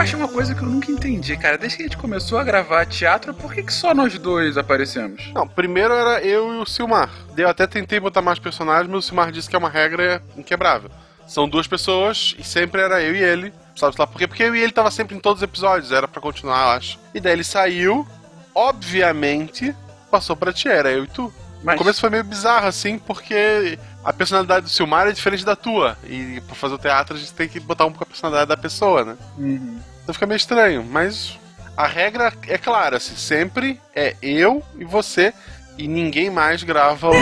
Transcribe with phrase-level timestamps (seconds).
[0.00, 1.58] achei uma coisa que eu nunca entendi, cara.
[1.58, 5.30] Desde que a gente começou a gravar teatro, por que, que só nós dois aparecemos?
[5.34, 7.10] Não, primeiro era eu e o Silmar.
[7.36, 10.90] Eu até tentei botar mais personagens, mas o Silmar disse que é uma regra inquebrável.
[11.26, 13.52] São duas pessoas e sempre era eu e ele.
[13.76, 14.26] Sabe lá por quê?
[14.26, 16.98] Porque eu e ele tava sempre em todos os episódios, era para continuar, eu acho.
[17.14, 18.06] E daí ele saiu,
[18.54, 19.74] obviamente,
[20.10, 21.32] passou pra ti, era eu e tu.
[21.62, 21.76] Mas...
[21.76, 25.96] O começo foi meio bizarro, assim, porque a personalidade do Silmar é diferente da tua.
[26.04, 28.56] E pra fazer o teatro a gente tem que botar um pouco a personalidade da
[28.56, 29.16] pessoa, né?
[29.38, 29.80] Uhum.
[30.02, 31.38] Então fica meio estranho, mas
[31.76, 35.32] a regra é clara, assim, sempre é eu e você
[35.78, 37.12] e ninguém mais grava o.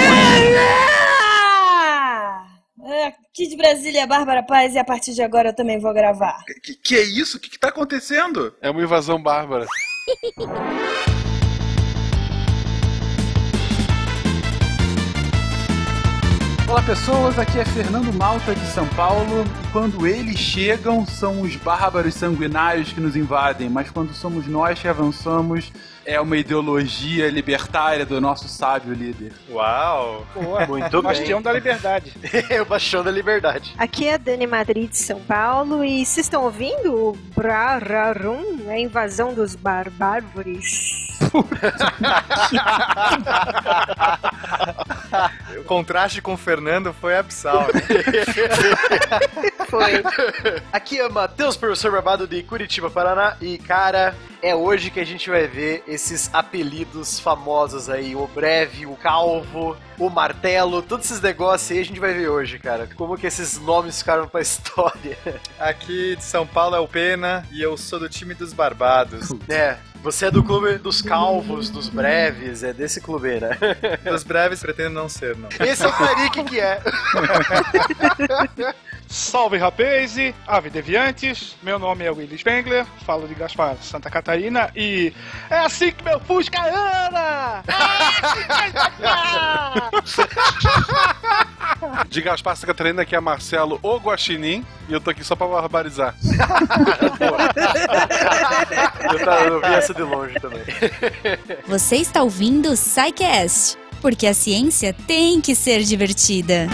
[3.06, 6.42] Aqui de Brasília, Bárbara Paz, e a partir de agora eu também vou gravar.
[6.62, 7.36] Que, que é isso?
[7.36, 8.55] O que, que tá acontecendo?
[8.60, 9.66] É uma invasão bárbara.
[16.68, 19.42] Olá pessoas, aqui é Fernando Malta de São Paulo.
[19.72, 24.86] Quando eles chegam, são os bárbaros sanguinários que nos invadem, mas quando somos nós que
[24.86, 25.72] avançamos,
[26.09, 29.31] é uma ideologia libertária do nosso sábio líder.
[29.51, 30.27] Uau!
[30.34, 31.03] Boa, muito bem.
[31.03, 32.15] Bastião da Liberdade.
[32.48, 33.75] é o Bastião da Liberdade.
[33.77, 38.78] Aqui é a Dani Madrid de São Paulo e vocês estão ouvindo o Brararum, a
[38.78, 41.09] invasão dos barbárvores.
[45.59, 47.67] o contraste com o Fernando foi absal.
[47.75, 47.83] Né?
[49.69, 50.03] foi.
[50.72, 53.37] Aqui é Matheus, professor Barbado de Curitiba, Paraná.
[53.41, 58.14] E, cara, é hoje que a gente vai ver esses apelidos famosos aí.
[58.14, 62.56] O Breve, o Calvo, o Martelo, todos esses negócios aí a gente vai ver hoje,
[62.58, 62.88] cara.
[62.94, 65.19] Como que esses nomes ficaram pra história.
[65.58, 69.28] Aqui de São Paulo é o Pena e eu sou do time dos Barbados.
[69.48, 73.58] É, você é do clube dos calvos, dos breves, é desse clube, né?
[74.04, 75.48] Dos breves pretendo não ser, não.
[75.58, 76.78] Esse é o Tariq que é.
[79.09, 85.15] Salve rapaz, ave deviantes, meu nome é Willy Spengler, falo de Gaspar, Santa Catarina e
[85.48, 87.65] é assim que meu Fusca anda!
[92.06, 95.47] de Gaspar, Santa Catarina, aqui é Marcelo O Guaxinim e eu tô aqui só pra
[95.47, 96.15] barbarizar.
[99.11, 100.65] eu, tá, eu vi essa de longe também.
[101.66, 106.69] Você está ouvindo o Psycast, porque a ciência tem que ser divertida.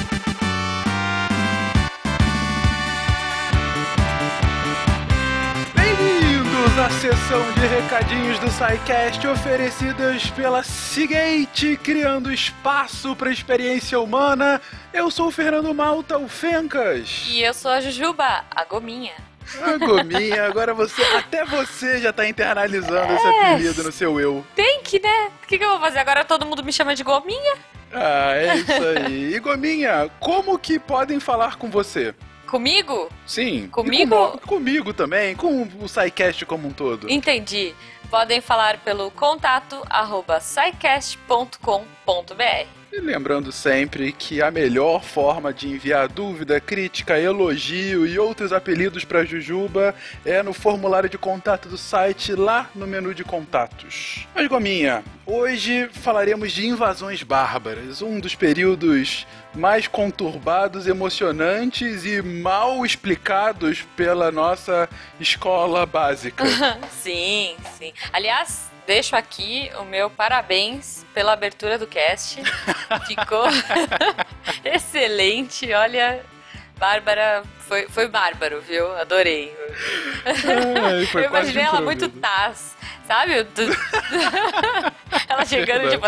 [7.04, 14.58] Sessão de recadinhos do SciCast oferecidas pela Seagate, criando espaço para experiência humana.
[14.90, 17.26] Eu sou o Fernando Malta, o Fencas.
[17.28, 19.12] E eu sou a Jujuba, a Gominha.
[19.60, 24.42] A Gominha, agora você, até você já tá internalizando é, esse apelido no seu eu.
[24.56, 25.30] Tem que, né?
[25.42, 25.98] O que, que eu vou fazer?
[25.98, 27.54] Agora todo mundo me chama de Gominha?
[27.92, 29.34] Ah, é isso aí.
[29.34, 32.14] E Gominha, como que podem falar com você?
[32.54, 33.10] Comigo?
[33.26, 33.66] Sim.
[33.66, 34.38] Comigo?
[34.38, 37.10] Com, comigo também, com o SciCast como um todo.
[37.10, 37.74] Entendi.
[38.08, 40.38] Podem falar pelo contato arroba
[42.96, 49.04] e lembrando sempre que a melhor forma de enviar dúvida, crítica, elogio e outros apelidos
[49.04, 49.94] para Jujuba
[50.24, 54.28] é no formulário de contato do site, lá no menu de contatos.
[54.32, 62.86] Mas, Gominha, hoje falaremos de invasões bárbaras, um dos períodos mais conturbados, emocionantes e mal
[62.86, 64.88] explicados pela nossa
[65.18, 66.44] escola básica.
[66.90, 67.92] sim, sim.
[68.12, 72.42] Aliás, deixo aqui o meu parabéns pela abertura do cast.
[73.06, 73.46] Ficou
[74.64, 75.72] excelente.
[75.72, 76.24] Olha,
[76.78, 78.92] Bárbara foi, foi bárbaro, viu?
[78.96, 79.54] Adorei.
[80.24, 83.32] Ai, eu imaginei ela muito taz, sabe?
[85.28, 86.06] ela chegando, tipo,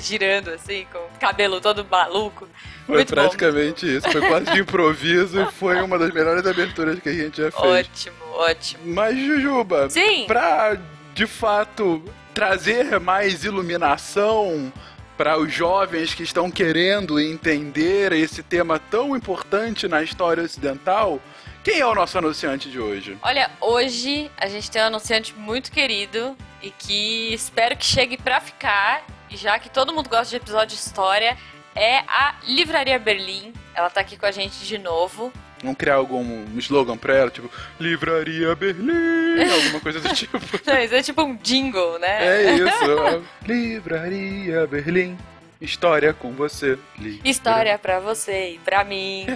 [0.00, 2.48] girando assim, com o cabelo todo maluco.
[2.84, 3.92] Foi muito praticamente bom.
[3.92, 4.10] isso.
[4.10, 7.64] Foi quase de improviso e foi uma das melhores aberturas que a gente já fez.
[7.64, 8.82] Ótimo, ótimo.
[8.94, 10.26] Mas, Jujuba, Sim.
[10.26, 10.76] pra
[11.16, 12.04] de fato
[12.34, 14.70] trazer mais iluminação
[15.16, 21.18] para os jovens que estão querendo entender esse tema tão importante na história ocidental.
[21.64, 23.16] Quem é o nosso anunciante de hoje?
[23.22, 28.38] Olha, hoje a gente tem um anunciante muito querido e que espero que chegue para
[28.38, 29.02] ficar.
[29.30, 31.34] E já que todo mundo gosta de episódio de história,
[31.74, 33.54] é a Livraria Berlim.
[33.74, 35.32] Ela tá aqui com a gente de novo.
[35.62, 37.50] Vamos criar algum slogan pra ela, tipo,
[37.80, 40.38] Livraria Berlim, alguma coisa do tipo.
[40.66, 42.26] Não, isso é tipo um jingle, né?
[42.26, 43.24] É isso.
[43.46, 45.16] Livraria Berlim.
[45.58, 46.78] História com você.
[46.98, 47.30] Livraria.
[47.30, 49.26] História pra você e pra mim.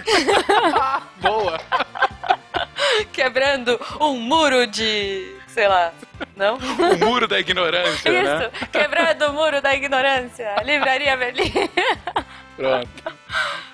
[1.21, 1.59] Boa!
[3.13, 5.40] Quebrando um muro de.
[5.55, 5.93] Sei lá.
[6.37, 6.57] Não?
[6.57, 8.51] O muro da ignorância, Isso, né?
[8.73, 10.55] quebrando o muro da ignorância.
[10.65, 11.53] Livraria Berlim.
[12.57, 12.89] Pronto.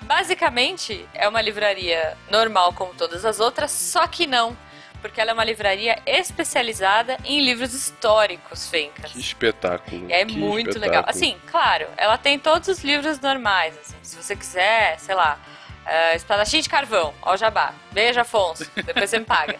[0.01, 4.55] Basicamente, é uma livraria normal como todas as outras, só que não.
[5.01, 9.11] porque ela é uma livraria especializada em livros históricos, Fencas.
[9.11, 10.05] Que espetáculo.
[10.09, 10.79] É muito espetáculo.
[10.81, 11.03] legal.
[11.07, 13.77] Assim, claro, ela tem todos os livros normais.
[13.77, 15.37] assim, se você quiser, sei lá,
[15.87, 17.73] eh, Espadachim de Carvão, ó o Jabá.
[17.91, 18.69] Beijo, Afonso.
[18.75, 19.59] Depois você me paga.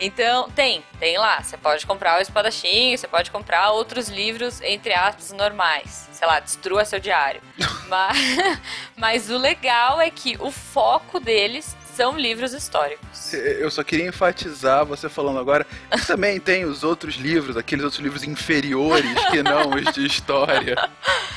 [0.00, 1.42] Então, tem, tem lá.
[1.42, 6.08] Você pode comprar o Espadachim, você pode comprar outros livros, entre aspas, normais.
[6.12, 7.42] Sei lá, destrua seu diário.
[7.88, 8.16] mas,
[8.96, 13.32] mas o legal é que o foco deles são livros históricos.
[13.32, 18.02] Eu só queria enfatizar você falando agora que também tem os outros livros, aqueles outros
[18.02, 20.76] livros inferiores que não os de história.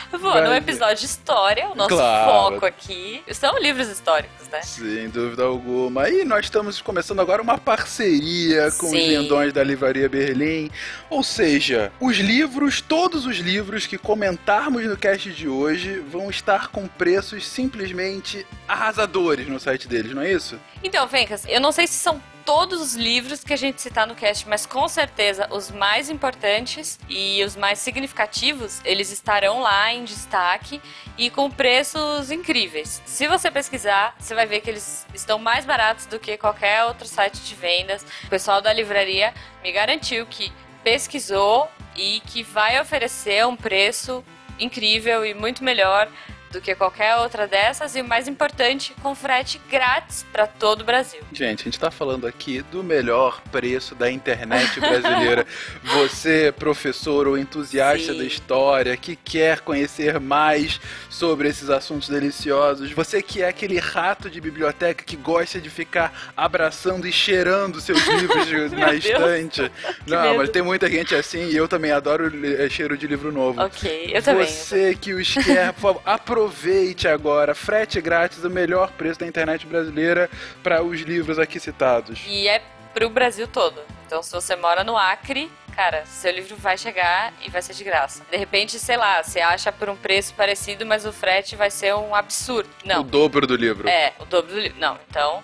[0.10, 2.32] Pô, Vai no episódio de história, o nosso Claro.
[2.54, 4.62] foco aqui são livros históricos, né?
[4.62, 6.10] Sem dúvida alguma.
[6.10, 9.10] E nós estamos começando agora uma parceria com os Sim.
[9.18, 10.72] lindões da Livraria Berlim.
[11.10, 16.70] Ou seja, os livros, todos os livros que comentarmos no cast de hoje vão estar
[16.70, 20.47] com preços simplesmente arrasadores no site deles, não é isso?
[20.84, 24.16] Então, Fencas, eu não sei se são todos os livros que a gente citar no
[24.16, 30.06] cast, mas com certeza os mais importantes e os mais significativos, eles estarão lá em
[30.06, 30.82] destaque
[31.18, 33.02] e com preços incríveis.
[33.06, 37.06] Se você pesquisar, você vai ver que eles estão mais baratos do que qualquer outro
[37.06, 38.06] site de vendas.
[38.24, 40.50] O pessoal da livraria me garantiu que
[40.86, 44.24] pesquisou e que vai oferecer um preço
[44.58, 46.10] incrível e muito melhor
[46.52, 50.84] do que qualquer outra dessas e o mais importante, com frete grátis para todo o
[50.84, 51.22] Brasil.
[51.34, 55.46] Gente, a gente tá falando aqui do melhor preço da internet brasileira.
[55.84, 58.18] Você, professor ou entusiasta Sim.
[58.18, 60.80] da história, que quer conhecer mais
[61.10, 66.32] sobre esses assuntos deliciosos, você que é aquele rato de biblioteca que gosta de ficar
[66.36, 69.06] abraçando e cheirando seus livros na Deus.
[69.06, 69.72] estante.
[70.08, 70.38] Não, medo.
[70.38, 73.62] mas tem muita gente assim e eu também adoro eh, cheiro de livro novo.
[73.62, 74.46] Ok, eu também.
[74.48, 76.02] Você que os quer, por favor,
[76.38, 77.56] aproveite agora.
[77.56, 80.30] Frete grátis, o melhor preço da internet brasileira
[80.62, 82.20] para os livros aqui citados.
[82.28, 82.62] E é
[82.94, 83.82] pro Brasil todo.
[84.06, 87.84] Então, se você mora no Acre, cara, seu livro vai chegar e vai ser de
[87.84, 88.24] graça.
[88.30, 91.96] De repente, sei lá, você acha por um preço parecido, mas o frete vai ser
[91.96, 92.70] um absurdo.
[92.86, 93.04] O Não.
[93.04, 93.90] dobro do livro.
[93.90, 94.80] É, o dobro do livro.
[94.80, 95.44] Não, então.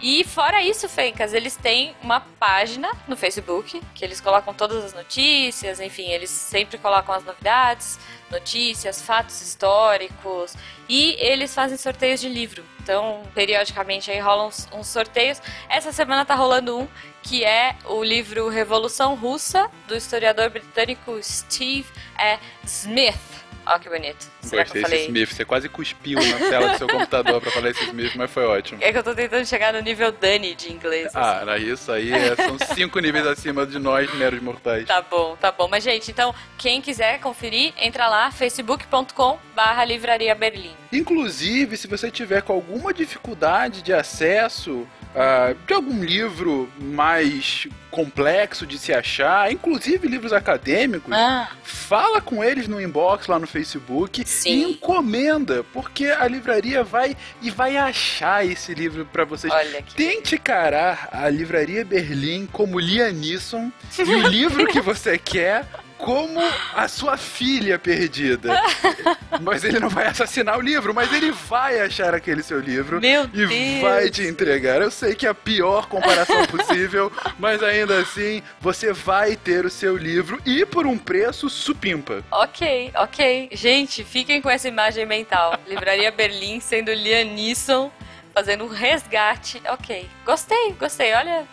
[0.00, 4.94] E fora isso, Fencas, eles têm uma página no Facebook que eles colocam todas as
[4.94, 7.98] notícias, enfim, eles sempre colocam as novidades,
[8.30, 10.54] notícias, fatos históricos
[10.88, 12.64] e eles fazem sorteios de livro.
[12.80, 15.42] Então, periodicamente aí rolam uns, uns sorteios.
[15.68, 16.88] Essa semana tá rolando um
[17.22, 22.38] que é o livro Revolução Russa do historiador britânico Steve E.
[22.64, 23.47] Smith.
[23.68, 24.26] Ó que bonito.
[24.40, 25.04] Será Gostei desse?
[25.04, 25.30] Smith.
[25.30, 28.82] Você quase cuspiu na tela do seu computador pra falar esse Smith, mas foi ótimo.
[28.82, 31.14] É que eu tô tentando chegar no nível Dani de inglês.
[31.14, 31.72] Ah, assim.
[31.72, 32.10] isso aí.
[32.10, 34.86] é, são cinco níveis acima de nós, meros mortais.
[34.86, 35.68] Tá bom, tá bom.
[35.68, 40.74] Mas, gente, então, quem quiser conferir, entra lá, facebook.com barra livraria Berlim.
[40.90, 48.66] Inclusive, se você tiver com alguma dificuldade de acesso ah, de algum livro mais complexo
[48.66, 54.22] de se achar, inclusive livros acadêmicos, Ah, fala com eles no inbox lá no Facebook
[54.26, 54.50] Sim.
[54.50, 59.52] e encomenda, porque a livraria vai e vai achar esse livro pra vocês.
[59.52, 59.94] olha que...
[59.94, 65.66] Tente encarar a livraria Berlim como Lianisson e o livro que você quer
[65.98, 66.40] como
[66.74, 68.60] a sua filha perdida.
[69.42, 73.24] Mas ele não vai assassinar o livro, mas ele vai achar aquele seu livro Meu
[73.24, 73.82] e Deus.
[73.82, 74.80] vai te entregar.
[74.80, 79.70] Eu sei que é a pior comparação possível, mas ainda assim você vai ter o
[79.70, 82.24] seu livro e por um preço supimpa.
[82.30, 83.50] Ok, ok.
[83.52, 85.58] Gente, fiquem com essa imagem mental.
[85.66, 87.90] Livraria Berlim sendo Liam Neeson
[88.34, 89.60] fazendo um resgate.
[89.68, 91.12] Ok, gostei, gostei.
[91.14, 91.46] Olha,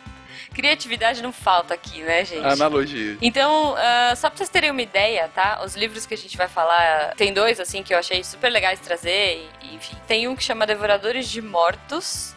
[0.56, 2.46] criatividade não falta aqui, né, gente?
[2.46, 3.18] Analogia.
[3.22, 5.62] Então, ah, só pra vocês terem uma ideia, tá?
[5.66, 8.80] Os livros que a gente vai falar, tem dois, assim, que eu achei super legais
[8.80, 9.98] de trazer, e, enfim.
[10.08, 12.34] Tem um que chama Devoradores de Mortos,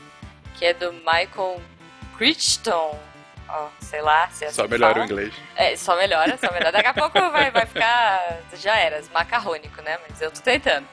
[0.57, 1.63] que é do Michael
[2.17, 2.99] Crichton.
[3.49, 5.07] Ó, sei lá se é assim Só que melhora fala.
[5.07, 5.33] o inglês.
[5.57, 6.73] É, só melhora, só melhora.
[6.73, 9.97] Daqui a pouco vai, vai ficar, já era, macarrônico, né?
[10.07, 10.87] Mas eu tô tentando.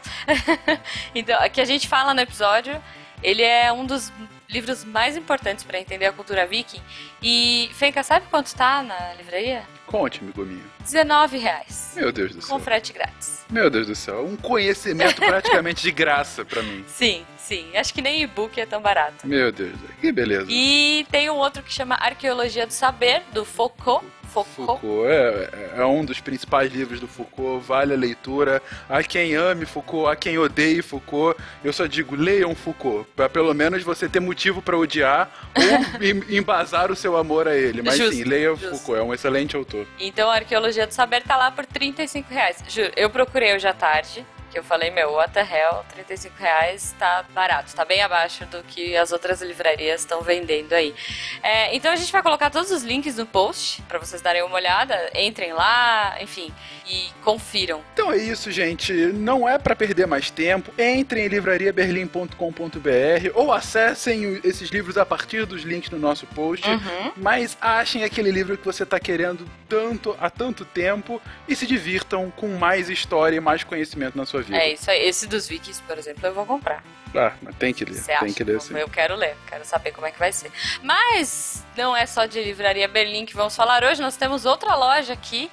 [1.13, 2.81] então, o que a gente fala no episódio,
[3.21, 4.13] ele é um dos
[4.55, 6.81] livros mais importantes pra entender a cultura viking.
[7.21, 9.63] E, Fenka, sabe quanto tá na livraria?
[9.85, 10.63] Conte, amigo minha.
[10.79, 11.91] 19 reais.
[11.95, 12.57] Meu Deus do céu.
[12.57, 13.45] Com frete grátis.
[13.49, 14.25] Meu Deus do céu.
[14.25, 16.83] Um conhecimento praticamente de graça pra mim.
[16.87, 17.75] Sim, sim.
[17.75, 19.27] Acho que nem e-book é tão barato.
[19.27, 19.75] Meu Deus.
[19.99, 20.47] Que beleza.
[20.49, 24.05] E tem um outro que chama Arqueologia do Saber, do Foucault.
[24.43, 24.79] Foucault.
[24.81, 28.61] Foucault é, é um dos principais livros do Foucault, vale a leitura.
[28.89, 31.39] Há quem ame Foucault, há quem odeie Foucault.
[31.63, 36.37] Eu só digo, leiam Foucault, pra pelo menos você ter motivo pra odiar ou em-
[36.37, 37.81] embasar o seu amor a ele.
[37.81, 38.75] Mas Justo, sim, leiam justo.
[38.77, 39.85] Foucault, é um excelente autor.
[39.99, 42.63] Então a Arqueologia do Saber tá lá por 35 reais.
[42.67, 46.95] Juro, eu procurei hoje à tarde, que eu falei, meu, what the hell, 35 reais
[46.97, 50.95] tá barato, tá bem abaixo do que as outras livrarias estão vendendo aí.
[51.43, 54.55] É, então a gente vai colocar todos os links no post para vocês darem uma
[54.55, 56.53] olhada, entrem lá, enfim,
[56.87, 57.81] e confiram.
[57.93, 58.93] Então é isso, gente.
[58.93, 60.71] Não é para perder mais tempo.
[60.79, 66.65] Entrem em livrariaberlim.com.br ou acessem esses livros a partir dos links no nosso post.
[66.65, 67.11] Uhum.
[67.17, 72.31] Mas achem aquele livro que você está querendo tanto há tanto tempo e se divirtam
[72.31, 74.57] com mais história e mais conhecimento na sua vida.
[74.57, 75.01] É isso aí.
[75.05, 76.83] Esse dos Vikings, por exemplo, eu vou comprar.
[77.15, 77.93] Ah, mas tem que ler.
[77.95, 78.77] Você tem que ler sim.
[78.77, 80.51] Eu quero ler, quero saber como é que vai ser.
[80.81, 85.13] Mas não é só de Livraria Berlim que vamos falar hoje, nós temos outra loja
[85.13, 85.49] aqui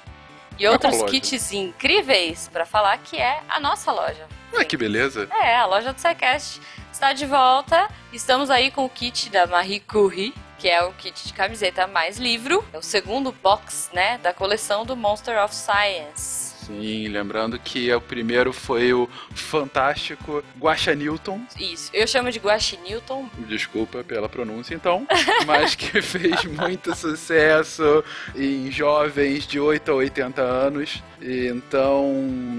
[0.57, 1.11] e Qual outros loja?
[1.11, 4.27] kits incríveis para falar que é a nossa loja.
[4.55, 5.27] Ah, que beleza.
[5.31, 7.89] É, a loja do SciCast está de volta.
[8.11, 12.17] Estamos aí com o kit da Marie Curie, que é o kit de camiseta mais
[12.19, 12.63] livro.
[12.71, 16.52] É o segundo box, né, da coleção do Monster of Science.
[16.65, 21.41] Sim, lembrando que o primeiro foi o fantástico Guaxa Newton.
[21.59, 23.29] Isso, eu chamo de Guaxi Newton.
[23.47, 25.05] Desculpa pela pronúncia, então.
[25.45, 28.03] Mas que fez muito sucesso
[28.35, 31.03] em jovens de 8 a 80 anos.
[31.21, 32.13] E então,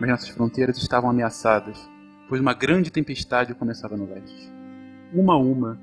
[0.00, 1.78] Mas nossas fronteiras estavam ameaçadas,
[2.30, 4.50] pois uma grande tempestade começava no leste.
[5.12, 5.78] Uma a uma,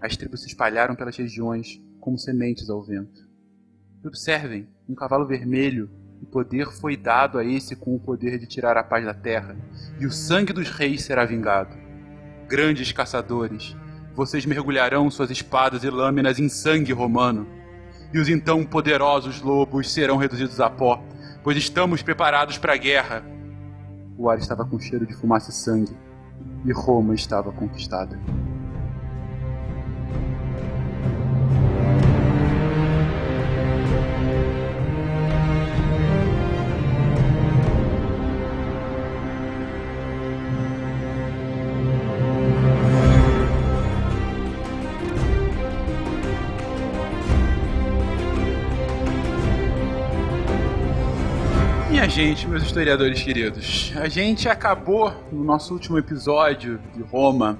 [0.00, 3.20] as tribos se espalharam pelas regiões como sementes ao vento.
[4.02, 5.88] E observem, um cavalo vermelho,
[6.28, 9.56] poder foi dado a esse com o poder de tirar a paz da terra,
[9.98, 11.74] e o sangue dos reis será vingado.
[12.46, 13.76] Grandes caçadores,
[14.14, 17.46] vocês mergulharão suas espadas e lâminas em sangue romano,
[18.12, 21.02] e os então poderosos lobos serão reduzidos a pó,
[21.42, 23.24] pois estamos preparados para a guerra.
[24.16, 25.96] O ar estava com cheiro de fumaça e sangue,
[26.64, 28.18] e Roma estava conquistada.
[52.18, 57.56] Gente, meus historiadores queridos, a gente acabou no nosso último episódio de Roma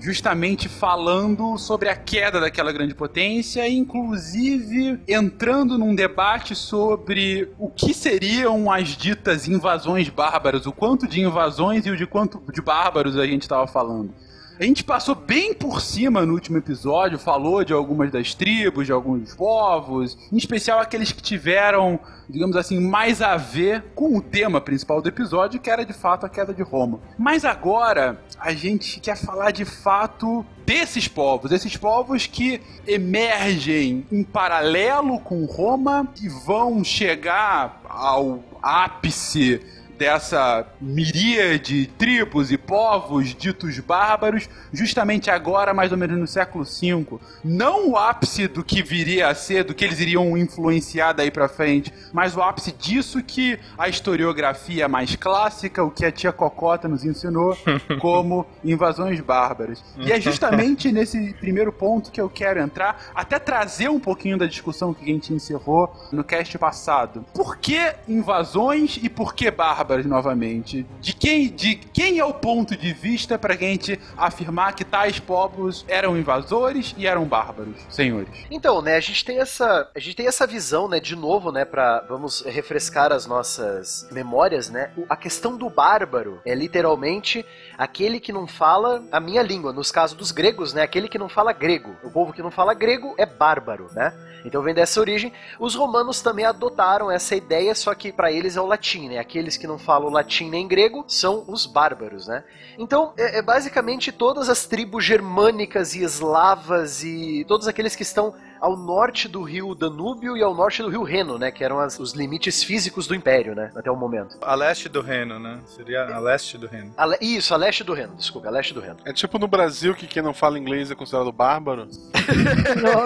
[0.00, 7.92] justamente falando sobre a queda daquela grande potência, inclusive entrando num debate sobre o que
[7.92, 13.18] seriam as ditas invasões bárbaras, o quanto de invasões e o de quanto de bárbaros
[13.18, 14.14] a gente estava falando.
[14.58, 18.92] A gente passou bem por cima no último episódio, falou de algumas das tribos, de
[18.92, 24.58] alguns povos, em especial aqueles que tiveram, digamos assim, mais a ver com o tema
[24.58, 27.00] principal do episódio, que era de fato a queda de Roma.
[27.18, 34.24] Mas agora a gente quer falar de fato desses povos, esses povos que emergem em
[34.24, 39.60] paralelo com Roma e vão chegar ao ápice
[39.96, 46.64] dessa miríade de tribos e povos ditos bárbaros, justamente agora, mais ou menos no século
[46.64, 47.18] V.
[47.42, 51.48] Não o ápice do que viria a ser, do que eles iriam influenciar daí pra
[51.48, 56.88] frente, mas o ápice disso que a historiografia mais clássica, o que a tia Cocota
[56.88, 57.56] nos ensinou,
[58.00, 59.82] como invasões bárbaras.
[59.98, 64.46] E é justamente nesse primeiro ponto que eu quero entrar, até trazer um pouquinho da
[64.46, 67.24] discussão que a gente encerrou no cast passado.
[67.32, 69.85] Por que invasões e por que bárbaros?
[69.86, 70.84] Bárbaros novamente.
[71.00, 75.84] De quem, de quem é o ponto de vista pra gente afirmar que tais povos
[75.88, 78.28] eram invasores e eram bárbaros, senhores?
[78.50, 81.64] Então, né, a gente tem essa, a gente tem essa visão, né, de novo, né,
[81.64, 84.90] para vamos refrescar as nossas memórias, né?
[85.08, 87.44] A questão do bárbaro é literalmente
[87.78, 91.28] aquele que não fala a minha língua, nos casos dos gregos, né, aquele que não
[91.28, 91.94] fala grego.
[92.02, 94.12] O povo que não fala grego é bárbaro, né?
[94.44, 95.32] Então vem dessa origem.
[95.58, 99.18] Os romanos também adotaram essa ideia, só que para eles é o latim, né?
[99.18, 102.44] Aqueles que não falam latim nem grego são os bárbaros, né?
[102.78, 108.34] Então, é, é basicamente todas as tribos germânicas e eslavas e todos aqueles que estão
[108.60, 111.50] ao norte do rio Danúbio e ao norte do rio Reno, né?
[111.50, 113.70] Que eram as- os limites físicos do império, né?
[113.74, 114.36] Até o momento.
[114.42, 115.60] A leste do Reno, né?
[115.66, 116.92] Seria a leste do Reno.
[116.96, 118.96] A le- Isso, a leste do Reno, desculpa, a leste do Reno.
[119.04, 121.88] É tipo no Brasil que quem não fala inglês é considerado bárbaro.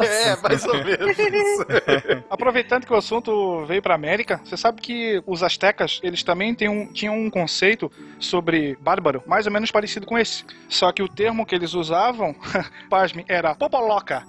[0.02, 1.16] É, mais ou menos.
[2.30, 6.68] Aproveitando que o assunto veio pra América, você sabe que os astecas, eles também têm
[6.68, 10.44] um, tinham um conceito sobre bárbaro, mais ou menos parecido com esse.
[10.68, 12.34] Só que o termo que eles usavam,
[12.88, 14.24] pasme, era popoloca.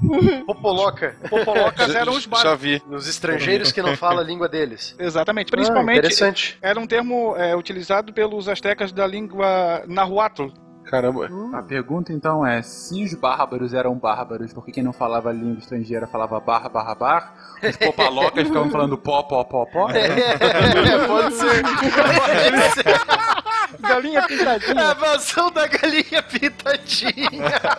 [0.46, 1.11] Popoloca.
[1.30, 2.62] Popolocas eram os Já bárbaros.
[2.62, 2.82] vi.
[2.88, 4.96] Nos estrangeiros que não falam a língua deles.
[5.00, 5.48] Exatamente.
[5.50, 6.58] Ah, Principalmente, interessante.
[6.62, 10.48] era um termo é, utilizado pelos astecas da língua nahuatl.
[10.86, 11.30] Caramba.
[11.54, 16.06] A pergunta então é: se os bárbaros eram bárbaros, porque quem não falava língua estrangeira
[16.08, 19.88] falava barra, barra, barra, os popalocas ficavam falando pó, pó, pó, pó?
[19.92, 21.64] É, pode ser.
[21.64, 23.41] Pode ser.
[23.80, 24.90] Galinha pintadinha.
[24.90, 27.30] A versão da galinha pintadinha.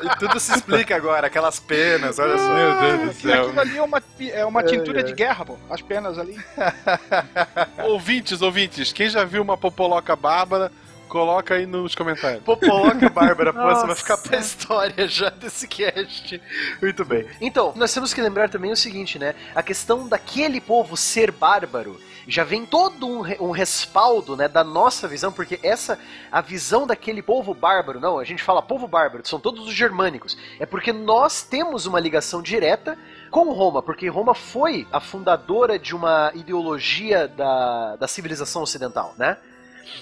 [0.03, 2.55] E tudo se explica agora, aquelas penas, olha só.
[2.55, 3.43] Meu Deus do E céu.
[3.45, 5.59] aquilo ali é uma, é uma tintura de guerra, pô.
[5.71, 6.37] As penas ali.
[7.85, 10.71] Ouvintes, ouvintes, quem já viu uma popoloca bárbara,
[11.09, 12.43] coloca aí nos comentários.
[12.43, 16.41] Popoloca Bárbara, pô, você vai ficar pra história já desse cast.
[16.81, 17.27] Muito bem.
[17.41, 19.35] Então, nós temos que lembrar também o seguinte, né?
[19.55, 25.09] A questão daquele povo ser bárbaro já vem todo um, um respaldo, né, da nossa
[25.09, 25.99] visão, porque essa,
[26.31, 30.37] a visão daquele povo bárbaro, não, a gente fala povo bárbaro, são todos os germânicos,
[30.59, 32.99] é porque nós temos uma ligação direta
[33.31, 39.39] com Roma, porque Roma foi a fundadora de uma ideologia da, da civilização ocidental, né?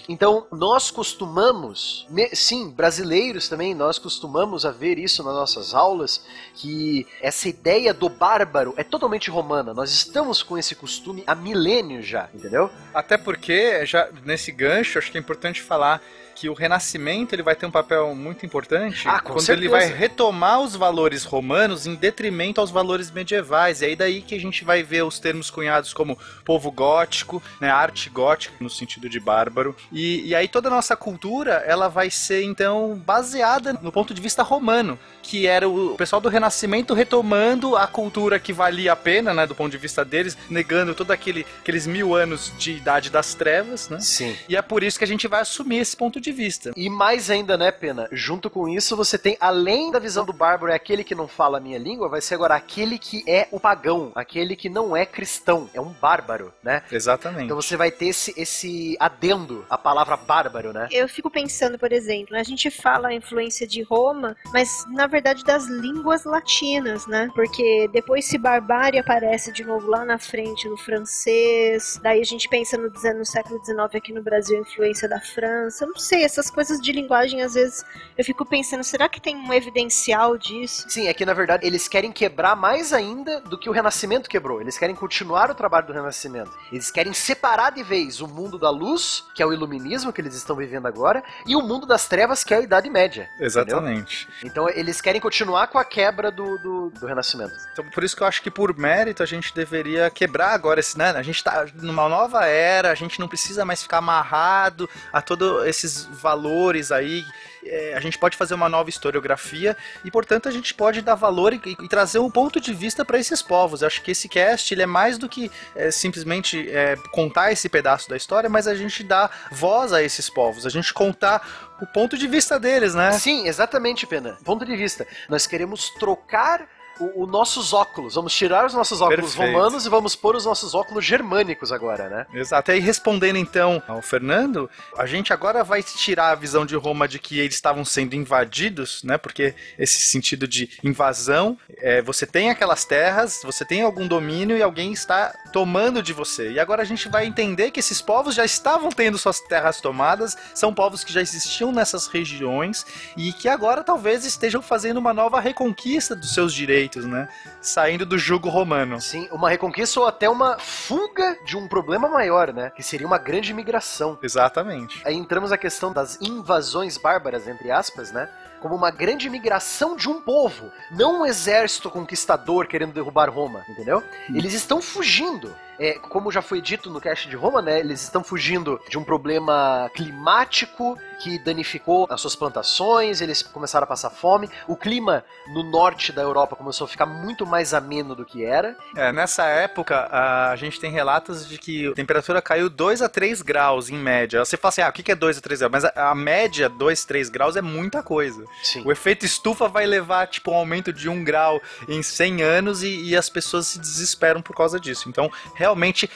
[0.08, 7.06] Então, nós costumamos, sim, brasileiros também, nós costumamos a ver isso nas nossas aulas, que
[7.20, 9.72] essa ideia do bárbaro é totalmente romana.
[9.72, 12.70] Nós estamos com esse costume há milênios já, entendeu?
[12.92, 16.02] Até porque, já nesse gancho, acho que é importante falar
[16.40, 19.52] que o Renascimento ele vai ter um papel muito importante Ah, quando certeza.
[19.60, 23.82] ele vai retomar os valores romanos em detrimento aos valores medievais.
[23.82, 27.68] E aí daí que a gente vai ver os termos cunhados como povo gótico, né,
[27.68, 29.76] arte gótica no sentido de bárbaro.
[29.92, 34.22] E, e aí toda a nossa cultura ela vai ser então baseada no ponto de
[34.22, 39.34] vista romano, que era o pessoal do Renascimento retomando a cultura que valia a pena,
[39.34, 43.34] né, do ponto de vista deles, negando todo aquele, aqueles mil anos de idade das
[43.34, 44.00] trevas, né?
[44.00, 44.34] Sim.
[44.48, 46.72] E é por isso que a gente vai assumir esse ponto de vista.
[46.76, 48.08] E mais ainda, né, Pena?
[48.12, 51.58] Junto com isso, você tem, além da visão do bárbaro, é aquele que não fala
[51.58, 55.04] a minha língua, vai ser agora aquele que é o pagão, aquele que não é
[55.06, 56.82] cristão, é um bárbaro, né?
[56.90, 57.44] Exatamente.
[57.44, 60.88] Então você vai ter esse, esse adendo à palavra bárbaro, né?
[60.90, 65.44] Eu fico pensando, por exemplo, a gente fala a influência de Roma, mas na verdade
[65.44, 67.28] das línguas latinas, né?
[67.34, 72.48] Porque depois se barbárie aparece de novo lá na frente no francês, daí a gente
[72.48, 75.86] pensa no, no século XIX aqui no Brasil, a influência da França.
[75.86, 77.84] Não sei, essas coisas de linguagem, às vezes
[78.16, 80.86] eu fico pensando, será que tem um evidencial disso?
[80.88, 84.60] Sim, é que na verdade eles querem quebrar mais ainda do que o Renascimento quebrou.
[84.60, 86.50] Eles querem continuar o trabalho do Renascimento.
[86.72, 90.34] Eles querem separar de vez o mundo da luz, que é o iluminismo que eles
[90.34, 93.28] estão vivendo agora, e o mundo das trevas, que é a Idade Média.
[93.38, 94.28] Exatamente.
[94.44, 97.54] Então eles querem continuar com a quebra do, do, do Renascimento.
[97.72, 100.96] Então, por isso que eu acho que por mérito a gente deveria quebrar agora esse,
[100.96, 101.10] né?
[101.10, 105.66] A gente tá numa nova era, a gente não precisa mais ficar amarrado a todos
[105.66, 107.24] esses valores aí.
[107.64, 111.52] É, a gente pode fazer uma nova historiografia e, portanto, a gente pode dar valor
[111.52, 113.82] e, e trazer um ponto de vista para esses povos.
[113.82, 117.68] Eu acho que esse cast ele é mais do que é, simplesmente é, contar esse
[117.68, 121.86] pedaço da história, mas a gente dá voz a esses povos, a gente contar o
[121.86, 123.12] ponto de vista deles, né?
[123.12, 124.38] Sim, exatamente, Pena.
[124.44, 125.06] Ponto de vista.
[125.28, 126.66] Nós queremos trocar
[127.00, 128.14] os nossos óculos.
[128.14, 129.52] Vamos tirar os nossos óculos Perfeito.
[129.52, 132.26] romanos e vamos pôr os nossos óculos germânicos agora, né?
[132.32, 132.70] Exato.
[132.70, 137.08] E aí, respondendo então ao Fernando, a gente agora vai tirar a visão de Roma
[137.08, 139.16] de que eles estavam sendo invadidos, né?
[139.16, 144.62] Porque esse sentido de invasão, é, você tem aquelas terras, você tem algum domínio e
[144.62, 146.52] alguém está tomando de você.
[146.52, 150.36] E agora a gente vai entender que esses povos já estavam tendo suas terras tomadas,
[150.54, 152.86] são povos que já existiam nessas regiões
[153.16, 157.28] e que agora talvez estejam fazendo uma nova reconquista dos seus direitos, né?
[157.60, 159.00] Saindo do jugo romano.
[159.00, 162.70] Sim, uma reconquista ou até uma fuga de um problema maior, né?
[162.70, 164.18] Que seria uma grande migração.
[164.22, 165.02] Exatamente.
[165.04, 168.28] Aí entramos na questão das invasões bárbaras, entre aspas, né?
[168.60, 174.02] Como uma grande migração de um povo, não um exército conquistador querendo derrubar Roma, entendeu?
[174.28, 175.54] Eles estão fugindo.
[175.80, 177.80] É, como já foi dito no cast de Roma, né?
[177.80, 183.86] Eles estão fugindo de um problema climático que danificou as suas plantações, eles começaram a
[183.86, 184.48] passar fome.
[184.66, 188.76] O clima no norte da Europa começou a ficar muito mais ameno do que era.
[188.96, 193.42] É, nessa época, a gente tem relatos de que a temperatura caiu 2 a 3
[193.42, 194.44] graus em média.
[194.44, 195.72] Você fala assim, ah, o que é 2 a 3 graus?
[195.72, 198.44] Mas a, a média, 2, 3 graus é muita coisa.
[198.62, 198.82] Sim.
[198.84, 203.10] O efeito estufa vai levar, tipo, um aumento de 1 grau em 100 anos e,
[203.10, 205.08] e as pessoas se desesperam por causa disso.
[205.08, 205.69] Então, realmente,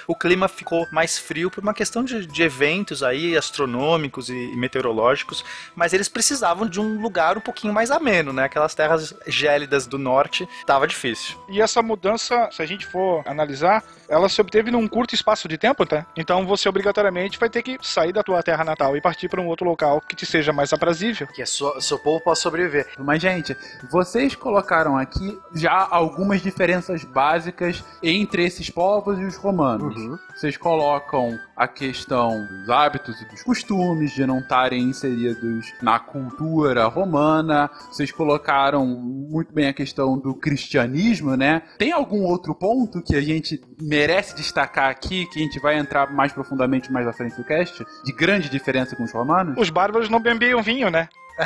[0.07, 4.57] o clima ficou mais frio por uma questão de, de eventos aí, astronômicos e, e
[4.57, 8.45] meteorológicos, mas eles precisavam de um lugar um pouquinho mais ameno, né?
[8.45, 11.37] Aquelas terras gélidas do norte, tava difícil.
[11.49, 15.59] E essa mudança, se a gente for analisar, ela se obteve num curto espaço de
[15.59, 16.07] tempo, tá?
[16.17, 19.47] Então você obrigatoriamente vai ter que sair da tua terra natal e partir para um
[19.47, 21.27] outro local que te seja mais aprazível.
[21.29, 22.89] Que sua, seu povo possa sobreviver.
[22.99, 23.57] Mas, gente,
[23.91, 29.95] vocês colocaram aqui já algumas diferenças básicas entre esses povos e os romanos.
[29.97, 30.19] Uhum.
[30.35, 36.87] Vocês colocam a questão dos hábitos e dos costumes, de não estarem inseridos na cultura
[36.87, 37.71] romana.
[37.91, 41.63] Vocês colocaram muito bem a questão do cristianismo, né?
[41.79, 46.13] Tem algum outro ponto que a gente merece destacar aqui, que a gente vai entrar
[46.13, 49.55] mais profundamente mais à frente do cast, de grande diferença com os romanos?
[49.59, 51.09] Os bárbaros não bebiam vinho, né?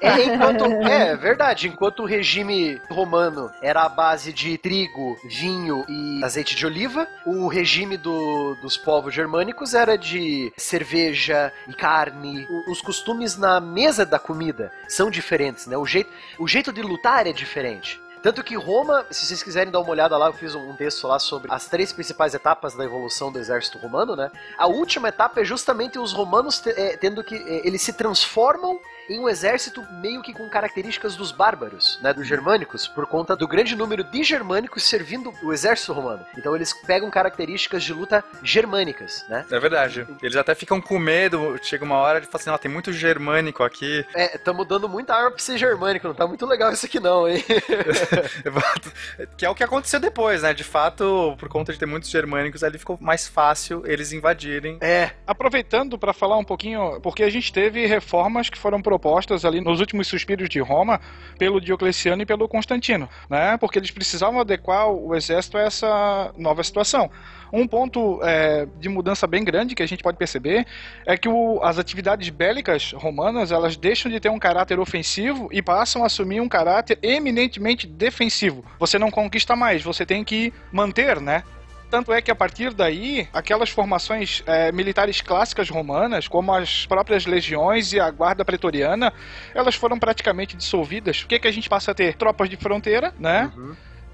[0.00, 6.24] É, enquanto, é verdade, enquanto o regime romano era a base de trigo, vinho e
[6.24, 12.46] azeite de oliva, o regime do- dos povos germânicos era de cerveja e carne.
[12.68, 15.76] Os costumes na mesa da comida são diferentes, né?
[15.76, 18.00] O jeito, o jeito de lutar é diferente.
[18.22, 21.18] Tanto que Roma, se vocês quiserem dar uma olhada lá, eu fiz um texto lá
[21.18, 24.30] sobre as três principais etapas da evolução do exército romano, né?
[24.56, 27.36] A última etapa é justamente os romanos eh, tendo que.
[27.36, 32.12] eh, eles se transformam em um exército meio que com características dos bárbaros, né?
[32.12, 36.24] Dos germânicos, por conta do grande número de germânicos servindo o exército romano.
[36.36, 39.44] Então eles pegam características de luta germânicas, né?
[39.50, 40.06] É verdade.
[40.22, 43.62] Eles até ficam com medo, chega uma hora de falar assim, ó, tem muito germânico
[43.62, 44.04] aqui.
[44.14, 47.26] É, tamo dando muita arma pra ser germânico, não tá muito legal isso aqui não,
[47.28, 47.44] hein?
[49.36, 50.52] que é o que aconteceu depois, né?
[50.52, 54.78] De fato, por conta de ter muitos germânicos, ali ficou mais fácil eles invadirem.
[54.80, 58.97] É, Aproveitando para falar um pouquinho, porque a gente teve reformas que foram propostas
[59.44, 61.00] ali nos últimos suspiros de Roma
[61.38, 63.56] pelo Diocleciano e pelo Constantino, né?
[63.58, 67.10] Porque eles precisavam adequar o exército a essa nova situação.
[67.52, 70.66] Um ponto é, de mudança bem grande que a gente pode perceber
[71.06, 75.62] é que o- as atividades bélicas romanas elas deixam de ter um caráter ofensivo e
[75.62, 78.64] passam a assumir um caráter eminentemente defensivo.
[78.78, 81.42] Você não conquista mais, você tem que manter, né?
[81.90, 87.24] Tanto é que a partir daí, aquelas formações eh, militares clássicas romanas, como as próprias
[87.24, 89.12] legiões e a guarda pretoriana,
[89.54, 91.22] elas foram praticamente dissolvidas.
[91.22, 92.14] O que, que a gente passa a ter?
[92.14, 93.50] Tropas de fronteira, né?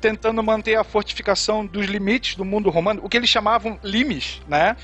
[0.00, 4.76] Tentando manter a fortificação dos limites do mundo romano, o que eles chamavam limes, né?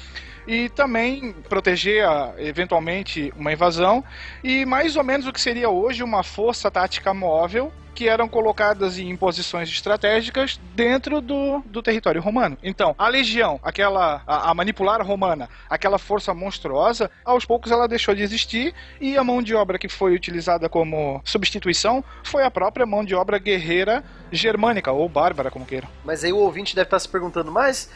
[0.46, 4.03] E também proteger a, eventualmente uma invasão
[4.42, 8.98] e mais ou menos o que seria hoje uma força tática móvel que eram colocadas
[8.98, 12.57] em posições estratégicas dentro do, do território romano.
[12.62, 18.14] Então, a legião, aquela a, a manipular romana, aquela força monstruosa, aos poucos ela deixou
[18.14, 22.87] de existir e a mão de obra que foi utilizada como substituição foi a própria
[22.87, 25.88] mão de obra guerreira germânica ou bárbara, como queiram.
[26.05, 27.90] Mas aí o ouvinte deve estar se perguntando, mas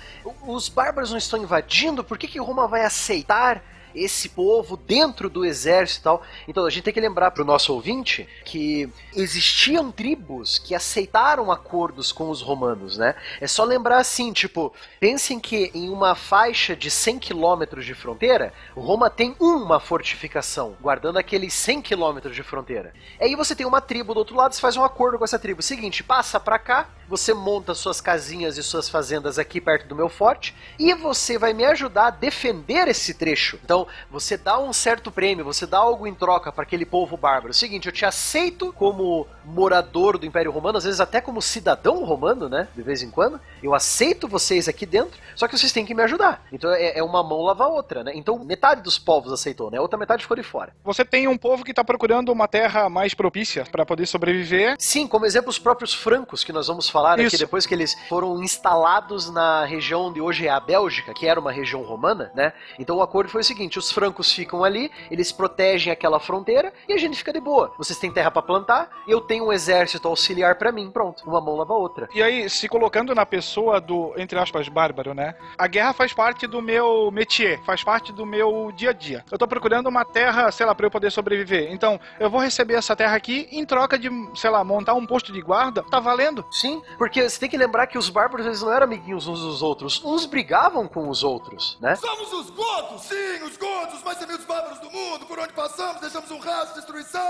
[0.46, 2.02] os bárbaros não estão invadindo?
[2.02, 3.62] Por que, que Roma vai aceitar
[3.94, 6.22] esse povo dentro do exército e tal?
[6.48, 11.50] Então a gente tem que lembrar para o nosso ouvinte que existiam tribos que aceitaram
[11.50, 13.14] acordos com os romanos, né?
[13.40, 18.52] É só lembrar assim, tipo, pensem que em uma faixa de 100 quilômetros de fronteira,
[18.74, 22.92] Roma tem uma fortificação, guardando aqueles 100 quilômetros de fronteira.
[23.20, 25.62] Aí você tem uma tribo do outro lado, você faz um acordo com essa tribo.
[25.62, 30.08] Seguinte, passa pra cá, você monta suas casinhas e suas fazendas aqui perto do meu
[30.08, 33.56] forte, e você vai me ajudar a defender esse trecho.
[33.64, 37.54] Então, você dá um certo prêmio, você dá algo em troca para aquele povo bárbaro.
[37.54, 42.48] Seguinte, eu te aceito como morador do Império Romano, às vezes até como cidadão romano,
[42.48, 42.66] né?
[42.74, 43.40] De vez em quando.
[43.62, 46.44] Eu aceito vocês aqui dentro, só que vocês têm que me ajudar.
[46.50, 48.12] Então é, é uma mão lavar a outra, né?
[48.14, 49.78] Então metade dos povos aceitou, né?
[49.78, 50.74] A outra metade ficou de fora.
[50.82, 54.76] Você tem um povo que está procurando uma terra mais propícia para poder sobreviver.
[54.78, 57.36] Sim, como exemplo, os próprios francos que nós vamos falar falar, né, Isso.
[57.36, 61.38] que depois que eles foram instalados na região onde hoje é a Bélgica, que era
[61.38, 62.52] uma região romana, né?
[62.78, 66.92] Então o acordo foi o seguinte: os francos ficam ali, eles protegem aquela fronteira e
[66.94, 67.72] a gente fica de boa.
[67.76, 70.90] Vocês têm terra pra plantar, eu tenho um exército auxiliar pra mim.
[70.90, 72.08] Pronto, uma mão lava a outra.
[72.14, 75.34] E aí, se colocando na pessoa do, entre aspas, bárbaro, né?
[75.58, 79.24] A guerra faz parte do meu métier, faz parte do meu dia a dia.
[79.30, 81.70] Eu tô procurando uma terra, sei lá, pra eu poder sobreviver.
[81.70, 85.32] Então, eu vou receber essa terra aqui em troca de, sei lá, montar um posto
[85.32, 85.82] de guarda.
[85.90, 86.44] Tá valendo?
[86.50, 89.62] Sim, porque você tem que lembrar que os bárbaros eles não eram amiguinhos uns dos
[89.62, 91.96] outros, uns brigavam com os outros, né?
[91.96, 95.26] Somos os godos, sim, os godos, os mais temidos bárbaros do mundo.
[95.26, 97.22] Por onde passamos, deixamos um rastro de destruição.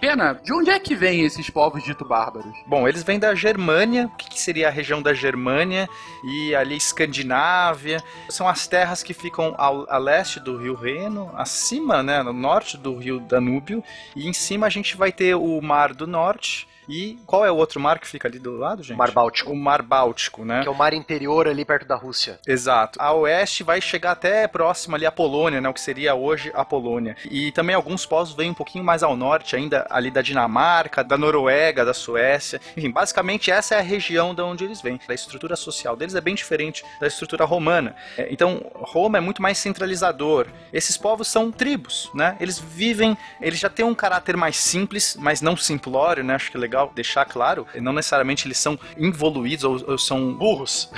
[0.00, 2.54] Pena, de onde é que vêm esses povos dito bárbaros?
[2.66, 5.88] Bom, eles vêm da Germânia, o que, que seria a região da Germânia
[6.22, 8.02] e ali Escandinávia.
[8.28, 12.76] São as terras que ficam ao, a leste do rio Reno, acima, né, no norte
[12.76, 13.82] do rio Danúbio,
[14.14, 16.68] e em cima a gente vai ter o Mar do Norte.
[16.88, 18.96] E qual é o outro mar que fica ali do lado, gente?
[18.96, 19.50] Mar Báltico.
[19.50, 20.62] O Mar Báltico, né?
[20.62, 22.38] Que é o mar interior ali perto da Rússia.
[22.46, 22.98] Exato.
[23.00, 25.68] A oeste vai chegar até próximo ali à Polônia, né?
[25.68, 27.16] O que seria hoje a Polônia.
[27.30, 31.18] E também alguns povos vêm um pouquinho mais ao norte, ainda ali da Dinamarca, da
[31.18, 32.60] Noruega, da Suécia.
[32.76, 35.00] Enfim, basicamente essa é a região de onde eles vêm.
[35.08, 37.94] A estrutura social deles é bem diferente da estrutura romana.
[38.16, 40.46] É, Então, Roma é muito mais centralizador.
[40.72, 42.36] Esses povos são tribos, né?
[42.40, 46.34] Eles vivem, eles já têm um caráter mais simples, mas não simplório, né?
[46.34, 47.66] Acho que é legal deixar claro.
[47.74, 50.90] Não necessariamente eles são involuídos ou, ou são Burros.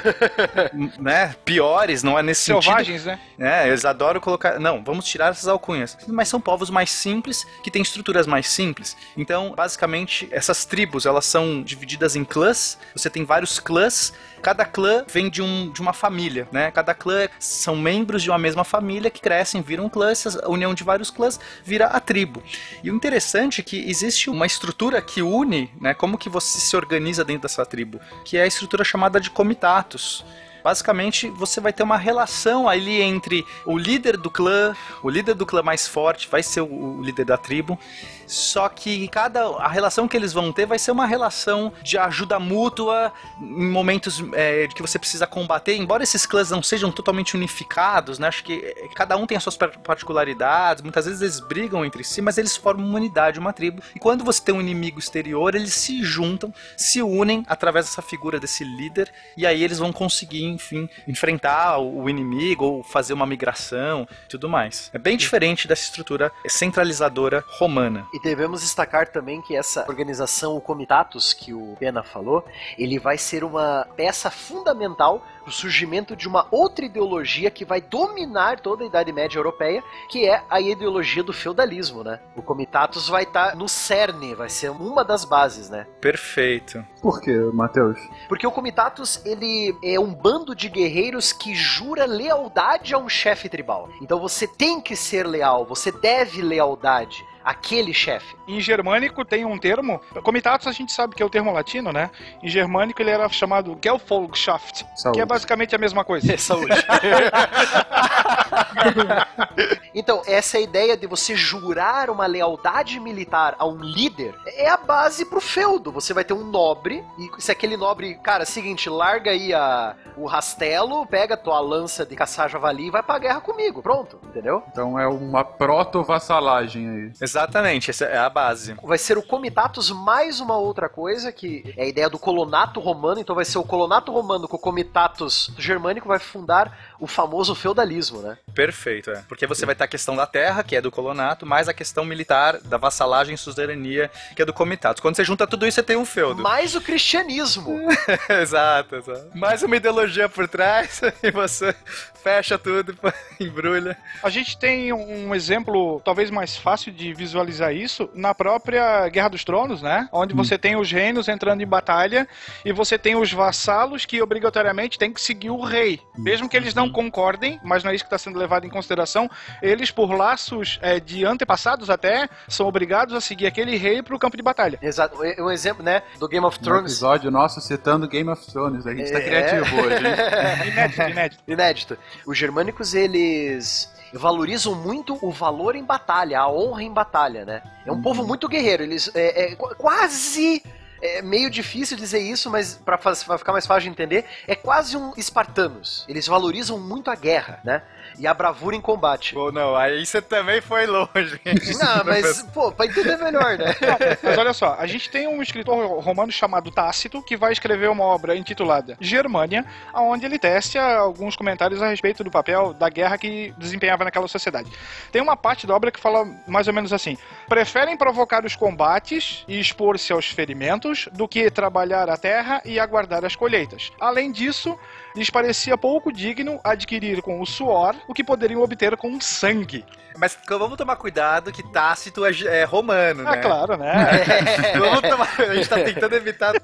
[0.98, 2.62] né, piores, não é nesse sentido.
[2.62, 3.20] Selvagens, né?
[3.38, 4.58] É, eles adoram colocar.
[4.58, 5.96] Não, vamos tirar essas alcunhas.
[6.06, 8.96] Mas são povos mais simples, que têm estruturas mais simples.
[9.16, 12.78] Então, basicamente, essas tribos, elas são divididas em clãs.
[12.94, 14.12] Você tem vários clãs.
[14.42, 16.70] Cada clã vem de, um, de uma família, né?
[16.70, 20.10] Cada clã são membros de uma mesma família que crescem, viram clã.
[20.10, 22.42] Essa união de vários clãs vira a tribo.
[22.82, 25.94] E o interessante é que existe uma estrutura que une, né?
[25.94, 30.24] Como que você se organiza dentro dessa tribo, que é a estrutura chamada de comitatus.
[30.62, 35.46] Basicamente, você vai ter uma relação ali entre o líder do clã, o líder do
[35.46, 37.78] clã mais forte vai ser o líder da tribo,
[38.28, 42.38] só que cada a relação que eles vão ter vai ser uma relação de ajuda
[42.38, 45.76] mútua em momentos é, que você precisa combater.
[45.76, 48.28] Embora esses clãs não sejam totalmente unificados, né?
[48.28, 50.82] Acho que é, cada um tem as suas par- particularidades.
[50.82, 53.82] Muitas vezes eles brigam entre si, mas eles formam uma unidade, uma tribo.
[53.94, 58.38] E quando você tem um inimigo exterior, eles se juntam, se unem através dessa figura
[58.38, 64.06] desse líder, e aí eles vão conseguir, enfim, enfrentar o inimigo ou fazer uma migração,
[64.28, 64.90] tudo mais.
[64.92, 68.06] É bem diferente dessa estrutura centralizadora romana.
[68.18, 72.44] E devemos destacar também que essa organização, o Comitatus, que o Pena falou,
[72.76, 78.60] ele vai ser uma peça fundamental o surgimento de uma outra ideologia que vai dominar
[78.60, 82.20] toda a Idade Média Europeia, que é a ideologia do feudalismo, né?
[82.36, 85.86] O Comitatus vai estar no cerne, vai ser uma das bases, né?
[86.00, 86.84] Perfeito.
[87.00, 87.98] Por quê, Matheus?
[88.28, 93.48] Porque o Comitatus, ele é um bando de guerreiros que jura lealdade a um chefe
[93.48, 93.88] tribal.
[94.00, 98.36] Então você tem que ser leal, você deve lealdade àquele chefe.
[98.46, 102.10] Em germânico tem um termo, comitatus a gente sabe que é o termo latino, né?
[102.42, 104.84] Em germânico ele era chamado Gefolgschaft,
[105.14, 106.32] que é basicamente a mesma coisa.
[106.32, 106.74] É saúde.
[109.94, 115.24] então, essa ideia de você jurar uma lealdade militar a um líder é a base
[115.24, 115.92] pro feudo.
[115.92, 120.26] Você vai ter um nobre, e se aquele nobre, cara, seguinte, larga aí a, o
[120.26, 123.82] rastelo, pega a tua lança de caçar javali e vai pra guerra comigo.
[123.82, 124.62] Pronto, entendeu?
[124.70, 127.12] Então é uma proto-vassalagem aí.
[127.20, 128.76] Exatamente, essa é a base.
[128.82, 133.20] Vai ser o comitatus mais uma outra coisa, que é a ideia do colonato romano.
[133.20, 138.20] Então vai ser o colonato romano com o comitatus germânico vai fundar o famoso feudalismo,
[138.20, 138.38] né?
[138.54, 139.22] Perfeito, é.
[139.28, 142.04] Porque você vai ter a questão da terra, que é do colonato, mais a questão
[142.04, 145.00] militar, da vassalagem e suzerania, que é do comitatus.
[145.00, 146.42] Quando você junta tudo isso, você tem um feudo.
[146.42, 147.78] Mais o cristianismo.
[148.28, 149.30] exato, exato.
[149.34, 151.74] Mais uma ideologia por trás, e você
[152.22, 152.96] fecha tudo,
[153.40, 153.96] embrulha.
[154.22, 159.44] A gente tem um exemplo talvez mais fácil de visualizar isso na própria Guerra dos
[159.44, 160.08] Tronos, né?
[160.12, 162.28] Onde você tem os reinos entrando em batalha
[162.64, 166.00] e você tem os vassalos que obrigatoriamente têm que seguir o rei.
[166.16, 169.30] Mesmo que eles não concordem, mas não é isso que está sendo levado em consideração,
[169.62, 174.36] eles, por laços é, de antepassados até, são obrigados a seguir aquele rei pro campo
[174.36, 174.78] de batalha.
[174.82, 175.22] Exato.
[175.24, 176.92] É Um exemplo, né, do Game of Um Thrones.
[176.92, 178.86] episódio nosso citando Game of Thrones.
[178.86, 179.22] A gente tá É.
[179.22, 179.96] criativo hoje?
[180.68, 181.42] Inédito, inédito.
[181.46, 181.98] Inédito.
[182.26, 187.62] Os germânicos, eles valorizam muito o valor em batalha, a honra em batalha, né?
[187.84, 188.82] É um povo muito guerreiro.
[188.82, 190.62] Eles é, é qu- quase
[191.00, 195.12] É meio difícil dizer isso, mas pra ficar mais fácil de entender, é quase um
[195.16, 196.04] espartanos.
[196.08, 197.82] Eles valorizam muito a guerra, né?
[198.18, 199.34] E a bravura em combate.
[199.34, 201.40] Pô, não, aí você também foi longe.
[201.78, 203.74] Não, mas, pô, pra entender melhor, né?
[204.22, 208.04] Mas olha só, a gente tem um escritor romano chamado Tácito que vai escrever uma
[208.04, 213.54] obra intitulada Germânia, onde ele testa alguns comentários a respeito do papel da guerra que
[213.56, 214.70] desempenhava naquela sociedade.
[215.12, 217.16] Tem uma parte da obra que fala mais ou menos assim:
[217.48, 223.24] preferem provocar os combates e expor-se aos ferimentos do que trabalhar a terra e aguardar
[223.24, 223.92] as colheitas.
[224.00, 224.78] Além disso,
[225.18, 229.84] lhes parecia pouco digno adquirir com o suor o que poderiam obter com o sangue.
[230.20, 233.40] Mas vamos tomar cuidado que Tácito é, é romano, Ah, né?
[233.40, 233.94] claro, né?
[234.76, 236.54] Vamos tomar, a gente tá tentando evitar.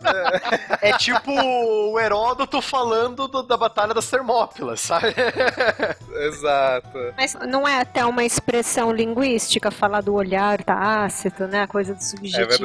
[0.83, 5.15] É tipo o Heródoto falando do- da Batalha das Termópilas, sabe?
[6.27, 7.15] Exato.
[7.17, 11.63] Mas não é até uma expressão linguística falar do olhar tácito, né?
[11.63, 12.65] A coisa do subjetivismo.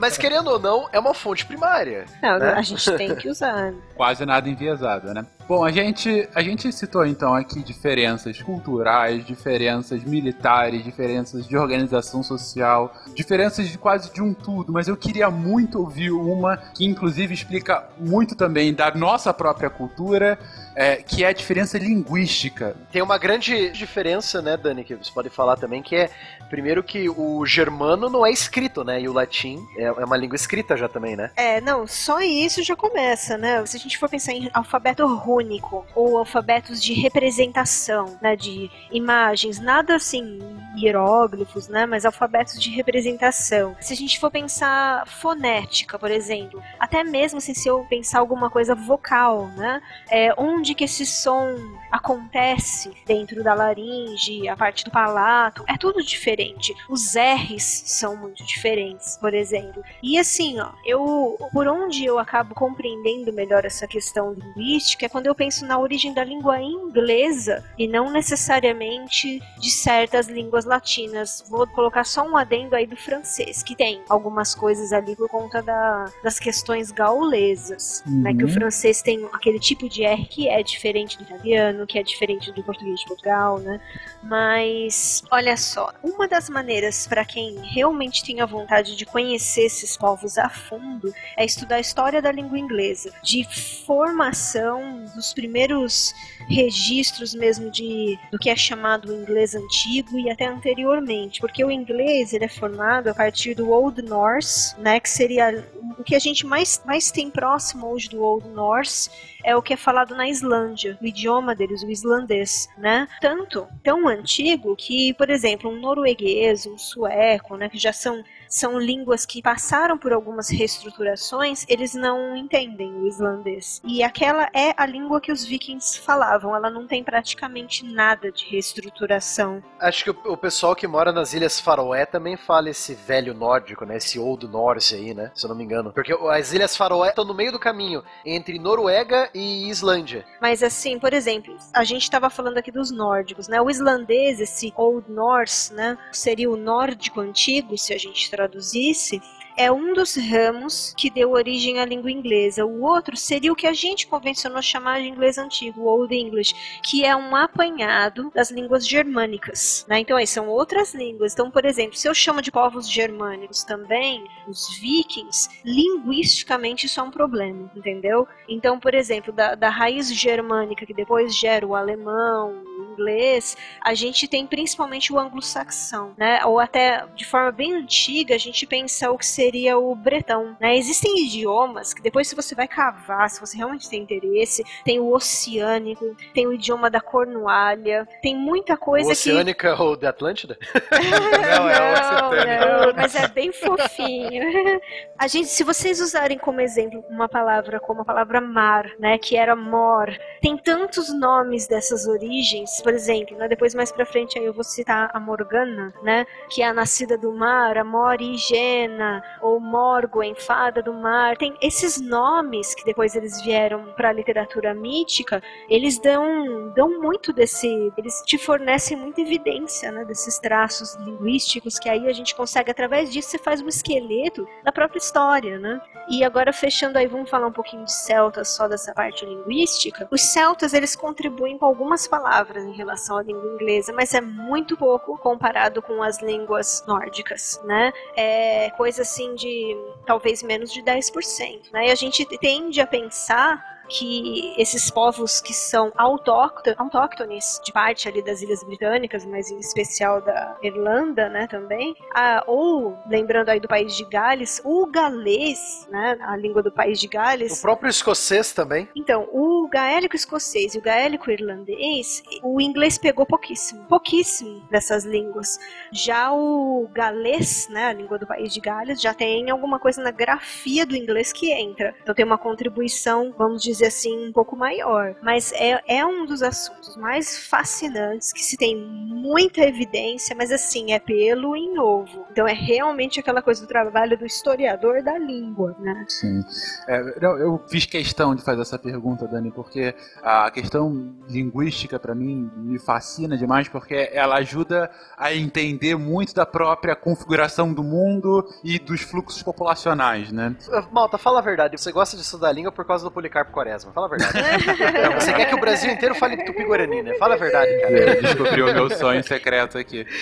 [0.00, 2.04] Mas querendo ou não, é uma fonte primária.
[2.22, 2.54] Não, né?
[2.56, 3.72] a gente tem que usar.
[4.00, 5.26] Quase nada enviesado, né?
[5.46, 12.22] Bom, a gente, a gente citou então aqui diferenças culturais, diferenças militares, diferenças de organização
[12.22, 17.34] social, diferenças de quase de um tudo, mas eu queria muito ouvir uma que inclusive
[17.34, 20.38] explica muito também da nossa própria cultura,
[20.74, 22.76] é, que é a diferença linguística.
[22.90, 26.10] Tem uma grande diferença, né, Dani, que você pode falar também, que é,
[26.48, 30.36] primeiro que o germano não é escrito, né, e o latim é, é uma língua
[30.36, 31.30] escrita já também, né?
[31.36, 33.64] É, não, só isso já começa, né?
[33.66, 39.60] Se a gente for pensar em alfabeto rúnico ou alfabetos de representação, né, de imagens,
[39.60, 40.38] nada assim
[40.76, 43.76] hieróglifos, né, mas alfabetos de representação.
[43.80, 48.50] Se a gente for pensar fonética, por exemplo, até mesmo assim, se eu pensar alguma
[48.50, 49.80] coisa vocal, né,
[50.10, 51.56] é, onde que esse som
[51.90, 56.74] acontece dentro da laringe, a parte do palato, é tudo diferente.
[56.88, 59.82] Os R's são muito diferentes, por exemplo.
[60.02, 65.26] E assim, ó, eu por onde eu acabo compreendendo melhor essa questão linguística é quando
[65.26, 71.44] eu penso na origem da língua inglesa e não necessariamente de certas línguas latinas.
[71.48, 75.62] Vou colocar só um adendo aí do francês, que tem algumas coisas ali por conta
[75.62, 78.32] da- das questões gaulesas, né?
[78.34, 78.52] Que o Uhum.
[78.54, 82.62] francês tem aquele tipo de R que é diferente do italiano, que é diferente do
[82.62, 83.80] português de Portugal, né?
[84.22, 89.96] Mas olha só, uma das maneiras para quem realmente tem a vontade de conhecer esses
[89.96, 93.44] povos a fundo é estudar a história da língua inglesa, de
[93.86, 96.12] formação dos primeiros
[96.48, 102.32] registros mesmo de do que é chamado inglês antigo e até anteriormente, porque o inglês
[102.32, 105.64] ele é formado a partir do Old Norse, né, que seria
[105.98, 109.10] o que a gente mais, mais tem próximo hoje do Old Norse
[109.44, 113.06] é o que é falado na Islândia, o idioma deles, o islandês, né?
[113.20, 118.78] Tanto tão antigo que, por exemplo, um norueguês, um sueco, né, que já são são
[118.78, 123.80] línguas que passaram por algumas reestruturações, eles não entendem o islandês.
[123.84, 128.44] E aquela é a língua que os vikings falavam, ela não tem praticamente nada de
[128.46, 129.62] reestruturação.
[129.78, 133.84] Acho que o, o pessoal que mora nas Ilhas Faroé também fala esse velho nórdico,
[133.84, 133.96] né?
[133.96, 135.30] Esse Old Norse aí, né?
[135.34, 135.92] Se eu não me engano.
[135.92, 140.26] Porque as Ilhas Faroé estão no meio do caminho entre Noruega e Islândia.
[140.40, 143.60] Mas assim, por exemplo, a gente estava falando aqui dos nórdicos, né?
[143.60, 145.96] O islandês, esse Old Norse, né?
[146.10, 149.20] Seria o nórdico antigo, se a gente traduzisse.
[149.60, 152.64] É um dos ramos que deu origem à língua inglesa.
[152.64, 157.04] O outro seria o que a gente convencionou chamar de inglês antigo, Old English, que
[157.04, 159.84] é um apanhado das línguas germânicas.
[159.86, 159.98] Né?
[159.98, 161.34] Então, aí são outras línguas.
[161.34, 167.02] Então, por exemplo, se eu chamo de povos germânicos também, os vikings, linguisticamente isso é
[167.02, 168.26] um problema, entendeu?
[168.48, 173.92] Então, por exemplo, da, da raiz germânica, que depois gera o alemão, o inglês, a
[173.92, 176.42] gente tem principalmente o anglo-saxão, né?
[176.46, 180.76] Ou até de forma bem antiga, a gente pensa o que seria o bretão, né?
[180.76, 185.12] Existem idiomas que depois, se você vai cavar, se você realmente tem interesse, tem o
[185.12, 190.58] oceânico, tem o idioma da Cornualha, tem muita coisa que Oceânica ou da Atlântida?
[190.90, 192.86] Não, é o occitânico.
[192.86, 194.80] não, mas é bem fofinho.
[195.18, 199.36] A gente, se vocês usarem como exemplo uma palavra como a palavra mar, né, que
[199.36, 200.10] era mor,
[200.40, 204.64] tem tantos nomes dessas origens, por exemplo, né, depois mais pra frente aí eu vou
[204.64, 210.82] citar a Morgana, né, que é a nascida do mar, a Morigena, ou Morgoen, fada
[210.82, 211.36] do mar.
[211.36, 217.92] Tem esses nomes que depois eles vieram pra literatura mítica, eles dão, dão muito desse,
[217.96, 223.12] eles te fornecem muita evidência, né, desses traços linguísticos que aí a gente consegue através
[223.12, 225.80] disso você faz um esqueleto da própria história, né?
[226.08, 230.08] E agora fechando aí, vamos falar um pouquinho de celtas só dessa parte linguística.
[230.10, 232.30] Os celtas eles contribuem com algumas palavras.
[232.30, 237.60] A em relação à língua inglesa, mas é muito pouco comparado com as línguas nórdicas,
[237.64, 237.92] né?
[238.16, 241.88] É coisa assim de talvez menos de 10%, né?
[241.88, 248.08] E a gente tende a pensar que esses povos que são autóctones, autóctones de parte
[248.08, 253.58] ali das Ilhas Britânicas, mas em especial da Irlanda, né, também, ah, ou lembrando aí
[253.58, 257.90] do país de Gales, o galês, né, a língua do país de Gales, O próprio
[257.90, 258.88] escocês também.
[258.94, 265.58] então, o gaélico escocês e o gaélico irlandês, o inglês pegou pouquíssimo, pouquíssimo dessas línguas.
[265.92, 270.10] Já o galês, né, a língua do país de Gales, já tem alguma coisa na
[270.10, 271.94] grafia do inglês que entra.
[272.02, 275.14] Então tem uma contribuição, vamos dizer assim, um pouco maior.
[275.22, 280.92] Mas é, é um dos assuntos mais fascinantes que se tem muita evidência, mas assim,
[280.92, 282.26] é pelo em ovo.
[282.30, 286.04] Então é realmente aquela coisa do trabalho do historiador da língua, né?
[286.08, 286.42] Sim.
[286.88, 292.14] É, não, eu fiz questão de fazer essa pergunta, Dani, porque a questão linguística para
[292.14, 298.48] mim me fascina demais, porque ela ajuda a entender muito da própria configuração do mundo
[298.64, 300.56] e dos fluxos populacionais, né?
[300.72, 301.78] Ah, Malta, fala a verdade.
[301.78, 303.92] Você gosta de estudar língua por causa do Policarpo Quaresma.
[303.92, 304.32] Fala a verdade.
[305.02, 307.14] Não, você quer que o Brasil inteiro fale tupi-guarani, né?
[307.18, 308.22] Fala a verdade, cara.
[308.22, 310.06] Descobriu o meu sonho secreto aqui.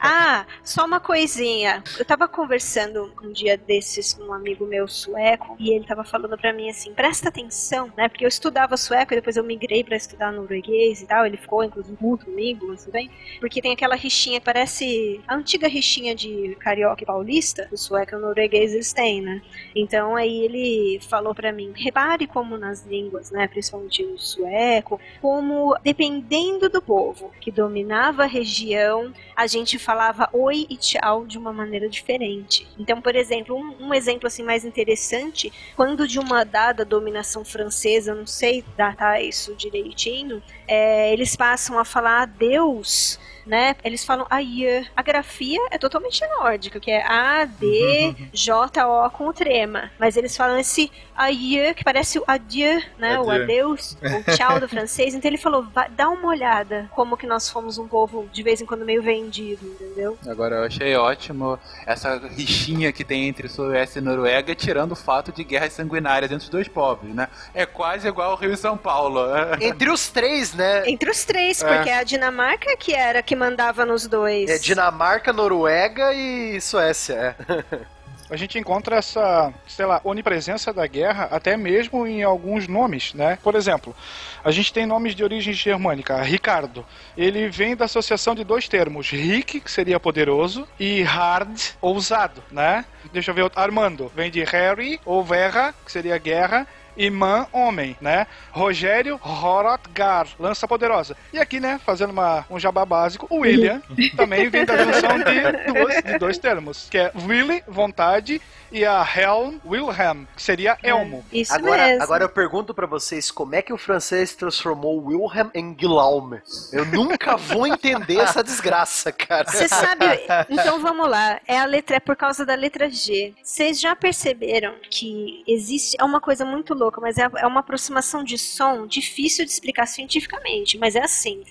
[0.00, 1.82] Ah, só uma coisinha.
[1.98, 6.36] Eu tava conversando um dia desses com um amigo meu sueco e ele tava falando
[6.36, 8.08] pra mim assim: presta atenção, né?
[8.14, 11.26] Porque eu estudava sueco e depois eu migrei pra estudar norueguês e tal.
[11.26, 13.10] Ele ficou, inclusive, muito comigo, tudo bem.
[13.40, 17.68] Porque tem aquela rixinha parece a antiga rixinha de carioca e paulista.
[17.72, 19.42] O sueco e o norueguês eles têm, né?
[19.74, 23.48] Então aí ele falou pra mim: repare como nas línguas, né?
[23.48, 30.66] Principalmente o sueco, como dependendo do povo que dominava a região, a gente falava oi
[30.70, 32.64] e tchau de uma maneira diferente.
[32.78, 37.93] Então, por exemplo, um, um exemplo assim mais interessante, quando de uma dada dominação francesa,
[37.94, 43.76] eu não sei datar isso direitinho, é, eles passam a falar adeus né?
[43.84, 44.86] Eles falam aie.
[44.96, 49.90] A grafia é totalmente nórdica, que é A, D, J, O com o trema.
[49.98, 53.18] Mas eles falam esse aie, que parece o adieu, né?
[53.20, 53.42] O Adieu.
[53.44, 55.14] adeus, o tchau do francês.
[55.14, 58.60] Então ele falou, "Vai- dá uma olhada como que nós fomos um povo de vez
[58.60, 60.18] em quando meio vendido, entendeu?
[60.28, 65.30] Agora, eu achei ótimo essa rixinha que tem entre Suécia e Noruega, tirando o fato
[65.32, 67.28] de guerras sanguinárias entre os dois povos, né?
[67.54, 69.20] É quase igual ao Rio e São Paulo.
[69.60, 70.82] Entre os três, né?
[70.88, 71.66] Entre os três, É.
[71.76, 74.50] porque a Dinamarca que era que mandava nos dois.
[74.50, 77.36] É Dinamarca, Noruega e Suécia.
[77.48, 77.94] É.
[78.30, 83.38] A gente encontra essa, sei lá, onipresença da guerra até mesmo em alguns nomes, né?
[83.42, 83.94] Por exemplo,
[84.42, 86.20] a gente tem nomes de origem germânica.
[86.22, 92.42] Ricardo, ele vem da associação de dois termos, Rick, que seria poderoso, e Hard, ousado,
[92.50, 92.86] né?
[93.12, 93.60] Deixa eu ver, outro.
[93.60, 96.66] Armando, vem de Harry, ou Verra, que seria guerra,
[97.10, 98.26] Man, homem, né?
[98.50, 101.16] Rogério Horotgar, lança poderosa.
[101.32, 103.82] E aqui, né, fazendo uma, um jabá básico, o William
[104.16, 108.40] também vem da junção de, duas, de dois termos, que é Willy, vontade,
[108.70, 111.24] e a Helm, Wilhelm, que seria Elmo.
[111.32, 112.02] Isso Agora, mesmo.
[112.02, 116.40] agora eu pergunto pra vocês, como é que o francês transformou Wilhelm em Guillaume?
[116.72, 119.50] Eu nunca vou entender essa desgraça, cara.
[119.50, 120.04] Você sabe,
[120.50, 121.40] então vamos lá.
[121.46, 123.34] É a letra é por causa da letra G.
[123.42, 128.24] Vocês já perceberam que existe é uma coisa muito louca, mas é, é uma aproximação
[128.24, 131.42] de som difícil de explicar cientificamente, mas é assim.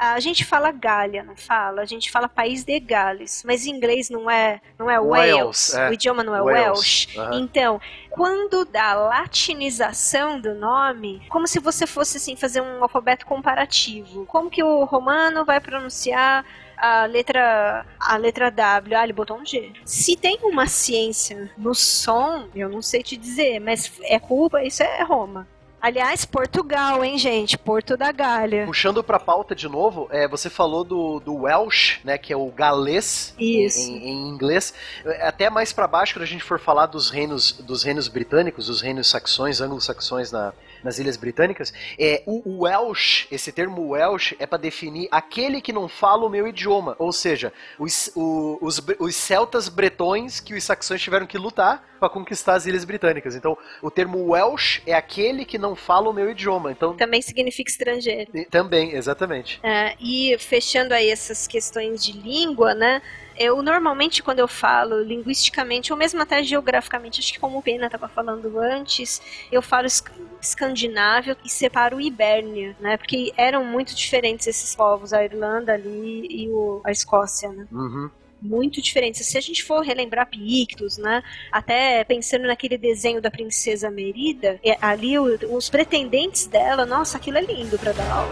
[0.00, 1.82] A gente fala Gália, não fala?
[1.82, 5.74] A gente fala país de Gales, mas em inglês não é, não é Wales, Wales.
[5.74, 5.90] é.
[5.90, 7.18] O idioma não é Wales, Welsh.
[7.18, 7.38] aham.
[7.38, 14.24] Então, quando dá latinização do nome, como se você fosse assim fazer um alfabeto comparativo.
[14.24, 16.46] Como que o romano vai pronunciar
[16.78, 19.70] a letra a letra W, ah, ele botou um G.
[19.84, 24.82] Se tem uma ciência no som, eu não sei te dizer, mas é culpa, isso
[24.82, 25.46] é Roma.
[25.80, 27.56] Aliás, Portugal, hein, gente?
[27.56, 28.66] Porto da Gália.
[28.66, 32.50] Puxando pra pauta de novo, é, você falou do, do Welsh, né, que é o
[32.50, 33.90] galês Isso.
[33.90, 34.74] Em, em inglês.
[35.20, 38.80] Até mais pra baixo, quando a gente for falar dos reinos, dos reinos britânicos, os
[38.80, 40.52] reinos saxões, anglo-saxões na,
[40.82, 45.88] nas ilhas britânicas, é o Welsh, esse termo Welsh é pra definir aquele que não
[45.88, 51.00] fala o meu idioma, ou seja, os, o- os, os celtas bretões que os saxões
[51.00, 53.34] tiveram que lutar pra conquistar as ilhas britânicas.
[53.36, 56.72] Então, o termo Welsh é aquele que não fala o meu idioma.
[56.72, 58.30] Então, Também significa estrangeiro.
[58.50, 59.60] também, exatamente.
[59.62, 63.02] É, e fechando aí essas questões de língua, né?
[63.42, 67.86] Eu normalmente quando eu falo linguisticamente ou mesmo até geograficamente, acho que como o Pena
[67.86, 70.10] estava falando antes, eu falo esc-
[70.42, 72.98] escandinávio e separo Ibérnia, né?
[72.98, 77.66] Porque eram muito diferentes esses povos, a Irlanda ali e o- a Escócia, né?
[77.72, 78.10] Uhum.
[78.42, 79.26] muito diferentes.
[79.26, 81.22] Se a gente for relembrar Pictos, né?
[81.52, 87.42] Até pensando naquele desenho da princesa Merida, é, ali os pretendentes dela, nossa, aquilo é
[87.42, 88.30] lindo para dar aula.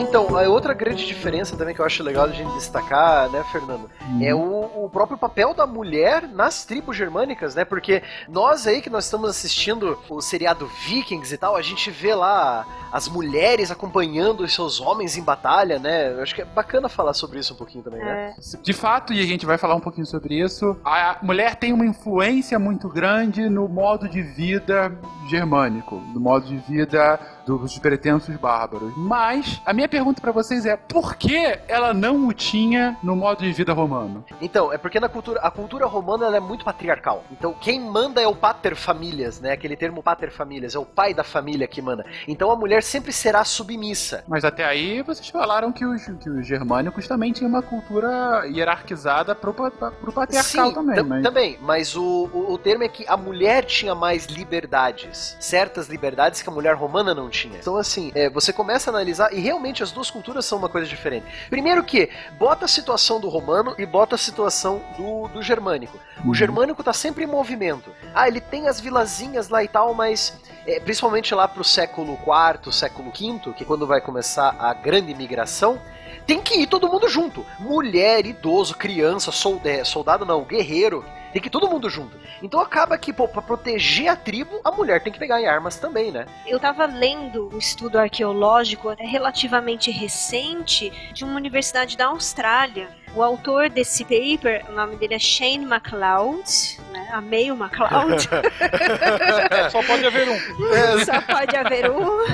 [0.00, 3.90] Então, a outra grande diferença também que eu acho legal a gente destacar, né, Fernando,
[4.22, 7.66] é o, o próprio papel da mulher nas tribos germânicas, né?
[7.66, 12.14] Porque nós aí que nós estamos assistindo o seriado Vikings e tal, a gente vê
[12.14, 16.12] lá as mulheres acompanhando os seus homens em batalha, né?
[16.12, 18.34] Eu acho que é bacana falar sobre isso um pouquinho também, né?
[18.38, 21.74] É, De fato, e a gente vai falar um pouquinho sobre isso, a mulher tem
[21.74, 24.90] uma influência muito grande no modo de vida
[25.28, 28.92] germânico, no modo de vida dos pretensos bárbaros.
[28.96, 33.42] Mas a minha pergunta pra vocês é: por que ela não o tinha no modo
[33.42, 34.24] de vida romano?
[34.40, 37.24] Então, é porque na cultura, a cultura romana ela é muito patriarcal.
[37.30, 39.52] Então, quem manda é o pater familias, né?
[39.52, 42.04] Aquele termo pater familias, é o pai da família que manda.
[42.28, 44.24] Então, a mulher sempre será submissa.
[44.28, 49.34] Mas até aí vocês falaram que os, que os germânicos também tinham uma cultura hierarquizada
[49.34, 50.96] pro, pro patriarcal Sim, também.
[50.96, 51.22] tam- mas...
[51.22, 56.42] também, mas o, o, o termo é que a mulher tinha mais liberdades, certas liberdades
[56.42, 57.58] que a mulher romana não tinha.
[57.58, 60.86] Então, assim, é, você começa a analisar, e realmente as duas culturas são uma coisa
[60.86, 61.26] diferente.
[61.48, 65.98] Primeiro que, bota a situação do romano e bota a situação do, do germânico.
[66.26, 67.90] O germânico tá sempre em movimento.
[68.14, 72.72] Ah, ele tem as vilazinhas lá e tal, mas é, principalmente lá pro século IV,
[72.72, 75.80] século V, que é quando vai começar a grande migração,
[76.26, 77.44] tem que ir todo mundo junto.
[77.58, 81.04] Mulher, idoso, criança, solda- soldado não, guerreiro.
[81.32, 82.16] Tem que todo mundo junto.
[82.42, 85.76] Então acaba que, pô, pra proteger a tribo, a mulher tem que pegar em armas
[85.76, 86.26] também, né?
[86.46, 92.88] Eu tava lendo um estudo arqueológico até relativamente recente de uma universidade da Austrália.
[93.14, 96.78] O autor desse paper, o nome dele é Shane MacLeod?
[97.12, 98.28] Amei o MacLeod.
[99.70, 100.38] Só pode haver um.
[101.04, 102.24] Só pode haver um.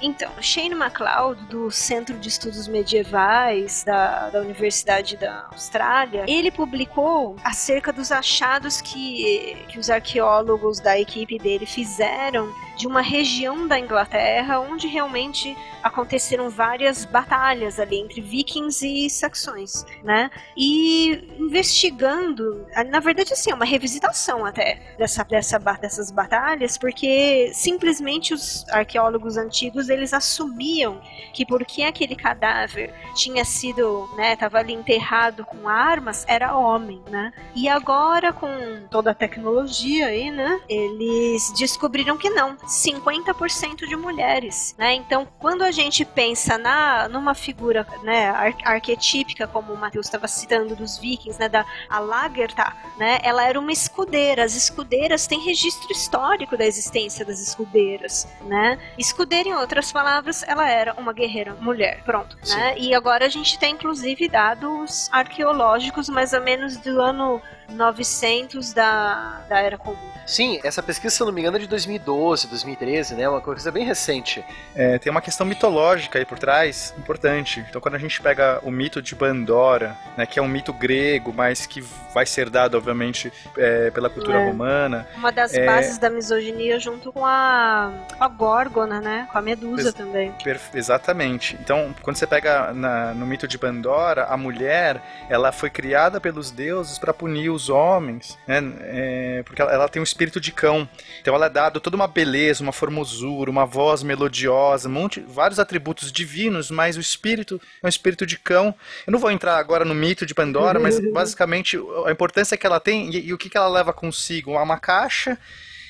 [0.00, 7.36] Então, Shane MacLeod, do Centro de Estudos Medievais da, da Universidade da Austrália, ele publicou
[7.44, 13.78] acerca dos achados que, que os arqueólogos da equipe dele fizeram de uma região da
[13.78, 20.30] Inglaterra onde realmente aconteceram várias batalhas ali entre vikings e saxões, né?
[20.56, 28.32] E investigando, na verdade assim, é uma revisitação até dessa, dessa, dessas batalhas, porque simplesmente
[28.32, 31.00] os arqueólogos antigos eles assumiam
[31.32, 37.32] que porque aquele cadáver tinha sido, né, tava ali enterrado com armas, era homem, né?
[37.56, 38.48] E agora com
[38.88, 44.94] toda a tecnologia aí, né, eles descobriram que não, 50% de mulheres, né?
[44.94, 50.28] Então, quando a gente pensa na numa figura, né, ar- arquetípica como o Matheus estava
[50.28, 53.18] citando dos vikings, né, da a Lagertha, né?
[53.22, 54.44] Ela era uma escudeira.
[54.44, 58.78] As escudeiras têm registro histórico da existência das escudeiras, né?
[58.98, 62.02] Escudeira, em outras palavras, ela era uma guerreira mulher.
[62.04, 62.74] Pronto, né?
[62.78, 69.40] E agora a gente tem inclusive dados arqueológicos mais ou menos do ano 900 da,
[69.48, 69.96] da Era Comum.
[70.26, 73.26] Sim, essa pesquisa, se eu não me engano, é de 2012, 2013, né?
[73.26, 74.44] Uma coisa bem recente.
[74.74, 77.64] É, tem uma questão mitológica aí por trás, importante.
[77.66, 81.32] Então, quando a gente pega o mito de Pandora, né, que é um mito grego,
[81.34, 81.80] mas que
[82.12, 84.44] vai ser dado, obviamente, é, pela cultura É.
[84.46, 85.64] romana, Uma das É.
[85.64, 89.26] bases da misoginia junto com a, com a Górgona, né?
[89.32, 90.34] Com a Medusa Ex- também.
[90.74, 91.56] Exatamente.
[91.58, 95.00] Então, quando você pega na- no mito de Pandora, a mulher,
[95.30, 98.62] ela foi criada pelos deuses para punir os homens, né?
[98.82, 100.88] É, porque ela, ela tem um espírito de cão.
[101.20, 105.58] Então, ela é dada toda uma beleza, uma formosura, uma voz melodiosa, um monte, vários
[105.58, 108.74] atributos divinos, mas o espírito é um espírito de cão.
[109.06, 112.78] Eu não vou entrar agora no mito de Pandora, mas basicamente a importância que ela
[112.78, 114.52] tem e, e o que, que ela leva consigo?
[114.52, 115.36] Uma caixa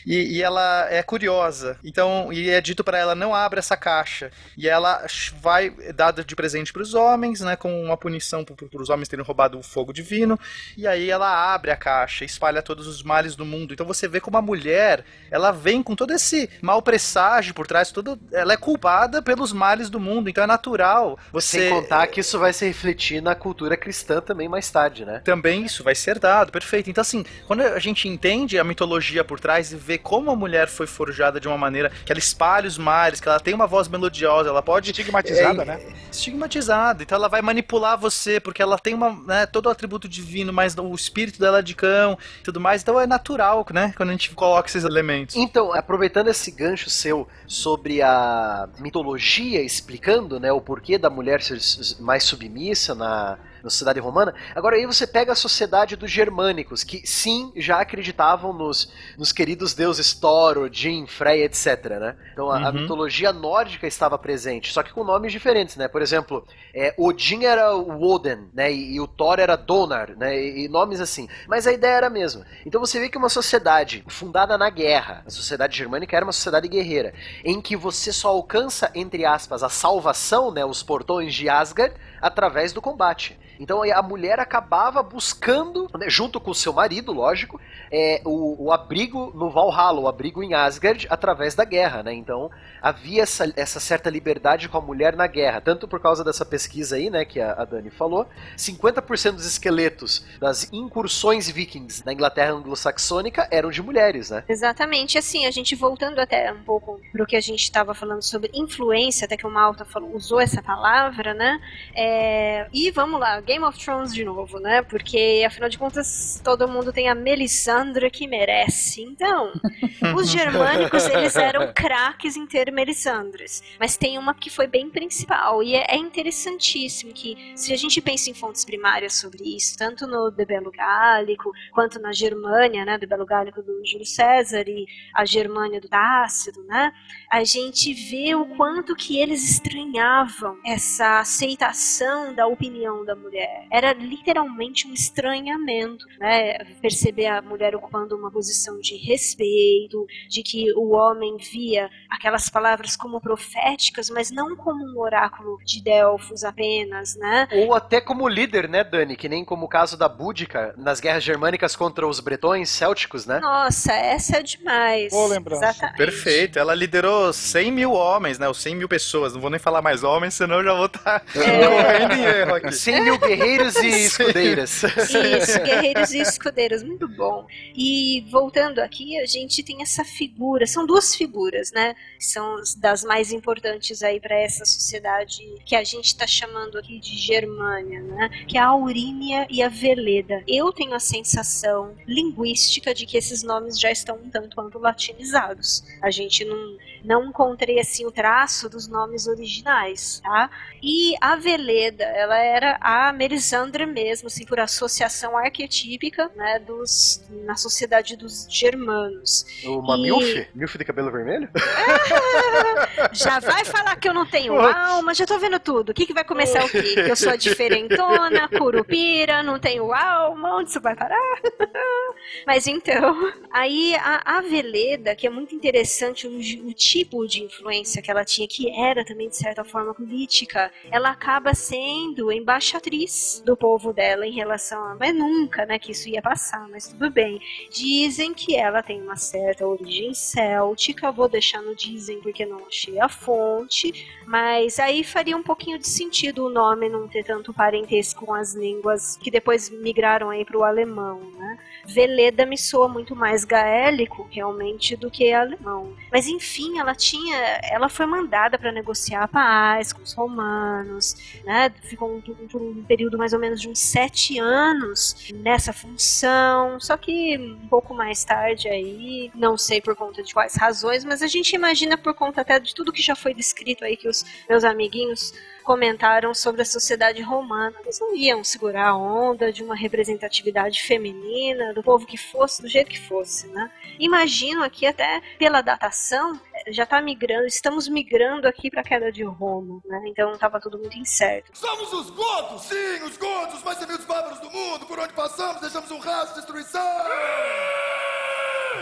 [0.09, 1.79] e, e ela é curiosa.
[1.85, 4.31] Então, e é dito para ela não abra essa caixa.
[4.57, 5.05] E ela
[5.43, 9.23] vai dada de presente para os homens, né, com uma punição para os homens terem
[9.23, 10.41] roubado o fogo divino.
[10.79, 13.75] E aí ela abre a caixa, espalha todos os males do mundo.
[13.75, 17.93] Então você vê como a mulher, ela vem com todo esse mau presságio por trás,
[17.93, 20.31] todo, ela é culpada pelos males do mundo.
[20.31, 24.49] Então é natural você Sem contar que isso vai se refletir na cultura cristã também
[24.49, 25.21] mais tarde, né?
[25.23, 26.89] também isso vai ser dado, perfeito.
[26.89, 30.69] Então, assim, quando a gente entende a mitologia por trás e vê como a mulher
[30.69, 33.89] foi forjada de uma maneira que ela espalha os males, que ela tem uma voz
[33.89, 34.91] melodiosa, ela pode.
[34.91, 35.81] Estigmatizada, é, né?
[36.11, 37.03] Estigmatizada.
[37.03, 40.77] Então ela vai manipular você, porque ela tem uma, né, todo o atributo divino, mas
[40.77, 42.83] o espírito dela é de cão e tudo mais.
[42.83, 43.93] Então é natural, né?
[43.97, 45.37] Quando a gente coloca esses elementos.
[45.37, 51.59] Então, aproveitando esse gancho seu sobre a mitologia, explicando né, o porquê da mulher ser
[52.01, 54.35] mais submissa na, na sociedade romana.
[54.55, 59.75] Agora aí você pega a sociedade dos germânicos, que sim, já acreditavam nos, nos queridos
[59.75, 62.17] deuses Thor, Odin, Freya, etc, né?
[62.33, 62.73] Então a, a Uhum.
[62.73, 65.89] mitologia nórdica estava presente, só que com nomes diferentes, né?
[65.89, 66.45] Por exemplo,
[66.75, 68.73] é, Odin era o Woden, né?
[68.73, 70.39] E, e o Thor era Donar, né?
[70.39, 71.29] E, e nomes assim.
[71.47, 72.45] Mas a ideia era a mesma.
[72.67, 76.69] Então você vê que uma sociedade fundada na guerra, a sociedade germânica era uma sociedade
[76.69, 77.13] guerreira,
[77.45, 80.65] em que você só alcança, entre aspas, a salvação, né?
[80.65, 83.39] Os portões de Asgard, através do combate.
[83.59, 88.73] Então a mulher acabava buscando, né, junto com o seu marido, lógico, é, o, o
[88.73, 92.13] abrigo no Valhalla, o abrigo em Asgard, através da guerra, né?
[92.13, 92.51] Então
[92.81, 96.97] havia essa, essa certa liberdade com a mulher na guerra, tanto por causa dessa pesquisa
[96.97, 102.53] aí, né, que a, a Dani falou, 50% dos esqueletos das incursões vikings na Inglaterra
[102.53, 104.45] anglo-saxônica eram de mulheres, né?
[104.49, 108.51] Exatamente, assim, a gente voltando até um pouco pro que a gente estava falando sobre
[108.55, 111.61] influência, até que o Malta falou, usou essa palavra, né?
[111.95, 114.83] É, E vamos lá, Game of Thrones de novo, né?
[114.83, 119.03] Porque afinal de contas todo mundo tem a Melisandre que merece.
[119.03, 119.53] Então,
[120.17, 125.61] os germânicos eles eram craques em ter Melisandres, mas tem uma que foi bem principal
[125.61, 130.07] e é é interessantíssimo que se a gente pensa em fontes primárias sobre isso, tanto
[130.07, 134.87] no De Belo Gálico quanto na Germânia, né, do Belo Gálico do Júlio César e
[135.15, 136.93] a Germânia do Tácito, né,
[137.33, 143.38] a gente vê o quanto que eles estranhavam essa aceitação da opinião da mulher.
[143.71, 150.73] Era literalmente um estranhamento, né, perceber a mulher ocupando uma posição de respeito, de que
[150.75, 157.17] o homem via aquelas palavras como proféticas, mas não como um oráculo de Delfos apenas,
[157.17, 157.49] né?
[157.53, 159.17] Ou até como líder, né, Dani?
[159.17, 163.39] Que nem como o caso da Búdica nas guerras germânicas contra os bretões célticos, né?
[163.41, 165.13] Nossa, essa é demais.
[165.13, 165.65] Boa lembrança.
[165.67, 165.97] Exatamente.
[165.97, 168.49] Perfeito, ela liderou 100 mil homens, né?
[168.49, 169.35] Os 100 mil pessoas.
[169.35, 171.67] Não vou nem falar mais homens, senão eu já vou estar É.
[171.69, 172.73] correndo em erro aqui.
[172.73, 174.83] 100 mil guerreiros e escudeiras.
[174.83, 177.47] Isso, guerreiros e escudeiros, muito bom.
[177.75, 181.95] E voltando aqui, a gente tem essa figura, são duas figuras, né?
[182.19, 187.17] São das mais importantes aí para essa sociedade que a gente está chamando aqui de
[187.17, 188.29] Germânia, né?
[188.47, 190.43] Que é a Aurínia e a Veleda.
[190.47, 195.85] Eu tenho a sensação linguística de que esses nomes já estão um tanto quanto latinizados.
[196.03, 200.51] A gente não, não encontrei assim o traço dos nomes originais, tá?
[200.83, 207.57] E a Veleda, ela era a Melisandre mesmo, assim, por associação arquetípica, né, dos, na
[207.57, 209.45] sociedade dos germanos.
[209.65, 210.49] Uma E- milf?
[210.55, 211.51] Milf de cabelo vermelho?
[213.13, 215.91] Já vai falar que eu não tenho alma, já tô vendo tudo.
[215.91, 216.83] O que, que vai começar o quê?
[216.83, 221.19] Que eu sou diferentona, curupira, não tenho alma, onde isso vai parar?
[222.47, 226.39] Mas então, aí a, a Veleda, que é muito interessante o,
[226.69, 231.11] o tipo de influência que ela tinha, que era também de certa forma política, ela
[231.11, 233.08] acaba sendo embaixatriz
[233.45, 234.95] do povo dela em relação a.
[234.97, 237.41] Mas nunca, né, que isso ia passar, mas tudo bem.
[237.71, 242.99] Dizem que ela tem uma certa origem céltica, vou deixar no dizem porque não achei
[243.01, 248.27] a fonte, mas aí faria um pouquinho de sentido o nome não ter tanto parentesco
[248.27, 251.59] com as línguas que depois migraram aí para o alemão, né?
[251.87, 255.95] Veleda me soa muito mais gaélico, realmente, do que alemão.
[256.13, 257.37] Mas enfim, ela tinha,
[257.71, 261.73] ela foi mandada para negociar a paz com os romanos, né?
[261.83, 266.81] Ficou um- por um período mais ou menos de uns sete anos nessa função.
[266.81, 271.23] Só que um pouco mais tarde aí, não sei por conta de quais razões, mas
[271.23, 274.25] a gente imagina por conta até de tudo que já foi descrito aí que os
[274.49, 275.33] meus amiguinhos
[275.69, 277.75] comentaram sobre a sociedade romana.
[277.83, 282.69] Eles não iam segurar a onda de uma representatividade feminina, do povo que fosse, do
[282.69, 283.71] jeito que fosse, né?
[283.99, 289.13] Imagino aqui até pela datação, eh, já tá migrando, estamos migrando aqui para a queda
[289.13, 290.05] de Roma, né?
[290.07, 291.51] Então estava tudo muito incerto.
[291.53, 292.63] Somos os godos!
[292.63, 294.87] Sim, os godos, os mais temidos bárbaros do mundo!
[294.87, 297.68] Por onde passamos, deixamos um rastro de destruição!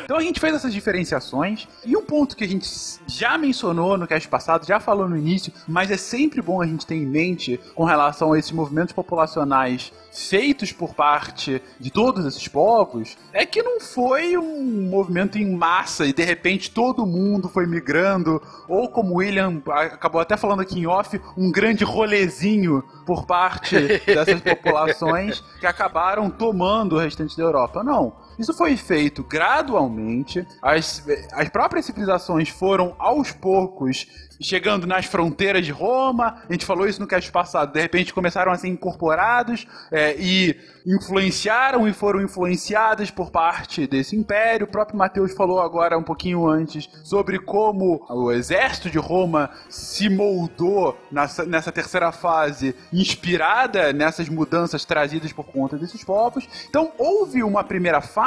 [0.05, 2.69] Então a gente fez essas diferenciações e um ponto que a gente
[3.07, 6.87] já mencionou no cast passado, já falou no início, mas é sempre bom a gente
[6.87, 12.49] ter em mente com relação a esses movimentos populacionais feitos por parte de todos esses
[12.49, 17.67] povos, é que não foi um movimento em massa e de repente todo mundo foi
[17.67, 23.27] migrando, ou como o William acabou até falando aqui em off, um grande rolezinho por
[23.27, 23.77] parte
[24.07, 27.85] dessas populações que acabaram tomando o restante da Europa.
[27.85, 28.15] Não.
[28.39, 30.47] Isso foi feito realmente.
[30.62, 34.07] As, as próprias civilizações foram aos poucos
[34.41, 36.43] chegando nas fronteiras de Roma.
[36.49, 37.72] A gente falou isso no cast passado.
[37.72, 40.57] De repente começaram a ser incorporados é, e
[40.87, 44.66] influenciaram e foram influenciadas por parte desse império.
[44.66, 50.09] O próprio Mateus falou agora um pouquinho antes sobre como o exército de Roma se
[50.09, 56.47] moldou nessa, nessa terceira fase, inspirada nessas mudanças trazidas por conta desses povos.
[56.68, 58.26] Então houve uma primeira fase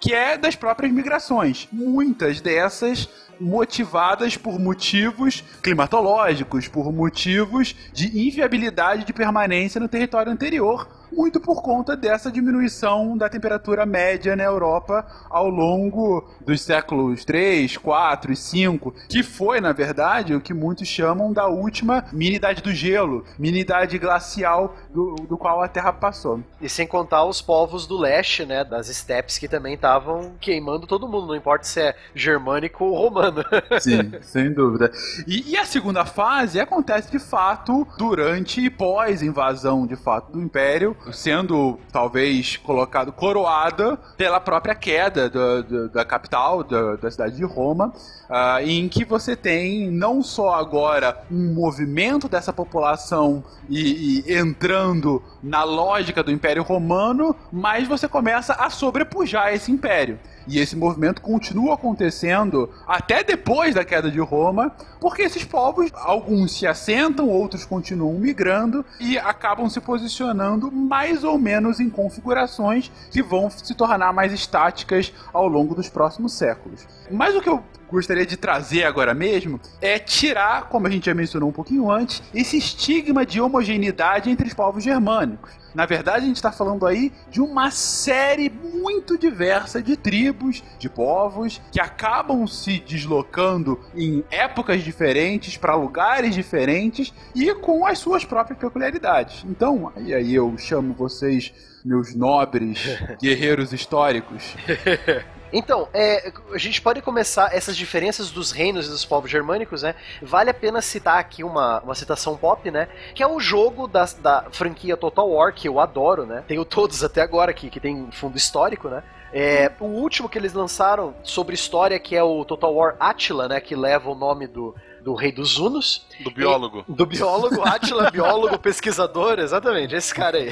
[0.00, 1.68] que é das próprias migrações.
[1.70, 3.08] Muitas dessas
[3.40, 11.62] motivadas por motivos climatológicos, por motivos de inviabilidade de permanência no território anterior, muito por
[11.62, 18.36] conta dessa diminuição da temperatura média na Europa ao longo dos séculos 3, 4 e
[18.36, 23.98] 5, que foi, na verdade, o que muitos chamam da última mini-idade do gelo, mini-idade
[23.98, 26.40] glacial do, do qual a Terra passou.
[26.60, 31.08] E sem contar os povos do leste, né, das estepes que também estavam queimando todo
[31.08, 33.44] mundo, não importa se é germânico ou romano.
[33.80, 34.90] Sim, sem dúvida.
[35.26, 40.40] E, e, a segunda fase acontece de fato durante e pós invasão de fato do
[40.40, 47.36] Império, sendo talvez colocado coroada pela própria queda da, da, da capital, da, da, cidade
[47.36, 47.92] de Roma,
[48.28, 55.22] uh, em que você tem não só agora um movimento dessa população e, e entrando
[55.42, 60.18] na lógica do Império Romano, mas você começa a sobrepujar esse império.
[60.48, 66.58] E esse movimento continua acontecendo até depois da queda de Roma, porque esses povos, alguns
[66.58, 73.22] se assentam, outros continuam migrando e acabam se posicionando mais ou menos em configurações que
[73.22, 76.86] vão se tornar mais estáticas ao longo dos próximos séculos.
[77.10, 81.14] Mas o que eu gostaria de trazer agora mesmo é tirar, como a gente já
[81.14, 85.52] mencionou um pouquinho antes, esse estigma de homogeneidade entre os povos germânicos.
[85.78, 90.90] Na verdade, a gente está falando aí de uma série muito diversa de tribos, de
[90.90, 98.24] povos, que acabam se deslocando em épocas diferentes, para lugares diferentes e com as suas
[98.24, 99.44] próprias peculiaridades.
[99.48, 101.54] Então, e aí eu chamo vocês,
[101.84, 102.80] meus nobres
[103.22, 104.56] guerreiros históricos.
[105.52, 109.94] Então, é, a gente pode começar essas diferenças dos reinos e dos povos germânicos, né?
[110.22, 112.88] Vale a pena citar aqui uma, uma citação pop, né?
[113.14, 116.44] Que é o jogo da, da franquia Total War, que eu adoro, né?
[116.46, 119.02] Tenho todos até agora, que, que tem fundo histórico, né?
[119.32, 123.60] É, o último que eles lançaram sobre história, que é o Total War Attila, né?
[123.60, 126.06] Que leva o nome do, do rei dos Hunos.
[126.20, 126.84] Do biólogo.
[126.88, 130.48] E, do biólogo, Atila, biólogo, pesquisador, exatamente, esse cara aí.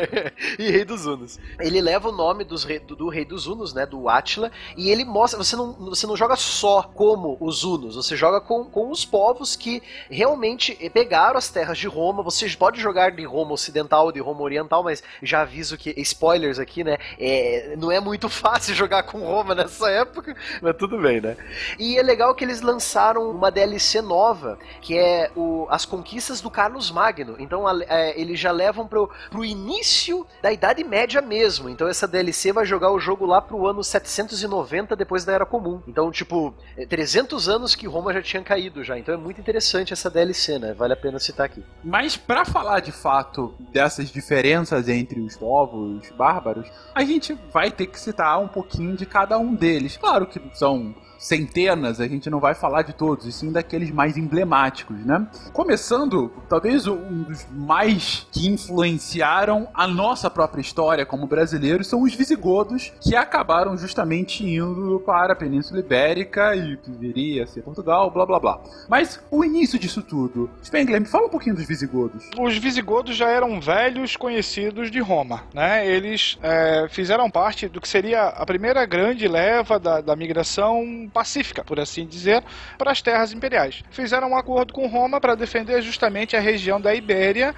[0.58, 1.38] e rei dos Hunos.
[1.60, 4.90] Ele leva o nome dos rei, do, do, rei dos Hunos, né, do Atila, e
[4.90, 8.90] ele mostra, você não, você não joga só como os Hunos, você joga com, com
[8.90, 14.10] os povos que realmente pegaram as terras de Roma, você pode jogar de Roma ocidental,
[14.10, 18.74] de Roma oriental, mas já aviso que, spoilers aqui, né, é, não é muito fácil
[18.74, 21.36] jogar com Roma nessa época, mas tudo bem, né.
[21.78, 26.40] E é legal que eles lançaram uma DLC DLC nova, que é o, as conquistas
[26.40, 27.36] do Carlos Magno.
[27.38, 31.68] Então a, é, eles já levam pro, pro início da Idade Média mesmo.
[31.68, 35.82] Então essa DLC vai jogar o jogo lá pro ano 790 depois da Era Comum.
[35.86, 36.54] Então, tipo,
[36.88, 38.98] 300 é anos que Roma já tinha caído já.
[38.98, 40.72] Então é muito interessante essa DLC, né?
[40.72, 41.62] Vale a pena citar aqui.
[41.82, 47.86] Mas para falar de fato dessas diferenças entre os povos bárbaros, a gente vai ter
[47.86, 49.96] que citar um pouquinho de cada um deles.
[49.96, 50.94] Claro que são
[51.24, 55.26] centenas, a gente não vai falar de todos, e sim daqueles mais emblemáticos, né?
[55.54, 62.14] Começando, talvez um dos mais que influenciaram a nossa própria história como brasileiros são os
[62.14, 68.10] visigodos, que acabaram justamente indo para a Península Ibérica e que viria a ser Portugal,
[68.10, 68.60] blá blá blá.
[68.86, 72.28] Mas o início disso tudo, Spengler, me fala um pouquinho dos visigodos.
[72.38, 75.86] Os visigodos já eram velhos conhecidos de Roma, né?
[75.86, 81.62] Eles é, fizeram parte do que seria a primeira grande leva da, da migração pacífica,
[81.64, 82.42] por assim dizer,
[82.76, 83.82] para as terras imperiais.
[83.90, 87.54] Fizeram um acordo com Roma para defender justamente a região da Ibéria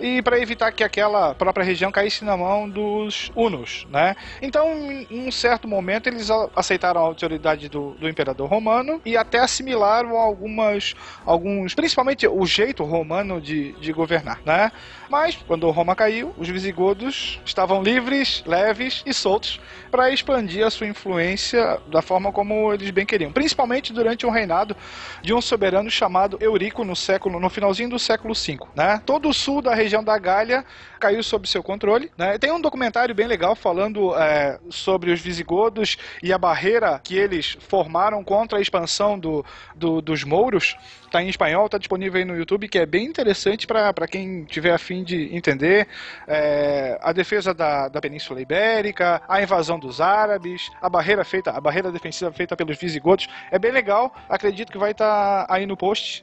[0.00, 4.16] e para evitar que aquela própria região caísse na mão dos hunos, né?
[4.40, 4.66] Então,
[5.10, 10.16] em um certo momento, eles aceitaram a autoridade do, do imperador romano e até assimilaram
[10.16, 10.94] algumas,
[11.24, 14.72] alguns, principalmente o jeito romano de, de governar, né?
[15.10, 20.86] Mas, quando Roma caiu, os visigodos estavam livres, leves e soltos para expandir a sua
[20.86, 24.76] influência da forma como eles bem queriam, principalmente durante o reinado
[25.20, 29.02] de um soberano chamado Eurico no século no finalzinho do século V, né?
[29.04, 30.64] Todo o sul da região da Gália
[31.00, 32.12] caiu sob seu controle.
[32.16, 32.38] Né?
[32.38, 37.56] Tem um documentário bem legal falando é, sobre os visigodos e a barreira que eles
[37.68, 39.44] formaram contra a expansão do,
[39.74, 40.76] do dos mouros.
[41.10, 44.72] Está em espanhol, está disponível aí no YouTube, que é bem interessante para quem tiver
[44.72, 45.88] afim de entender.
[46.24, 51.60] É, a defesa da, da Península Ibérica, a invasão dos árabes, a barreira feita, a
[51.60, 53.26] barreira defensiva feita pelos visigodos.
[53.50, 54.14] É bem legal.
[54.28, 56.22] Acredito que vai estar tá aí no post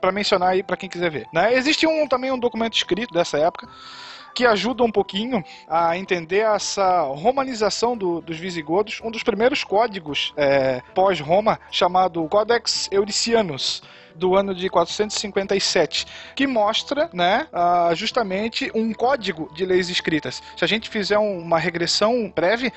[0.00, 1.26] para mencionar aí para quem quiser ver.
[1.30, 1.52] Né?
[1.52, 3.68] Existe um, também um documento escrito dessa época
[4.34, 9.00] que ajuda um pouquinho a entender essa romanização do, dos visigodos.
[9.02, 13.82] Um dos primeiros códigos é, pós-Roma, chamado Codex Euricianus,
[14.16, 20.42] do ano de 457, que mostra, né, uh, justamente um código de leis escritas.
[20.56, 22.72] Se a gente fizer uma regressão breve,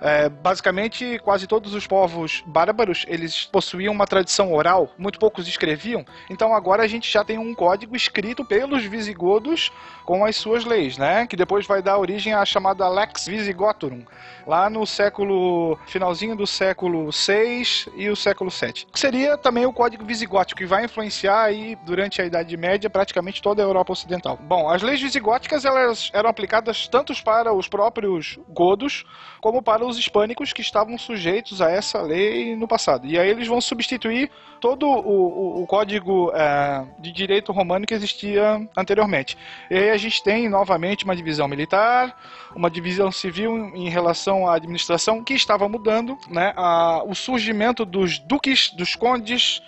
[0.00, 6.04] é, basicamente, quase todos os povos bárbaros eles possuíam uma tradição oral, muito poucos escreviam.
[6.30, 9.72] Então agora a gente já tem um código escrito pelos visigodos
[10.04, 11.26] com as suas leis, né?
[11.26, 14.04] Que depois vai dar origem à chamada Lex Visigotorum,
[14.48, 18.86] lá no século finalzinho do século 6 e o século 7.
[18.90, 23.42] Que seria também o código visigótico que vai influenciar aí durante a Idade Média praticamente
[23.42, 24.38] toda a Europa Ocidental.
[24.40, 29.04] Bom, as leis visigóticas elas eram aplicadas tanto para os próprios godos
[29.42, 33.06] como para os hispânicos que estavam sujeitos a essa lei no passado.
[33.06, 34.30] E aí eles vão substituir
[34.60, 39.36] todo o, o, o código é, de direito romano que existia anteriormente.
[39.70, 42.16] E aí a gente tem novamente uma divisão militar,
[42.54, 46.52] uma divisão civil em relação à administração que estava mudando, né?
[46.56, 49.62] A, o surgimento dos duques, dos condes,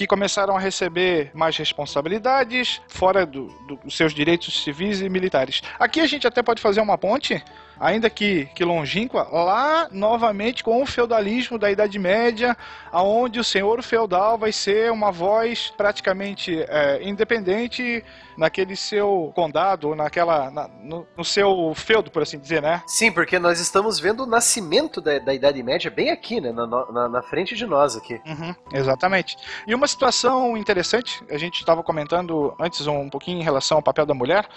[0.00, 5.62] que começaram a receber mais responsabilidades fora dos do, seus direitos civis e militares.
[5.78, 7.44] Aqui a gente até pode fazer uma ponte
[7.80, 12.54] ainda que, que longínqua, lá novamente com o feudalismo da Idade Média,
[12.92, 18.04] aonde o senhor feudal vai ser uma voz praticamente é, independente
[18.36, 22.82] naquele seu condado, naquela, na, no, no, seu feudo, por assim dizer, né?
[22.86, 26.52] Sim, porque nós estamos vendo o nascimento da, da Idade Média bem aqui, né?
[26.52, 28.20] Na, na, na frente de nós aqui.
[28.26, 29.36] Uhum, exatamente.
[29.66, 34.06] E uma situação interessante, a gente estava comentando antes um pouquinho em relação ao papel
[34.06, 34.48] da mulher.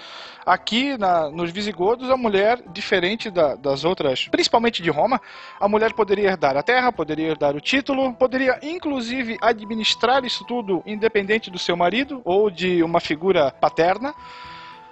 [0.45, 5.21] Aqui, na, nos visigodos, a mulher, diferente da, das outras, principalmente de Roma,
[5.59, 10.81] a mulher poderia herdar a terra, poderia herdar o título, poderia inclusive administrar isso tudo
[10.85, 14.13] independente do seu marido ou de uma figura paterna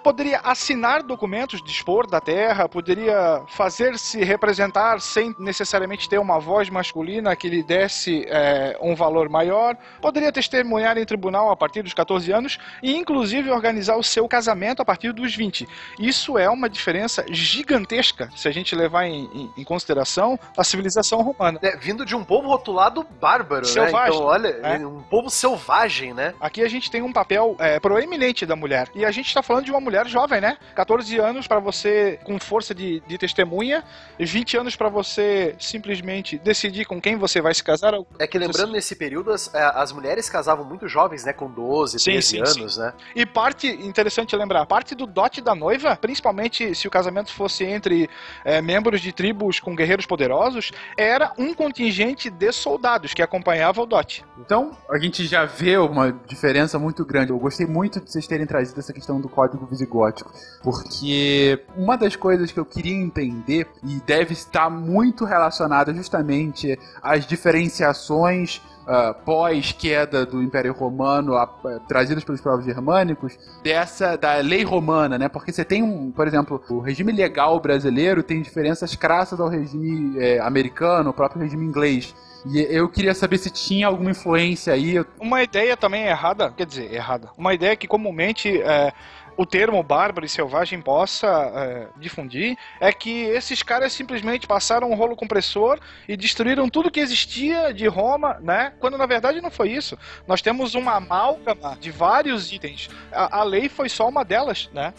[0.02, 7.34] poderia assinar documentos, dispor da terra, poderia fazer-se representar sem necessariamente ter uma voz masculina
[7.36, 12.32] que lhe desse é, um valor maior, poderia testemunhar em tribunal a partir dos 14
[12.32, 15.68] anos e, inclusive, organizar o seu casamento a partir dos 20.
[15.98, 21.22] Isso é uma diferença gigantesca se a gente levar em, em, em consideração a civilização
[21.22, 21.58] romana.
[21.62, 24.16] É, vindo de um povo rotulado bárbaro, selvagem, né?
[24.16, 24.86] Então, olha, é.
[24.86, 26.34] um povo selvagem, né?
[26.40, 28.88] Aqui a gente tem um papel é, proeminente da mulher.
[28.94, 30.56] E a gente está falando de uma mulher mulher jovem, né?
[30.74, 33.84] 14 anos para você com força de, de testemunha,
[34.18, 37.92] e 20 anos para você simplesmente decidir com quem você vai se casar.
[38.18, 38.72] É que lembrando, você...
[38.72, 41.32] nesse período, as, é, as mulheres casavam muito jovens, né?
[41.34, 42.80] Com 12, sim, 13 sim, anos, sim.
[42.80, 42.94] né?
[43.14, 48.08] E parte, interessante lembrar, parte do dote da noiva, principalmente se o casamento fosse entre
[48.44, 53.86] é, membros de tribos com guerreiros poderosos, era um contingente de soldados que acompanhava o
[53.86, 54.24] dote.
[54.38, 57.30] Então, a gente já vê uma diferença muito grande.
[57.30, 60.32] Eu gostei muito de vocês terem trazido essa questão do código visual gótico.
[60.62, 67.26] Porque uma das coisas que eu queria entender, e deve estar muito relacionada justamente às
[67.26, 75.16] diferenciações Uh, pós-queda do Império Romano, uh, trazidas pelos povos germânicos, dessa da lei romana,
[75.16, 75.28] né?
[75.28, 80.18] Porque você tem um, por exemplo, o regime legal brasileiro tem diferenças crassas ao regime
[80.18, 82.12] eh, americano, o próprio regime inglês.
[82.44, 85.04] E eu queria saber se tinha alguma influência aí.
[85.20, 87.30] Uma ideia também errada, quer dizer, errada.
[87.38, 88.92] Uma ideia que comumente é,
[89.36, 94.94] o termo bárbaro e selvagem possa é, difundir é que esses caras simplesmente passaram um
[94.94, 95.78] rolo compressor
[96.08, 98.72] e destruíram tudo que existia de Roma, né?
[98.78, 99.98] Quando na verdade não foi isso.
[100.26, 102.88] Nós temos uma amálgama de vários itens.
[103.10, 104.92] A, a lei foi só uma delas, né?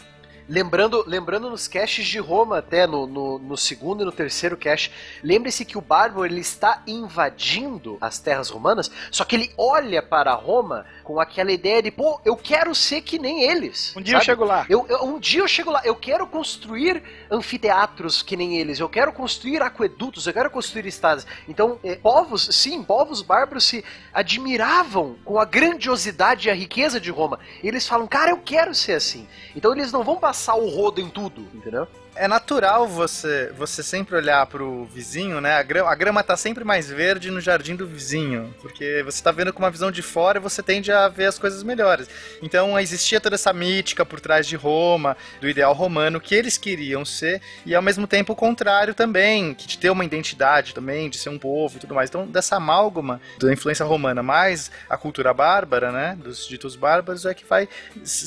[0.46, 4.90] Lembrando, lembrando nos caches de Roma, até no, no, no segundo e no terceiro cache,
[5.22, 10.34] lembre-se que o Bárbaro ele está invadindo as terras romanas, só que ele olha para
[10.34, 13.94] Roma com aquela ideia de, pô, eu quero ser que nem eles.
[13.94, 14.22] Um dia sabe?
[14.22, 14.66] eu chego lá.
[14.68, 15.82] Eu, eu, um dia eu chego lá.
[15.84, 18.80] Eu quero construir anfiteatros que nem eles.
[18.80, 20.26] Eu quero construir aquedutos.
[20.26, 21.26] Eu quero construir estradas.
[21.46, 27.10] Então, é, povos, sim, povos bárbaros se admiravam com a grandiosidade e a riqueza de
[27.10, 27.38] Roma.
[27.62, 29.28] E eles falam, cara, eu quero ser assim.
[29.54, 31.86] Então eles não vão passar o rodo em tudo, entendeu?
[32.16, 35.56] É natural você, você sempre olhar pro vizinho, né?
[35.56, 39.32] A grama, a grama tá sempre mais verde no jardim do vizinho, porque você tá
[39.32, 42.08] vendo com uma visão de fora e você tende a ver as coisas melhores.
[42.40, 47.04] Então existia toda essa mítica por trás de Roma, do ideal romano que eles queriam
[47.04, 51.18] ser, e ao mesmo tempo o contrário também, que de ter uma identidade também, de
[51.18, 52.08] ser um povo e tudo mais.
[52.10, 56.16] Então, dessa amálgama da influência romana mais a cultura bárbara, né?
[56.22, 57.68] Dos ditos bárbaros, é que vai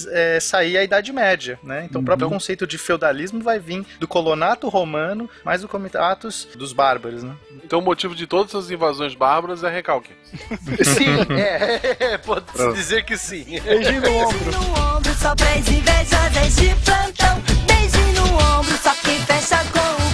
[0.09, 1.85] é, sair a Idade Média, né?
[1.85, 6.73] Então, o próprio conceito de feudalismo vai vir do colonato romano, mais do comitatus dos
[6.73, 7.35] bárbaros, né?
[7.63, 10.11] Então o motivo de todas as invasões bárbaras é recalque.
[10.83, 13.59] Sim, é, pode-se dizer que sim.
[13.61, 14.37] Beijinho no ombro.
[14.39, 17.41] Beijo no ombro, só pra invejosas de plantão.
[17.65, 20.06] Beijo no ombro, só quem fecha com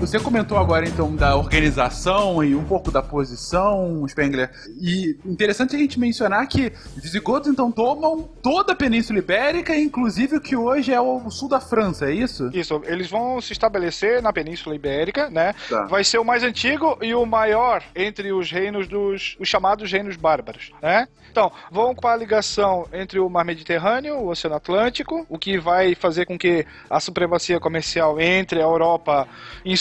[0.00, 4.50] Você comentou agora então da organização e um pouco da posição, Spengler.
[4.80, 10.38] E interessante a gente mencionar que os visigodos então tomam toda a Península Ibérica, inclusive
[10.38, 12.50] o que hoje é o sul da França, é isso?
[12.54, 15.54] Isso, eles vão se estabelecer na Península Ibérica, né?
[15.68, 15.84] Tá.
[15.84, 20.16] Vai ser o mais antigo e o maior entre os reinos dos os chamados reinos
[20.16, 21.06] bárbaros, né?
[21.30, 25.94] Então, vão com a ligação entre o Mar Mediterrâneo, o Oceano Atlântico, o que vai
[25.94, 29.28] fazer com que a supremacia comercial entre a Europa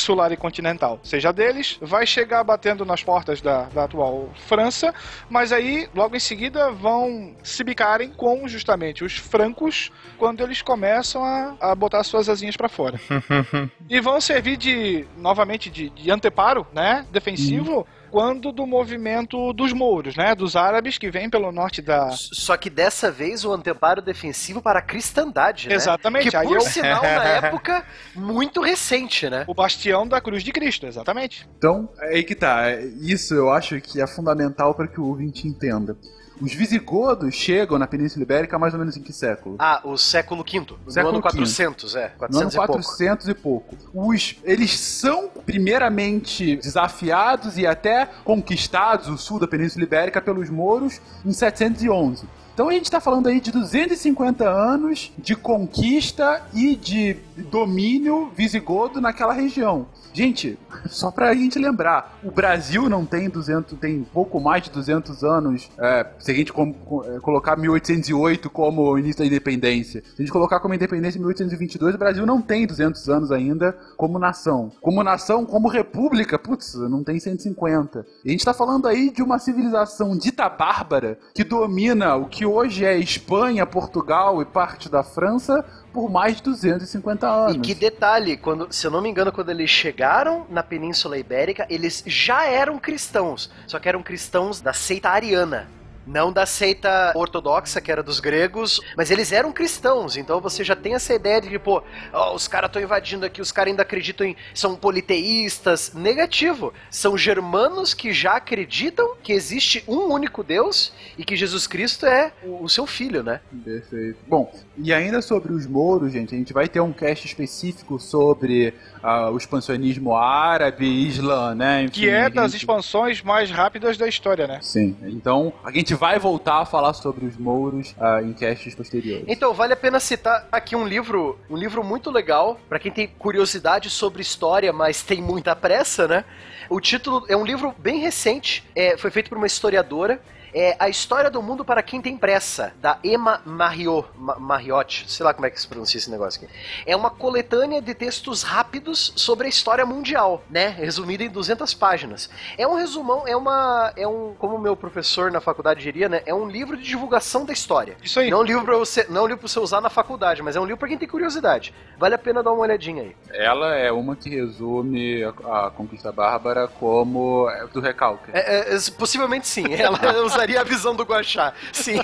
[0.10, 4.94] insular e continental seja deles, vai chegar batendo nas portas da, da atual França,
[5.30, 11.24] mas aí, logo em seguida, vão se bicarem com justamente os francos quando eles começam
[11.24, 13.00] a, a botar suas asinhas pra fora.
[13.88, 20.16] e vão servir de, novamente, de, de anteparo, né, defensivo, quando do movimento dos mouros,
[20.16, 22.10] né, dos árabes que vêm pelo norte da...
[22.12, 25.76] Só que dessa vez o anteparo defensivo para a cristandade, né?
[25.76, 27.86] Exatamente, Que aí por eu- sinal, na época,
[28.16, 29.44] muito recente, né?
[29.48, 31.48] O bastião da cruz de Cristo, exatamente.
[31.58, 32.70] Então, é aí que tá.
[32.70, 35.98] É, Isso eu acho que é fundamental para que o ouvinte entenda.
[36.42, 39.56] Os visigodos chegam na Península Ibérica mais ou menos em que século?
[39.60, 40.60] Ah, o século V.
[40.86, 41.24] No Século ano V.
[41.24, 42.14] 400, é.
[42.30, 42.74] No ano 400 e pouco.
[42.84, 43.78] 400 e pouco.
[43.94, 51.02] Os, eles são primeiramente desafiados e até conquistados o sul da Península Ibérica pelos mouros
[51.26, 52.26] em 711.
[52.60, 57.16] Então a gente está falando aí de 250 anos de conquista e de
[57.50, 59.88] domínio visigodo naquela região.
[60.12, 65.24] Gente, só pra gente lembrar, o Brasil não tem 200, tem pouco mais de 200
[65.24, 70.02] anos, é, se a gente com- com- é, colocar 1808 como início da independência.
[70.02, 74.20] Se a gente colocar como independência 1822, o Brasil não tem 200 anos ainda como
[74.20, 74.72] nação.
[74.82, 78.06] Como nação, como república, putz, não tem 150.
[78.26, 82.46] E a gente tá falando aí de uma civilização dita bárbara que domina o que
[82.50, 87.56] hoje é Espanha, Portugal e parte da França por mais de 250 anos.
[87.56, 91.66] E que detalhe, quando, se eu não me engano, quando eles chegaram na Península Ibérica,
[91.70, 95.68] eles já eram cristãos, só que eram cristãos da seita ariana.
[96.10, 100.76] Não da seita ortodoxa, que era dos gregos, mas eles eram cristãos, então você já
[100.76, 103.84] tem essa ideia de que, pô, ó, os caras estão invadindo aqui, os caras ainda
[103.84, 104.36] acreditam em.
[104.54, 105.94] são politeístas.
[105.94, 106.74] Negativo.
[106.90, 112.32] São germanos que já acreditam que existe um único Deus e que Jesus Cristo é
[112.44, 113.42] o, o seu filho, né?
[113.64, 114.18] Perfeito.
[114.28, 118.74] Bom, e ainda sobre os mouros, gente, a gente vai ter um cast específico sobre
[119.04, 121.84] ah, o expansionismo árabe e islã, né?
[121.84, 124.60] Enfim, Que é das gente- expansões mais rápidas da história, né?
[124.62, 129.26] Sim, então a gente vai voltar a falar sobre os mouros ah, em castes posteriores.
[129.28, 133.08] Então, vale a pena citar aqui um livro, um livro muito legal, pra quem tem
[133.08, 136.24] curiosidade sobre história, mas tem muita pressa, né?
[136.70, 140.22] O título é um livro bem recente, é, foi feito por uma historiadora.
[140.52, 145.24] É A História do Mundo para Quem Tem Pressa, da Emma Marriott, Ma- Marriott, sei
[145.24, 146.52] lá como é que se pronuncia esse negócio aqui.
[146.88, 148.69] É uma coletânea de textos rápidos
[149.16, 150.68] sobre a história mundial, né?
[150.68, 152.30] Resumida em 200 páginas.
[152.58, 156.22] É um resumão, é uma, é um, como o meu professor na faculdade diria, né?
[156.26, 157.98] É um livro de divulgação da história.
[158.04, 158.30] Isso aí.
[158.30, 160.42] Não é um livro pra você, não é um livro pra você usar na faculdade,
[160.42, 161.74] mas é um livro pra quem tem curiosidade.
[161.98, 163.16] Vale a pena dar uma olhadinha aí.
[163.32, 168.32] Ela é uma que resume a, a conquista bárbara como é, do recalque.
[168.34, 169.66] É, é, é, possivelmente sim.
[169.74, 171.54] Ela usaria a visão do Guaxá.
[171.72, 172.00] Sim.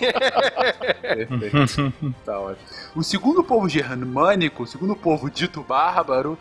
[1.02, 1.94] Perfeito.
[2.26, 2.66] tá ótimo.
[2.96, 6.38] O segundo povo germânico, o segundo povo dito bárbaro,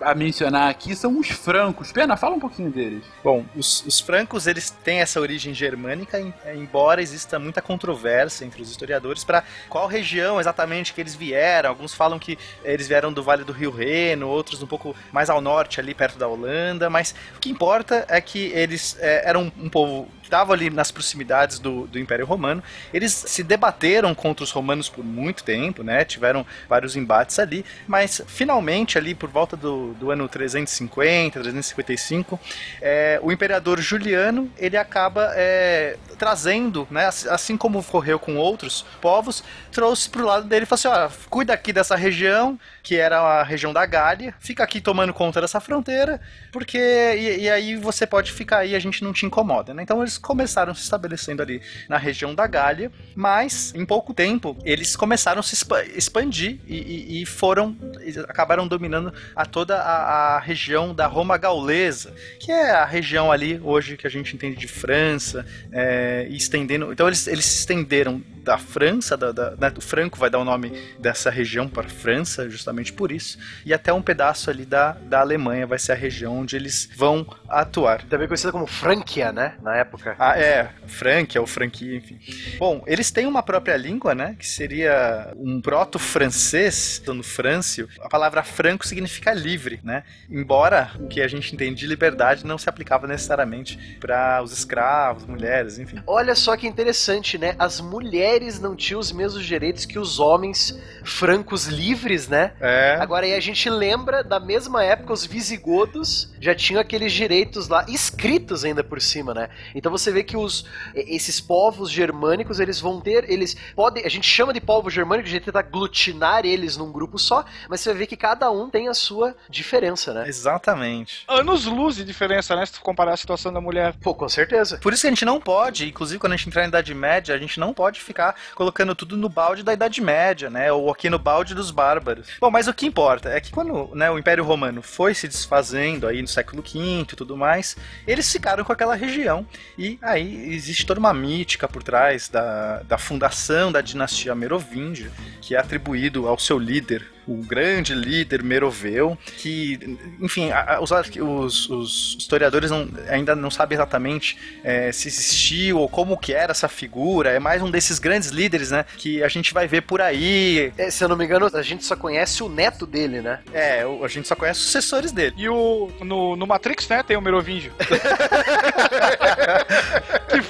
[0.00, 1.92] a mencionar aqui são os francos.
[1.92, 3.04] Pena, fala um pouquinho deles.
[3.22, 8.62] Bom, os, os francos eles têm essa origem germânica, em- embora exista muita controvérsia entre
[8.62, 11.70] os historiadores para qual região exatamente que eles vieram.
[11.70, 15.40] Alguns falam que eles vieram do Vale do Rio Reno, outros um pouco mais ao
[15.40, 16.88] norte, ali perto da Holanda.
[16.88, 21.58] Mas o que importa é que eles é, eram um povo estava ali nas proximidades
[21.58, 22.62] do, do Império Romano.
[22.92, 26.04] Eles se debateram contra os romanos por muito tempo, né?
[26.04, 32.38] Tiveram vários embates ali, mas finalmente ali por volta do, do ano 350, 355,
[32.80, 37.06] é, o imperador Juliano ele acaba é, trazendo, né?
[37.06, 41.10] ass- Assim como ocorreu com outros povos, trouxe pro lado dele e falou assim: ó,
[41.28, 45.60] cuida aqui dessa região, que era a região da Gália, fica aqui tomando conta dessa
[45.60, 46.20] fronteira,
[46.52, 46.78] porque.
[46.78, 49.82] E, e aí você pode ficar aí, a gente não te incomoda, né?
[49.82, 54.96] Então eles começaram se estabelecendo ali na região da Gália, mas em pouco tempo eles
[54.96, 57.76] começaram a se expa- expandir e, e- e foram.
[58.00, 63.30] eles acabaram dominando a toda a, a região da Roma Gaulesa, que é a região
[63.32, 66.92] ali hoje que a gente entende de França, é, estendendo.
[66.92, 70.44] Então eles, eles se estenderam da França, da, da, né, o Franco vai dar o
[70.44, 75.20] nome dessa região para França, justamente por isso, e até um pedaço ali da, da
[75.20, 78.02] Alemanha vai ser a região onde eles vão atuar.
[78.02, 79.54] Também conhecida como Franquia, né?
[79.62, 80.14] Na época.
[80.18, 82.18] Ah, é, Franquia ou franquia, enfim.
[82.58, 84.36] Bom, eles têm uma própria língua, né?
[84.38, 87.88] Que seria um proto-francês, no frâncio.
[88.00, 90.04] A palavra franco significa livre, né?
[90.28, 95.24] Embora o que a gente entende de liberdade não se aplicava necessariamente para os escravos,
[95.26, 96.02] mulheres, enfim.
[96.06, 97.54] Olha só que interessante, né?
[97.58, 102.52] As mulheres não tinham os mesmos direitos que os homens francos livres, né?
[102.60, 102.96] É.
[103.00, 107.86] Agora aí a gente lembra da mesma época os visigodos já tinham aqueles direitos lá
[107.88, 109.48] escritos ainda por cima, né?
[109.74, 114.28] Então você vê que os esses povos germânicos, eles vão ter, eles podem, a gente
[114.28, 118.06] chama de povos germânicos, a gente tenta aglutinar eles num grupo só, mas você vê
[118.06, 120.28] que cada um tem a sua diferença, né?
[120.28, 121.24] Exatamente.
[121.26, 122.66] Anos luz de diferença, né?
[122.66, 123.94] Se tu comparar a situação da mulher.
[124.02, 124.76] Pô, com certeza.
[124.78, 127.34] Por isso que a gente não pode, inclusive quando a gente entrar na Idade Média,
[127.34, 130.70] a gente não pode ficar colocando tudo no balde da Idade Média, né?
[130.70, 132.28] Ou aqui no balde dos bárbaros.
[132.38, 136.06] Bom, mas o que importa é que quando né, o Império Romano foi se desfazendo
[136.06, 137.76] aí no século V e tudo mais,
[138.06, 139.46] eles ficaram com aquela região.
[139.78, 145.10] E aí existe toda uma mítica por trás da, da fundação da dinastia Merovíngia,
[145.40, 150.90] que é atribuído ao seu líder, o grande líder Meroveu, que, enfim, a- a- os,
[150.90, 156.52] os- os historiadores não- ainda não sabem exatamente é, se existiu ou como que era
[156.52, 157.30] essa figura.
[157.30, 158.84] É mais um desses grandes líderes, né?
[158.96, 160.72] Que a gente vai ver por aí.
[160.76, 163.40] É, se eu não me engano, a gente só conhece o neto dele, né?
[163.52, 165.34] É, o- a gente só conhece os sucessores dele.
[165.38, 167.72] E o no, no Matrix, né, tem o Merovingio.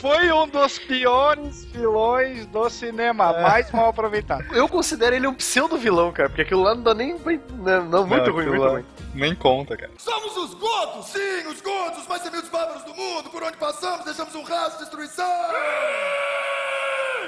[0.05, 4.45] foi um dos piores vilões do cinema, mais mal aproveitado.
[4.55, 7.19] Eu considero ele um pseudo vilão, cara, porque aquilo lá não dá nem.
[7.55, 8.85] Não, não muito Não, ruim, muito lá ruim.
[9.15, 9.91] Nem conta, cara.
[9.97, 13.31] Somos os godos, sim, os godos, os mais temidos bárbaros do mundo.
[13.31, 15.25] Por onde passamos, deixamos um rastro de destruição.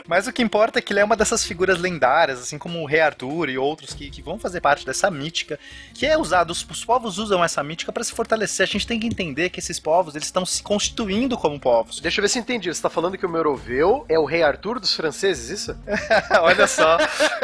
[0.07, 2.87] Mas o que importa é que ele é uma dessas figuras lendárias, assim como o
[2.87, 5.59] Rei Arthur e outros que, que vão fazer parte dessa mítica,
[5.95, 8.65] que é usado, os, os povos usam essa mítica para se fortalecer.
[8.65, 12.01] A gente tem que entender que esses povos, eles estão se constituindo como povos.
[12.01, 12.73] Deixa eu ver se entendi.
[12.73, 15.77] Você tá falando que o Meroveu é o rei Arthur dos franceses, isso?
[16.41, 16.99] Olha só,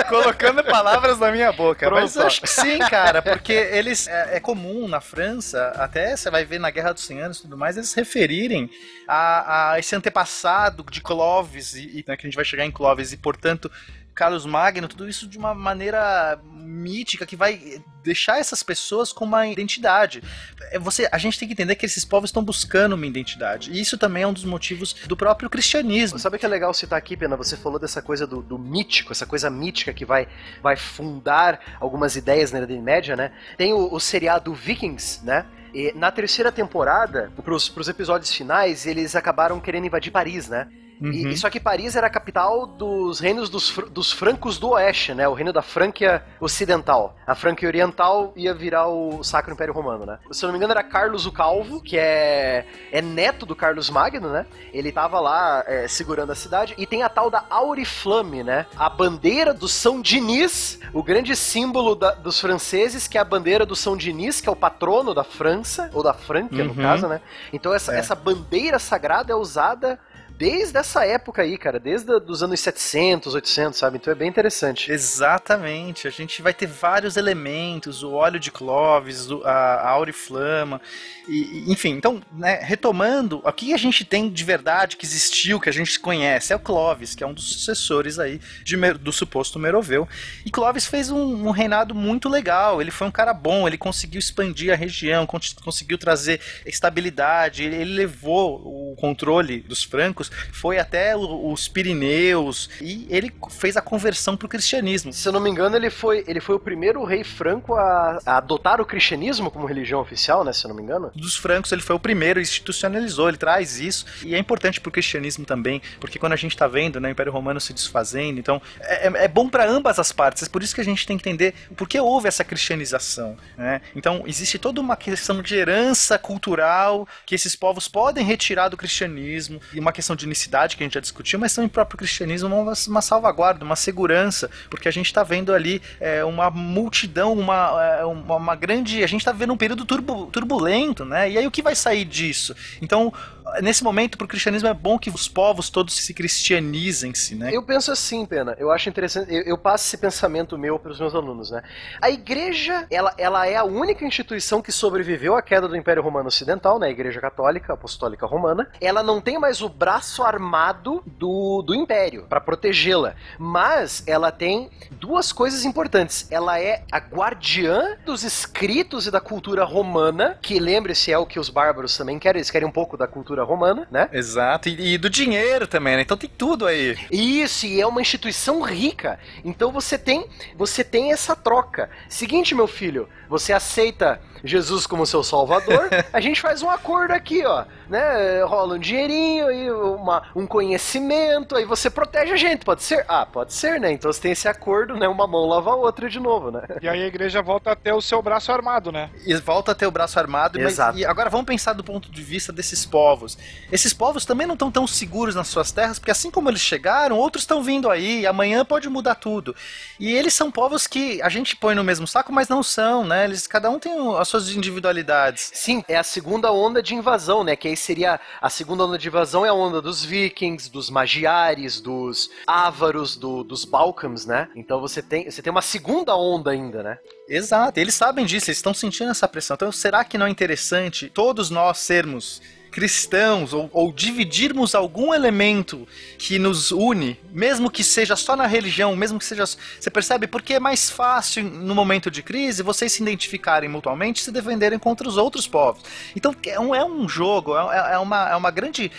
[0.08, 1.86] colocando palavras na minha boca.
[1.86, 2.02] Pronto.
[2.02, 6.30] Mas eu acho que sim, cara, porque eles é, é comum na França, até você
[6.30, 8.70] vai ver na Guerra dos 100 Anos e tudo mais, eles se referirem
[9.06, 12.70] a, a esse antepassado de Clovis, e, e, né, que a gente vai chegar em
[12.70, 13.70] Clovis, e portanto.
[14.14, 19.46] Carlos Magno, tudo isso de uma maneira mítica que vai deixar essas pessoas com uma
[19.46, 20.22] identidade.
[20.70, 23.70] É, Você, a gente tem que entender que esses povos estão buscando uma identidade.
[23.72, 26.18] E isso também é um dos motivos do próprio cristianismo.
[26.18, 27.36] Sabe o que é legal citar aqui, Pena?
[27.36, 30.28] Você falou dessa coisa do, do mítico, essa coisa mítica que vai,
[30.62, 33.32] vai fundar algumas ideias na Idade Média, né?
[33.56, 35.46] Tem o, o seriado Vikings, né?
[35.72, 40.68] E na terceira temporada, pros, pros episódios finais, eles acabaram querendo invadir Paris, né?
[41.00, 41.10] Uhum.
[41.10, 45.12] e só que Paris era a capital dos reinos dos, fr- dos francos do oeste,
[45.14, 45.26] né?
[45.26, 47.16] O reino da Franquia Ocidental.
[47.26, 50.18] A Franquia Oriental ia virar o Sacro Império Romano, né?
[50.30, 53.90] Se eu não me engano, era Carlos o Calvo, que é, é neto do Carlos
[53.90, 54.46] Magno, né?
[54.72, 56.74] Ele tava lá é, segurando a cidade.
[56.78, 58.66] E tem a tal da Auriflamme, né?
[58.76, 63.66] A bandeira do São Dinis, o grande símbolo da- dos franceses, que é a bandeira
[63.66, 66.82] do São Dinis, que é o patrono da França, ou da Franquia, no Uhum.
[66.82, 67.20] caso, né?
[67.52, 67.98] Então essa, É.
[67.98, 69.98] essa bandeira sagrada é usada
[70.42, 73.98] desde essa época aí, cara, desde os anos 700, 800, sabe?
[73.98, 74.90] Então é bem interessante.
[74.90, 80.80] Exatamente, a gente vai ter vários elementos, o óleo de Clovis, o- a, auriflama,
[81.28, 85.68] e, enfim, então, né, retomando, o que a gente tem de verdade que existiu, que
[85.68, 89.60] a gente conhece, é o Clovis, que é um dos sucessores aí de do suposto
[89.60, 90.08] Meroveu,
[90.44, 94.18] e Clovis fez um, um reinado muito legal, ele foi um cara bom, ele conseguiu
[94.18, 98.56] expandir a região, con- conseguiu trazer estabilidade, ele, ele levou
[98.92, 104.48] o controle dos francos foi até o- os Pirineus e ele fez a conversão pro
[104.48, 105.12] cristianismo.
[105.12, 108.36] Se eu não me engano, ele foi, ele foi o primeiro rei franco a, a
[108.38, 110.52] adotar o cristianismo como religião oficial, né?
[110.52, 111.10] Se eu não me engano.
[111.14, 114.04] Dos francos, ele foi o primeiro, institucionalizou, ele traz isso.
[114.24, 117.32] E é importante pro cristianismo também, porque quando a gente tá vendo né, o Império
[117.32, 120.42] Romano se desfazendo, então é, é- é bom para ambas as partes.
[120.42, 123.36] É por isso que a gente tem que entender por que houve essa cristianização.
[123.56, 123.80] Né?
[123.94, 129.60] Então, existe toda uma questão de herança cultural que esses povos podem retirar do cristianismo,
[129.72, 132.54] e uma questão de unicidade que a gente já discutiu, mas também o próprio cristianismo
[132.54, 137.32] é uma, uma salvaguarda, uma segurança, porque a gente está vendo ali é, uma multidão,
[137.32, 139.02] uma, é, uma, uma grande.
[139.02, 141.30] A gente está vivendo um período turbu- turbulento, né?
[141.30, 142.54] E aí o que vai sair disso?
[142.80, 143.12] Então,
[143.60, 147.50] nesse momento, para o cristianismo é bom que os povos todos se cristianizem-se, né?
[147.52, 148.54] Eu penso assim, Pena.
[148.58, 149.32] Eu acho interessante.
[149.32, 151.62] Eu, eu passo esse pensamento meu para os meus alunos, né?
[152.00, 156.28] A igreja, ela, ela é a única instituição que sobreviveu à queda do Império Romano
[156.28, 156.86] Ocidental, né?
[156.86, 158.68] A Igreja Católica, Apostólica Romana.
[158.80, 164.70] Ela não tem mais o braço armado do, do Império para protegê-la, mas ela tem
[164.92, 166.30] duas coisas importantes.
[166.30, 171.38] Ela é a guardiã dos escritos e da cultura romana, que lembre-se é o que
[171.38, 172.38] os bárbaros também querem.
[172.38, 174.08] Eles querem um pouco da cultura romana, né?
[174.12, 176.02] Exato, e, e do dinheiro também, né?
[176.02, 176.96] Então tem tudo aí.
[177.10, 179.18] Isso, e é uma instituição rica.
[179.44, 181.90] Então você tem, você tem essa troca.
[182.08, 187.44] Seguinte, meu filho, você aceita Jesus como seu salvador, a gente faz um acordo aqui,
[187.46, 188.42] ó, né?
[188.42, 193.04] Rola um dinheirinho e uma, um conhecimento, aí você protege a gente, pode ser?
[193.08, 193.92] Ah, pode ser, né?
[193.92, 195.06] Então você tem esse acordo, né?
[195.08, 196.62] Uma mão lava a outra de novo, né?
[196.80, 199.10] E aí a igreja volta a ter o seu braço armado, né?
[199.24, 200.58] E volta a ter o braço armado.
[200.58, 200.98] Mas, Exato.
[200.98, 203.31] e agora vamos pensar do ponto de vista desses povos.
[203.70, 207.16] Esses povos também não estão tão seguros nas suas terras, porque assim como eles chegaram,
[207.16, 209.54] outros estão vindo aí, e amanhã pode mudar tudo.
[209.98, 213.24] E eles são povos que a gente põe no mesmo saco, mas não são, né?
[213.24, 215.50] Eles, cada um tem as suas individualidades.
[215.54, 217.56] Sim, é a segunda onda de invasão, né?
[217.56, 221.80] Que aí seria a segunda onda de invasão é a onda dos vikings, dos magiares,
[221.80, 224.48] dos ávaros, do- dos balcãs, né?
[224.54, 226.98] Então você tem, você tem uma segunda onda ainda, né?
[227.28, 229.54] Exato, eles sabem disso, eles estão sentindo essa pressão.
[229.54, 232.42] Então, será que não é interessante todos nós sermos
[232.72, 235.86] cristãos ou, ou dividirmos algum elemento
[236.16, 239.44] que nos une, mesmo que seja só na religião, mesmo que seja.
[239.44, 240.26] Você percebe?
[240.26, 244.78] Porque é mais fácil, no momento de crise, vocês se identificarem mutuamente e se defenderem
[244.78, 245.82] contra os outros povos.
[246.16, 248.90] Então, é um, é um jogo, é, é uma, é uma grande.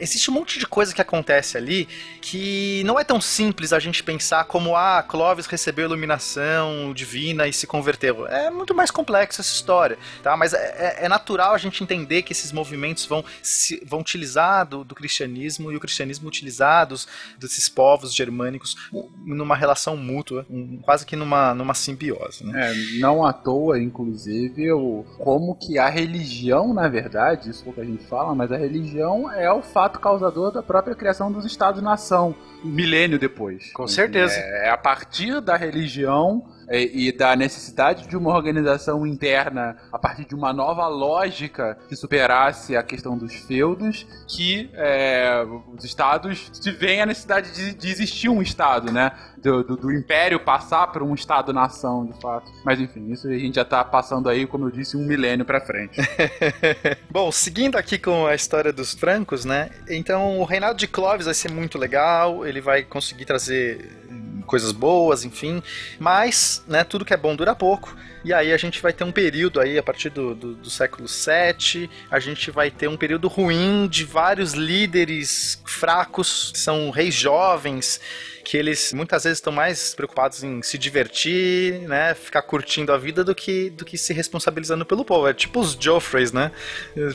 [0.00, 1.88] Existe um monte de coisa que acontece ali
[2.20, 7.52] que não é tão simples a gente pensar como ah, Clovis recebeu iluminação divina e
[7.52, 8.26] se converteu.
[8.26, 10.36] É muito mais complexo essa história, tá?
[10.36, 10.58] Mas é,
[11.00, 14.94] é- é natural a gente entender que esses movimentos vão, se, vão utilizar do, do
[14.94, 17.06] cristianismo e o cristianismo utilizar dos,
[17.38, 18.76] desses povos germânicos
[19.24, 22.70] numa relação mútua, um- quase que numa, numa simbiose, né?
[22.72, 27.72] É, não à toa, inclusive, o, como que a religião, na verdade, isso é o
[27.72, 31.44] que a gente fala, mas a religião é o fato causador da própria criação dos
[31.44, 33.72] Estados-nação, milênio depois.
[33.72, 34.34] Com certeza.
[34.36, 39.98] É, é a partir da religião é, e da necessidade de uma organização interna a
[39.98, 45.44] partir de uma nova lógica que superasse a questão dos feudos que é,
[45.76, 49.12] os estados se veem a necessidade de, de existir um estado, né?
[49.38, 52.50] Do, do- do império passar para um estado-nação, de fato.
[52.64, 55.60] Mas enfim, isso a gente já tá passando aí, como eu disse, um milênio para
[55.60, 56.00] frente.
[57.10, 59.70] Bom, seguindo aqui com a história dos francos, né?
[59.88, 64.03] Então, o reinado de Clovis vai ser muito legal, ele vai conseguir trazer
[64.46, 65.62] coisas boas, enfim,
[65.98, 67.96] mas, né, tudo que é bom dura pouco.
[68.24, 71.06] E aí a gente vai ter um período aí, a partir do, do, do século
[71.06, 77.14] VII, a gente vai ter um período ruim de vários líderes fracos, que são reis
[77.14, 78.00] jovens,
[78.44, 83.24] que eles muitas vezes estão mais preocupados em se divertir, né, ficar curtindo a vida
[83.24, 85.26] do que, do que se responsabilizando pelo povo.
[85.26, 86.52] É tipo os Joffreys, né,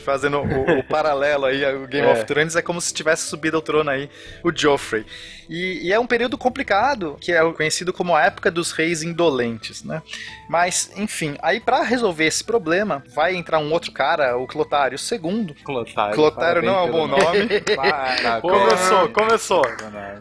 [0.04, 2.12] fazendo o, o paralelo aí, o Game É.
[2.12, 4.10] of Thrones é como se tivesse subido ao trono aí
[4.42, 5.06] o Joffrey.
[5.48, 9.82] E, e é um período complicado, que é conhecido como a época dos reis indolentes,
[9.82, 10.00] né.
[10.48, 15.54] Mas, enfim, aí pra resolver esse problema, vai entrar um outro cara, o Clotário II.
[15.64, 16.14] Clotário.
[16.14, 17.48] Clotário não é um bom nome.
[17.74, 18.40] Parabéns.
[18.40, 19.62] Começou, começou.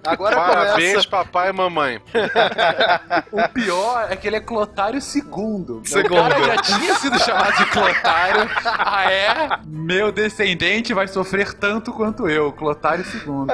[0.04, 1.26] Agora Parabéns, começa.
[1.26, 2.02] papai e mamãe.
[3.32, 5.02] O pior é que ele é Clotário II.
[5.02, 5.82] Segundo.
[5.82, 8.50] O cara já tinha sido chamado de Clotário.
[8.66, 9.60] Ah, é?
[9.66, 13.48] Meu descendente vai sofrer tanto quanto eu, Clotário II.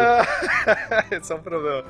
[1.11, 1.83] Esse é um problema.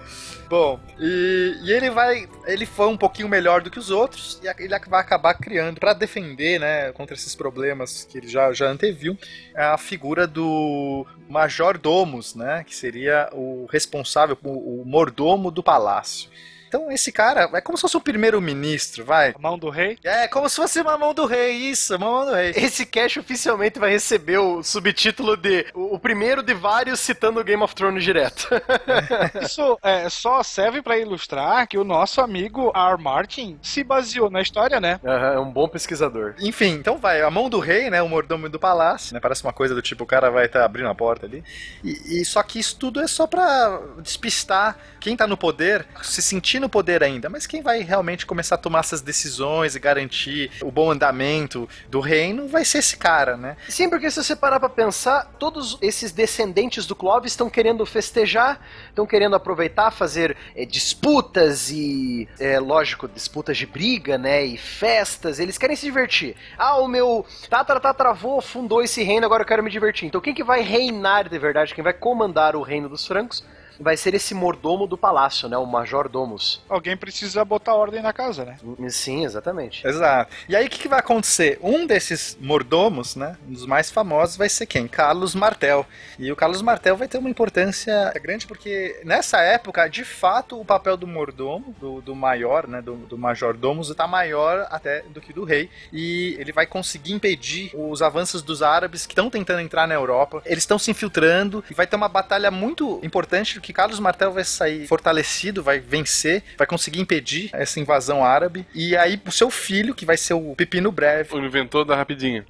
[0.47, 2.27] Bom, e, e ele vai.
[2.45, 5.93] Ele foi um pouquinho melhor do que os outros, e ele vai acabar criando, pra
[5.93, 9.17] defender, né, contra esses problemas que ele já, já anteviu,
[9.55, 16.29] a figura do Major Domus, né, que seria o responsável, o, o mordomo do palácio.
[16.67, 19.33] Então esse cara é como se fosse um primeiro-ministro, vai.
[19.35, 19.97] A mão do rei.
[20.03, 22.53] É, como se fosse uma mão do rei, isso, uma mão do rei.
[22.55, 27.43] Esse cast oficialmente vai receber o subtítulo de o o primeiro de vários citando o
[27.43, 28.49] Game of Thrones direto.
[29.41, 33.01] Isso é, só serve pra ilustrar que o nosso amigo R.
[33.01, 34.99] Martin se baseou na história, né?
[35.05, 36.35] Aham, é um bom pesquisador.
[36.39, 39.53] Enfim, então vai, a mão do rei, né, o mordomo do palácio, né, parece uma
[39.53, 41.43] coisa do tipo, o cara vai estar abrindo a porta ali,
[41.83, 46.21] e, e só que isso tudo é só pra despistar quem tá no poder, se
[46.21, 50.51] sentir no poder ainda, mas quem vai realmente começar a tomar essas decisões e garantir
[50.61, 53.57] o bom andamento do reino vai ser esse cara, né.
[53.67, 58.59] Sim, porque se você parar pra pensar, todos esses descendentes do Clovis estão querendo festejar,
[58.89, 65.39] estão querendo aproveitar, fazer é, disputas e, é, lógico, disputas de briga, né, e festas,
[65.39, 66.35] eles querem se divertir.
[66.57, 70.07] Ah, o meu tatara-tataravô fundou esse reino, agora eu quero me divertir.
[70.07, 73.43] Então quem que vai reinar de verdade, quem vai comandar o reino dos francos,
[73.79, 76.61] vai ser esse mordomo do palácio, né, o Major Domus.
[76.69, 78.57] Alguém precisa botar ordem na casa, né?
[78.89, 79.85] Sim, exatamente.
[79.85, 80.33] Exato.
[80.47, 81.59] E aí o que, que vai acontecer?
[81.61, 84.87] Um desses mordomos, né, um dos mais famosos vai ser quem?
[84.87, 85.85] Carlos Martel.
[86.17, 90.65] E o Carlos Martel vai ter uma importância grande porque nessa época, de fato, o
[90.65, 95.21] papel do mordomo, do, do maior, né, do, do major domus, está maior até do
[95.21, 95.69] que do rei.
[95.91, 100.41] E ele vai conseguir impedir os avanços dos árabes que estão tentando entrar na Europa.
[100.45, 104.43] Eles estão se infiltrando e vai ter uma batalha muito importante que Carlos Martel vai
[104.43, 108.67] sair fortalecido, vai vencer, vai conseguir impedir essa invasão árabe.
[108.75, 112.45] E aí o seu filho, que vai ser o Pepino Breve, O inventor da rapidinha.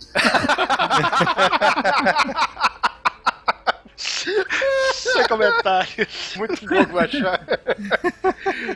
[3.96, 6.06] Sem comentário.
[6.36, 7.46] Muito bom achar.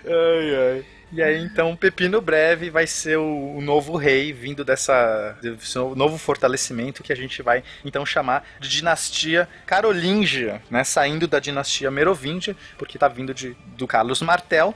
[0.06, 0.86] ai, ai.
[1.12, 6.18] E aí, então, Pepino Breve vai ser o, o novo rei, vindo dessa desse novo
[6.18, 10.84] fortalecimento que a gente vai, então, chamar de dinastia carolíngia, né?
[10.84, 14.76] Saindo da dinastia merovíngia, porque tá vindo de, do Carlos Martel.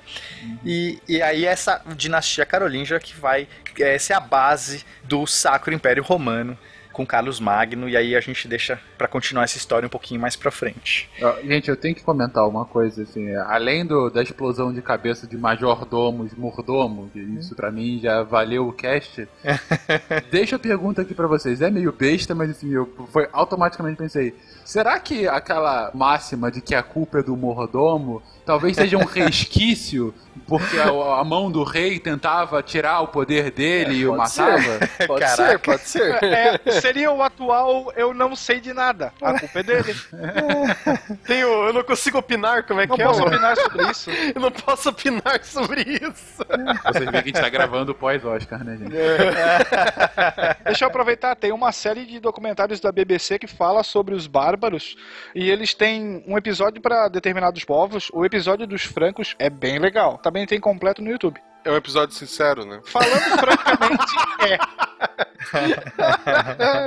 [0.66, 3.48] E, e aí, essa dinastia carolíngia que vai
[3.80, 6.58] é, ser a base do Sacro Império Romano,
[6.94, 10.36] com Carlos Magno, e aí a gente deixa pra continuar essa história um pouquinho mais
[10.36, 11.10] pra frente.
[11.22, 15.28] Ó, Gente, eu tenho que comentar uma coisa, assim, além do, da explosão de cabeça
[15.28, 19.28] de majordomos, mordomo, que isso pra mim já valeu o cast,
[20.32, 24.34] deixa a pergunta aqui pra vocês, é meio besta, mas assim, eu foi, automaticamente pensei,
[24.64, 30.14] será que aquela máxima de que a culpa é do mordomo talvez seja um resquício,
[30.48, 30.90] porque a,
[31.20, 34.42] a mão do rei tentava tirar o poder dele e o pode ser.
[34.42, 34.80] matava?
[35.08, 35.50] Pode Caraca.
[35.52, 36.24] ser, pode ser.
[36.24, 39.14] É, seria o atual eu não sei de nada.
[39.22, 39.96] A culpa é dele.
[41.26, 43.24] Tem o, eu não consigo opinar como é Não que posso é.
[43.24, 44.10] o- opinar sobre isso.
[44.36, 46.44] Eu não posso opinar sobre isso.
[46.84, 48.92] Vocês veem que a gente tá gravando pós-Oscar, né, gente?
[50.66, 54.96] Deixa eu aproveitar, tem uma série de documentários da BBC que fala sobre os bárbaros
[55.34, 58.10] e eles têm um episódio para determinados povos.
[58.14, 60.18] O episódio dos francos é bem legal.
[60.18, 61.40] Também tem completo no YouTube.
[61.66, 62.80] É um episódio sincero, né?
[62.86, 64.58] Falando francamente, é.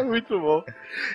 [0.05, 0.63] Muito bom.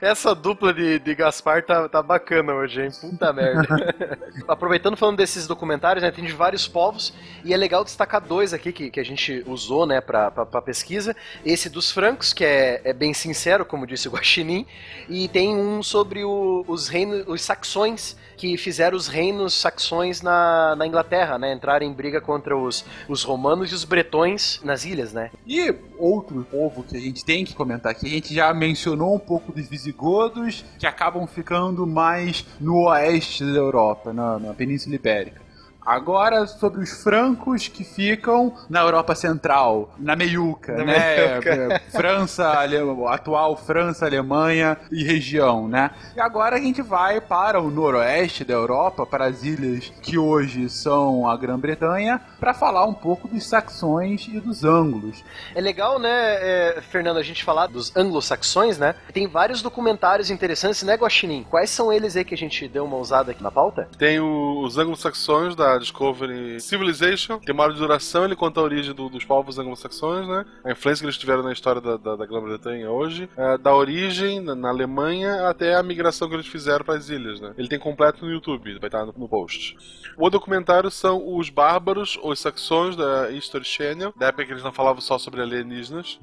[0.01, 2.89] Essa dupla de, de Gaspar tá, tá bacana hoje, hein?
[2.99, 3.67] Puta merda.
[4.47, 6.11] Aproveitando falando desses documentários, né?
[6.11, 7.13] Tem de vários povos
[7.43, 10.61] e é legal destacar dois aqui que, que a gente usou, né, pra, pra, pra
[10.61, 11.15] pesquisa.
[11.45, 14.65] Esse dos francos, que é, é bem sincero, como disse o Guaxinim,
[15.09, 20.75] e tem um sobre o- os reinos, os saxões, que fizeram os reinos saxões na,
[20.75, 21.53] na Inglaterra, né?
[21.53, 25.29] Entraram em briga contra os, os romanos e os bretões nas ilhas, né?
[25.45, 29.19] E outro povo que a gente tem que comentar aqui, a gente já mencionou um
[29.19, 35.50] pouco dos visigodos, que acabam ficando mais no oeste da Europa, na, na Península Ibérica.
[35.83, 41.15] Agora sobre os francos que ficam na Europa Central, na meiuca, Na né?
[41.41, 41.49] meiuca.
[41.73, 42.77] É, França, Ale-
[43.09, 45.89] atual França, Alemanha e região, né?
[46.15, 50.69] E agora a gente vai para o noroeste da Europa, para as ilhas que hoje
[50.69, 55.23] são a Grã-Bretanha, para falar um pouco dos saxões e dos ângulos.
[55.55, 58.93] É legal, né, é, Fernando, a gente falar dos anglo-saxões, né?
[59.13, 61.43] Tem vários documentários interessantes, né, Guaxinim?
[61.49, 63.89] Quais são eles aí que a gente deu uma usada aqui na pauta?
[63.97, 68.63] Tem o- os anglo-saxões da Discovery Civilization, tem uma hora de duração, ele conta a
[68.63, 70.45] origem do- dos povos anglo-saxões, né?
[70.65, 74.39] A influência que eles tiveram na história da, da, da Grã-Bretanha hoje, é, da origem
[74.39, 77.53] na, na Alemanha até a migração que eles fizeram para as ilhas, né?
[77.57, 79.75] Ele tem completo no YouTube, vai estar no, no post.
[80.17, 84.71] O documentário são os bárbaros, os saxões da History Channel, da época que eles não
[84.71, 86.19] falavam só sobre alienígenas.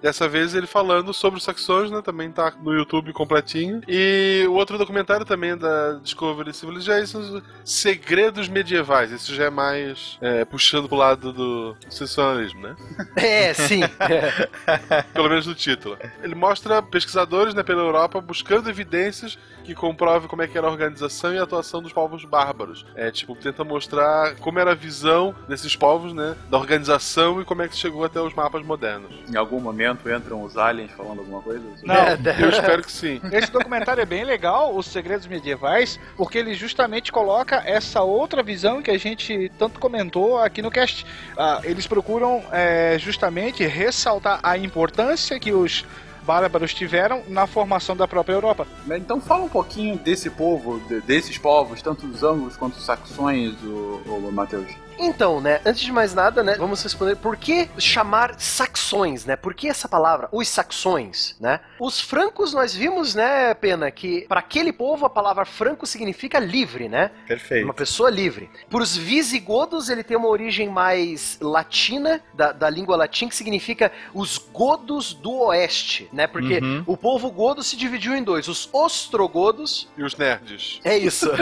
[0.00, 2.02] Dessa vez ele falando sobre os saxões, né?
[2.02, 3.80] Também tá no YouTube completinho.
[3.88, 9.12] E o outro documentário também é da Discovery Civilization, Segredos Medievais medievais.
[9.12, 12.76] Esse já é mais é, puxando pro lado do sensacionalismo, né?
[13.16, 13.82] É, sim.
[13.82, 15.02] É.
[15.12, 15.98] Pelo menos no título.
[16.22, 20.70] Ele mostra pesquisadores né, pela Europa buscando evidências que comprovem como é que era a
[20.70, 22.84] organização e a atuação dos povos bárbaros.
[22.94, 27.62] É, tipo, tenta mostrar como era a visão desses povos, né, da organização e como
[27.62, 29.12] é que chegou até os mapas modernos.
[29.30, 31.62] Em algum momento entram os aliens falando alguma coisa?
[31.84, 31.94] Não,
[32.40, 33.20] Eu espero que sim.
[33.30, 38.61] Esse documentário é bem legal, Os Segredos Medievais, porque ele justamente coloca essa outra visão
[38.82, 41.04] que a gente tanto comentou aqui no cast.
[41.36, 45.84] Ah, eles procuram é, justamente ressaltar a importância que os
[46.24, 48.66] bárbaros tiveram na formação da própria Europa.
[48.92, 53.54] Então fala um pouquinho desse povo, de- desses povos, tanto os anglos quanto os saxões,
[53.64, 54.68] o, o Matheus.
[54.98, 59.36] Então, né, antes de mais nada, né, vamos responder por que chamar saxões, né?
[59.36, 61.60] Por que essa palavra, os saxões, né?
[61.80, 66.88] Os francos nós vimos, né, Pena, que para aquele povo a palavra franco significa livre,
[66.88, 67.10] né?
[67.26, 67.64] Perfeito.
[67.64, 68.48] Uma pessoa livre.
[68.70, 73.90] Para os visigodos, ele tem uma origem mais latina, da, da língua latim, que significa
[74.14, 76.26] os godos do oeste, né?
[76.26, 76.84] Porque Uhum.
[76.86, 79.88] o povo godo se dividiu em dois: os ostrogodos.
[79.96, 80.80] E os nerds?
[80.84, 81.28] É isso.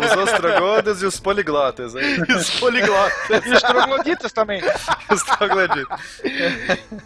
[0.00, 1.94] Os ostrogodos e os poliglotas.
[1.94, 2.20] Aí.
[2.22, 3.46] os poliglotas.
[3.46, 4.60] E os trogloditas também.
[5.10, 6.20] Os trogloditas.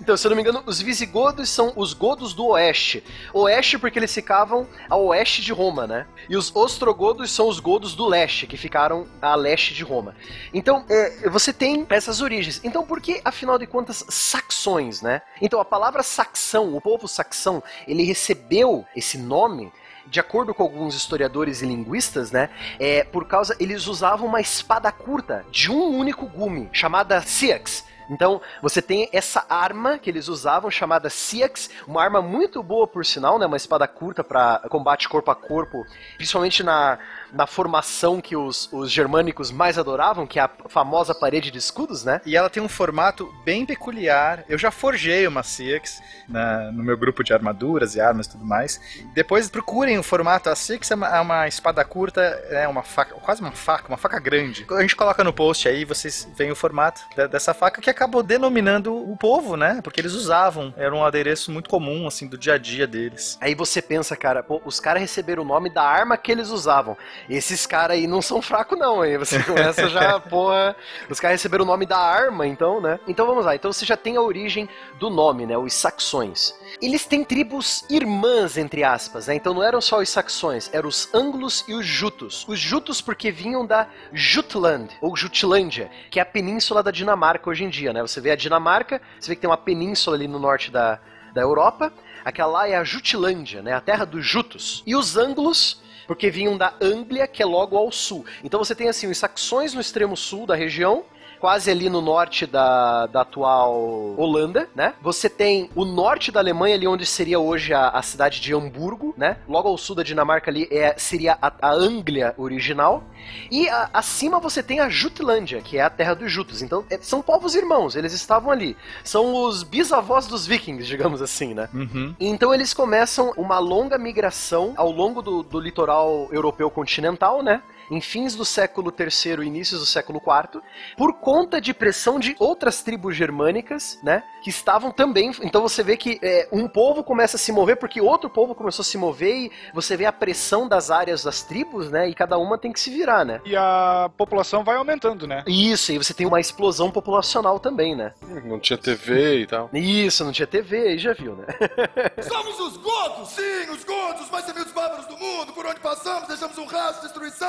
[0.00, 3.02] Então, se eu não me engano, os visigodos são os godos do oeste.
[3.32, 6.06] Oeste porque eles ficavam a oeste de Roma, né?
[6.28, 10.14] E os ostrogodos são os godos do leste, que ficaram a leste de Roma.
[10.52, 12.60] Então, é, você tem essas origens.
[12.62, 15.22] Então, por que, afinal de contas, saxões, né?
[15.40, 19.72] Então, a palavra saxão, o povo saxão, ele recebeu esse nome
[20.06, 24.90] de acordo com alguns historiadores e linguistas, né, é por causa eles usavam uma espada
[24.92, 27.84] curta de um único gume chamada Siax.
[28.10, 33.04] Então, você tem essa arma que eles usavam chamada Siax, uma arma muito boa por
[33.04, 35.84] sinal, né, uma espada curta para combate corpo a corpo,
[36.16, 36.98] principalmente na,
[37.32, 42.04] na formação que os, os germânicos mais adoravam, que é a famosa parede de escudos,
[42.04, 42.20] né?
[42.24, 44.44] E ela tem um formato bem peculiar.
[44.48, 48.44] Eu já forjei uma Six na- no meu grupo de armaduras e armas e tudo
[48.44, 48.80] mais.
[49.14, 50.48] Depois procurem o formato.
[50.50, 52.20] A Six é uma, é uma espada curta,
[52.50, 54.66] é uma faca, quase uma faca, uma faca grande.
[54.70, 58.94] A gente coloca no post aí, vocês veem o formato dessa faca que acabou denominando
[58.94, 59.80] o povo, né?
[59.82, 60.74] Porque eles usavam.
[60.76, 63.38] Era um adereço muito comum, assim, do dia a dia deles.
[63.40, 66.96] Aí você pensa, cara, pô, os caras receberam o nome da arma que eles usavam.
[67.28, 70.76] Esses caras aí não são fracos, não, aí você começa já, porra.
[71.08, 72.98] Os caras receberam o nome da arma, então, né?
[73.06, 73.54] Então vamos lá.
[73.54, 74.68] Então você já tem a origem
[74.98, 75.56] do nome, né?
[75.56, 76.54] Os saxões.
[76.82, 79.34] Eles têm tribos irmãs, entre aspas, né?
[79.34, 82.44] Então não eram só os saxões, eram os anglos e os jutos.
[82.48, 87.64] Os jutos porque vinham da Jutland, ou Jutlândia, que é a península da Dinamarca hoje
[87.64, 88.02] em dia, né?
[88.02, 90.98] Você vê a Dinamarca, você vê que tem uma península ali no norte da,
[91.32, 91.92] da Europa.
[92.24, 93.72] Aquela lá é a Jutlândia, né?
[93.72, 94.82] A terra dos Jutos.
[94.86, 98.24] E os anglos, porque vinham da Anglia, que é logo ao sul.
[98.42, 101.04] Então você tem assim os saxões no extremo sul da região,
[101.44, 104.94] quase ali no norte da, da atual Holanda, né?
[105.02, 109.12] Você tem o norte da Alemanha, ali onde seria hoje a, a cidade de Hamburgo,
[109.14, 109.36] né?
[109.46, 113.04] Logo ao sul da Dinamarca ali é, seria a, a Anglia original.
[113.50, 116.62] E a- acima você tem a Jutlândia, que é a terra dos Jutos.
[116.62, 118.74] Então é- são povos irmãos, eles estavam ali.
[119.04, 121.68] São os bisavós dos vikings, digamos assim, né?
[121.74, 122.14] Uhum.
[122.18, 127.60] Então eles começam uma longa migração ao longo do, do litoral europeu continental, né?
[127.90, 130.62] Em fins do século III e inícios do século IV,
[130.96, 134.22] por conta de pressão de outras tribos germânicas, né?
[134.42, 135.32] Que estavam também.
[135.42, 138.82] Então você vê que é, um povo começa a se mover porque outro povo começou
[138.82, 142.08] a se mover e você vê a pressão das áreas das tribos, né?
[142.08, 143.40] E cada uma tem que se virar, né?
[143.44, 145.42] E a população vai aumentando, né?
[145.46, 148.12] Isso, e você tem uma explosão populacional também, né?
[148.44, 149.70] Não tinha TV e tal.
[149.72, 151.46] Isso, não tinha TV, aí já viu, né?
[152.22, 153.30] Somos os godos!
[153.30, 155.52] Sim, os godos, os mais temidos bárbaros do mundo.
[155.52, 157.48] Por onde passamos, deixamos um rastro de destruição.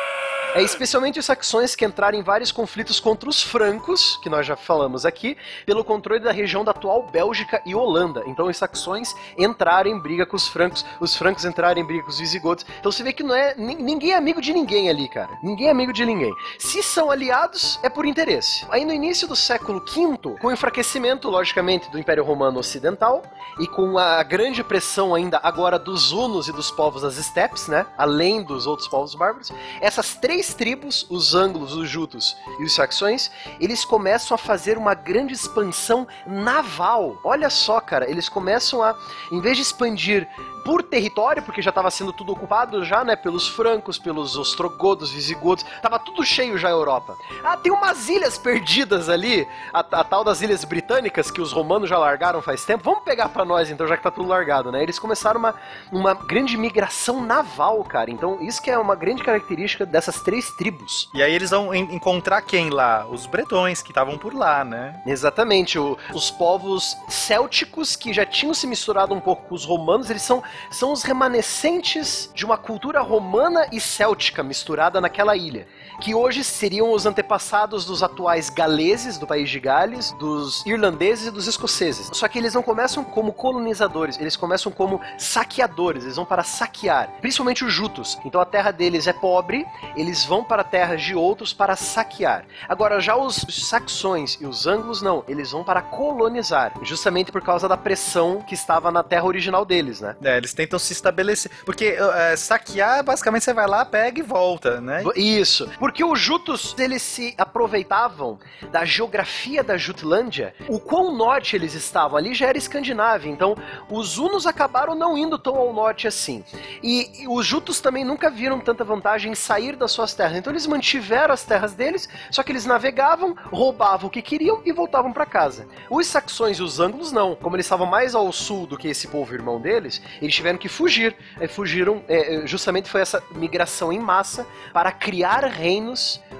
[0.53, 4.57] É especialmente os saxões que entraram em vários conflitos contra os francos, que nós já
[4.57, 8.21] falamos aqui, pelo controle da região da atual Bélgica e Holanda.
[8.27, 12.09] Então os saxões entraram em briga com os francos, os francos entraram em briga com
[12.09, 12.65] os visigodos.
[12.79, 15.29] Então você vê que não é nin- ninguém é amigo de ninguém ali, cara.
[15.41, 16.33] Ninguém é amigo de ninguém.
[16.59, 18.65] Se são aliados, é por interesse.
[18.69, 23.23] Aí no início do século V, com o enfraquecimento, logicamente, do Império Romano Ocidental
[23.57, 27.85] e com a grande pressão ainda agora dos hunos e dos povos das estepes, né?
[27.97, 29.49] Além dos outros povos bárbaros,
[29.79, 34.75] essas três três tribos, os ângulos, os jutos e os saxões, eles começam a fazer
[34.75, 37.19] uma grande expansão naval.
[37.23, 38.97] Olha só, cara, eles começam a,
[39.31, 40.27] em vez de expandir
[40.63, 45.65] por território, porque já estava sendo tudo ocupado já, né, pelos francos, pelos ostrogodos, visigodos,
[45.81, 47.15] tava tudo cheio já a Europa.
[47.43, 51.89] Ah, tem umas ilhas perdidas ali, a, a tal das ilhas britânicas que os romanos
[51.89, 52.83] já largaram faz tempo.
[52.83, 54.81] Vamos pegar para nós então, já que tá tudo largado, né?
[54.83, 55.55] Eles começaram uma,
[55.91, 58.11] uma grande migração naval, cara.
[58.11, 61.09] Então, isso que é uma grande característica dessas três tribos.
[61.13, 63.05] E aí eles vão en- encontrar quem lá?
[63.07, 65.01] Os bretões que estavam por lá, né?
[65.05, 70.09] Exatamente, o- os povos célticos que já tinham se misturado um pouco com os romanos,
[70.09, 75.67] eles são, são os remanescentes de uma cultura romana e céltica misturada naquela ilha.
[76.01, 81.31] Que hoje seriam os antepassados dos atuais galeses do país de Gales, dos irlandeses e
[81.31, 82.09] dos escoceses.
[82.11, 87.07] Só que eles não começam como colonizadores, eles começam como saqueadores, eles vão para saquear,
[87.21, 88.17] principalmente os jutos.
[88.25, 89.65] Então a terra deles é pobre,
[89.95, 92.45] eles vão para terras de outros para saquear.
[92.67, 97.69] Agora, já os saxões e os anglos não, eles vão para colonizar, justamente por causa
[97.69, 100.15] da pressão que estava na terra original deles, né?
[100.23, 101.51] É, eles tentam se estabelecer.
[101.63, 105.03] Porque é, saquear, basicamente, você vai lá, pega e volta, né?
[105.15, 108.39] Isso, porque os jutos, eles se aproveitavam
[108.71, 113.57] da geografia da Jutlândia, o quão norte eles estavam, ali já era Escandinávia, então
[113.89, 116.45] os hunos acabaram não indo tão ao norte assim.
[116.81, 120.53] E, e os jutos também nunca viram tanta vantagem em sair das suas terras, então
[120.53, 125.11] eles mantiveram as terras deles, só que eles navegavam, roubavam o que queriam e voltavam
[125.11, 125.67] para casa.
[125.89, 129.09] Os saxões e os ângulos não, como eles estavam mais ao sul do que esse
[129.09, 131.13] povo irmão deles, eles tiveram que fugir.
[131.37, 135.80] Aí fugiram, é, justamente foi essa migração em massa para criar reinos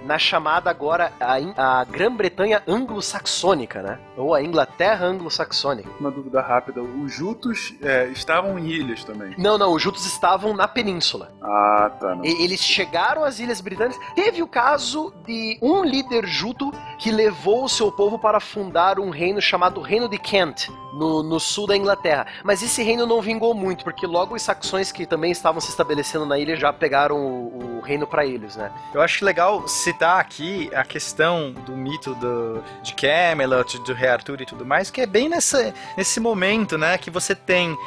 [0.06, 4.00] na chamada agora a, a Grã-Bretanha anglo-saxônica, né?
[4.18, 5.90] Ou a Inglaterra anglo-saxônica.
[6.00, 9.34] Uma dúvida rápida: os Jutos é, estavam em ilhas também.
[9.38, 11.32] Não, não, os jutos estavam na península.
[11.42, 12.16] Ah, tá.
[12.16, 12.26] Não.
[12.26, 14.00] E- Eles chegaram às Ilhas Britânicas.
[14.16, 19.10] Teve o caso de um líder juto que levou o seu povo para fundar um
[19.10, 22.28] reino chamado Reino de Kent, no, no sul da Inglaterra.
[22.44, 26.26] Mas esse reino não vingou muito, porque logo os saxões que também estavam se estabelecendo
[26.26, 28.72] na ilha já pegaram o, o reino para eles, né?
[28.94, 34.42] Eu acho legal citar aqui a questão do mito do, de Camelot, do Rei Arthur
[34.42, 37.78] e tudo mais, que é bem nessa, nesse momento, né, que você tem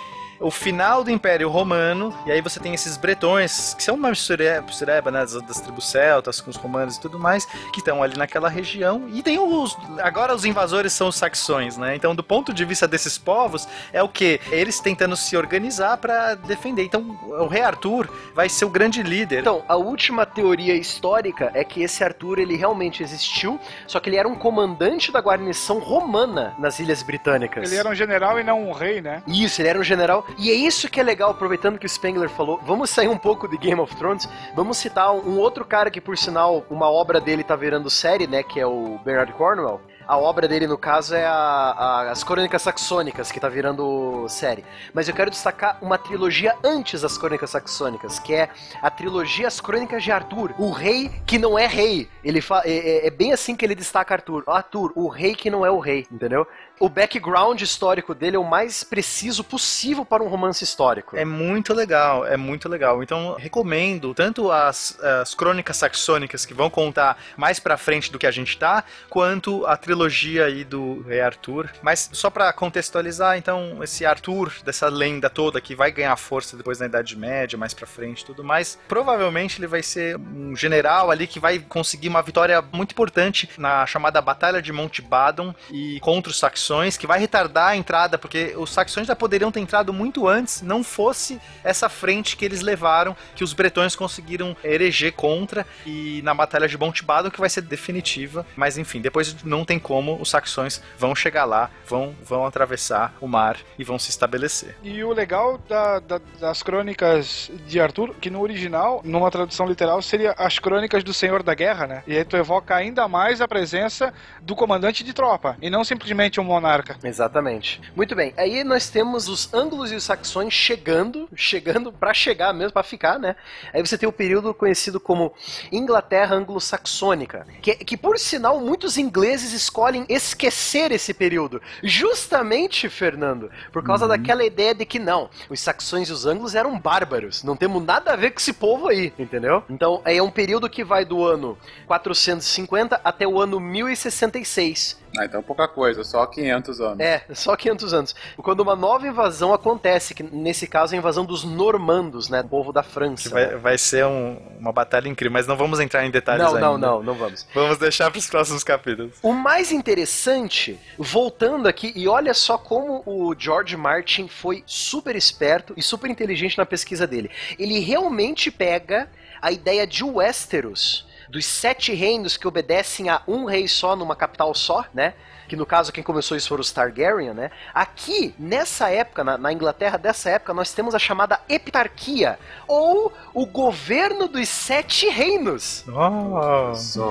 [0.45, 5.11] o final do Império Romano, e aí você tem esses bretões, que são uma mistureba,
[5.11, 8.51] né, das, das tribos celtas com os romanos e tudo mais, que estão ali naquela
[8.51, 9.77] região, e tem os...
[10.03, 14.03] agora os invasores são os saxões, né, então do ponto de vista desses povos, é
[14.03, 14.39] o que?
[14.51, 19.41] Eles tentando se organizar para defender, então o Rei Arthur vai ser o grande líder.
[19.41, 24.17] Então, a última teoria histórica é que esse Arthur ele realmente existiu, só que ele
[24.17, 27.71] era um comandante da guarnição romana nas Ilhas Britânicas.
[27.71, 29.23] Ele era um general e não um rei, né?
[29.27, 30.27] Isso, ele era um general.
[30.39, 32.61] E é isso que é legal, aproveitando que o Spengler falou.
[32.65, 34.29] Vamos sair um pouco de Game of Thrones.
[34.55, 38.43] Vamos citar um outro cara que, por sinal, uma obra dele tá virando série, né?
[38.43, 39.81] Que é o Bernard Cornwell.
[40.07, 44.63] A obra dele, no caso, é a- a- as Crônicas Saxônicas, que tá virando série.
[44.93, 48.51] Mas eu quero destacar uma trilogia antes das Crônicas Saxônicas, que é
[48.83, 50.53] a trilogia As Crônicas de Arthur.
[50.59, 52.07] O rei que não é rei.
[52.23, 54.45] Ele é, é- é bem assim que ele destaca Arthur.
[54.47, 56.47] Arthur, o rei que não é o rei, entendeu?
[56.81, 61.17] O background histórico dele é o mais preciso possível para um romance histórico.
[61.17, 63.03] É muito legal, é muito legal.
[63.03, 68.27] Então, recomendo tanto as, as crônicas saxônicas que vão contar mais pra frente do que
[68.27, 71.71] a gente tá, quanto a trilogia aí do Rei Arthur.
[71.81, 76.81] Mas só pra contextualizar, então, esse Arthur, dessa lenda toda que vai ganhar força depois
[76.81, 81.11] na Idade Média, mais pra frente e tudo mais, provavelmente ele vai ser um general
[81.11, 86.31] ali que vai conseguir uma vitória muito importante na chamada Batalha de Montbadon e contra
[86.31, 90.27] os saxões, que vai retardar a entrada, porque os saxões já poderiam ter entrado muito
[90.27, 96.23] antes, não fosse essa frente que eles levaram, que os bretões conseguiram eleger contra, e
[96.23, 98.47] na Batalha de Montbadon que vai ser definitiva.
[98.57, 103.29] Mas enfim, depois não tem como, os saxões vão chegar lá, vão, vão atravessar o
[103.29, 104.77] mar e vão se estabelecer.
[104.83, 110.01] E o legal da- da- das crônicas de Arthur, que no original, numa tradução literal,
[110.01, 112.03] seria as crônicas do Senhor da Guerra, né?
[112.07, 116.41] E aí tu evoca ainda mais a presença do comandante de tropa, e não simplesmente
[116.41, 116.97] um monarca.
[117.03, 117.81] Exatamente.
[117.95, 118.33] Muito bem.
[118.37, 123.19] Aí nós temos os ângulos e os saxões chegando, chegando pra chegar mesmo, pra ficar,
[123.19, 123.37] né?
[123.73, 125.33] Aí você tem o período conhecido como
[125.73, 133.83] Inglaterra anglo-saxônica, que, que por sinal muitos ingleses escolhem esquecer esse período, justamente, Fernando, por
[133.83, 137.83] causa daquela ideia de que não, os saxões e os anglos eram bárbaros, não temos
[137.83, 139.63] nada a ver com esse povo aí, entendeu?
[139.69, 145.04] Então é um período que vai do ano 450 até o ano 1066.
[145.19, 147.01] Ah, então pouca coisa, só 500 anos.
[147.01, 148.15] É, só 500 anos.
[148.39, 152.43] Quando uma nova invasão acontece, que nesse caso é a invasão dos normandos, né?
[152.43, 153.23] Do povo da França.
[153.25, 153.57] Que vai, né?
[153.57, 156.61] vai ser um- uma batalha incrível, mas não vamos entrar em detalhes Não, ainda.
[156.61, 157.47] não, não, não vamos.
[157.55, 159.15] Vamos deixar para os próximos capítulos.
[159.23, 165.75] O mais interessante, voltando aqui, e olha só como o George Martin foi super esperto
[165.77, 167.31] e super inteligente na pesquisa dele.
[167.59, 169.09] Ele realmente pega
[169.41, 174.55] a ideia de Westeros, dos sete reinos que obedecem a um rei só numa capital
[174.55, 175.15] só, né?
[175.49, 177.51] Que no caso quem começou isso foram os Targaryen, né?
[177.75, 182.39] Aqui, nessa época, na, na Inglaterra dessa época, nós temos a chamada Heptarquia,
[182.69, 185.85] ou o governo dos sete reinos.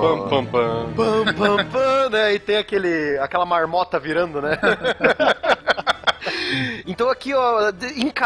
[0.00, 0.92] Pam, pam, pam.
[0.96, 2.32] Pam, pam, pam, né?
[2.32, 4.58] E tem aquele, aquela marmota virando, né?
[6.86, 7.72] Então aqui, ó,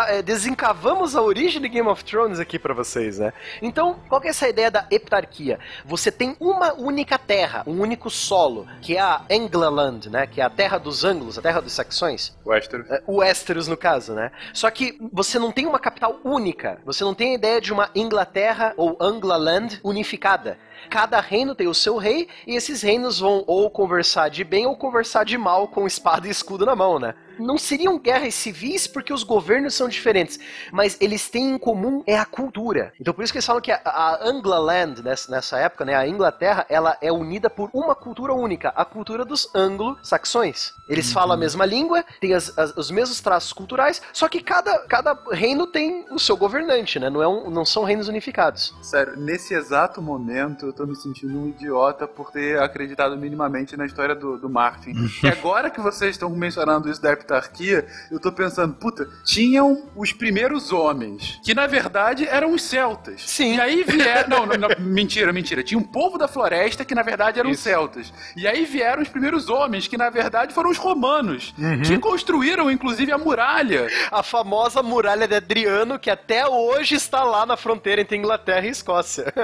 [0.09, 3.33] é, desencavamos a origem de Game of Thrones aqui pra vocês, né?
[3.63, 5.59] Então, qual que é essa ideia da heptarquia?
[5.85, 10.27] Você tem uma única terra, um único solo, que é a Englaland, né?
[10.27, 12.37] Que é a terra dos ângulos, a terra dos saxões.
[12.45, 12.91] Westeros.
[12.91, 14.33] É, o Westeros, no caso, né?
[14.53, 16.81] Só que você não tem uma capital única.
[16.85, 20.59] Você não tem a ideia de uma Inglaterra ou Anglaland unificada.
[20.91, 24.77] Cada reino tem o seu rei e esses reinos vão ou conversar de bem ou
[24.77, 27.15] conversar de mal com espada e escudo na mão, né?
[27.39, 30.39] Não seriam guerras civis porque os governos são diferentes,
[30.73, 32.93] mas eles têm em comum é a cultura.
[33.01, 36.07] Então por isso que eles falam que a, a Anglaland nessa, nessa época, né, a
[36.07, 40.73] Inglaterra, ela é unida por uma cultura única, a cultura dos anglo-saxões.
[40.89, 44.79] Eles falam a mesma língua, têm as- as- os mesmos traços culturais, só que cada,
[44.87, 47.11] cada reino tem o seu governante, né?
[47.11, 48.75] Não, é um- não são reinos unificados.
[48.83, 53.85] Sério, nesse exato momento eu tô me sentindo um idiota por ter acreditado minimamente na
[53.87, 54.93] história do, do Martin.
[55.23, 60.13] e agora que vocês estão mencionando isso da heptarquia, eu tô pensando, puta, tinham os
[60.13, 63.23] primeiros homens, que na verdade eram os celtas.
[63.23, 63.57] Sim.
[63.57, 64.29] E aí vieram.
[64.39, 65.63] Não, não, não, mentira, mentira.
[65.63, 68.13] Tinha um povo da floresta que na verdade eram os celtas.
[68.37, 73.11] E aí vieram os primeiros homens, que na verdade foram os romanos, que construíram inclusive
[73.11, 73.89] a muralha.
[74.11, 78.71] A famosa muralha de Adriano, que até hoje está lá na fronteira entre Inglaterra e
[78.71, 79.33] Escócia.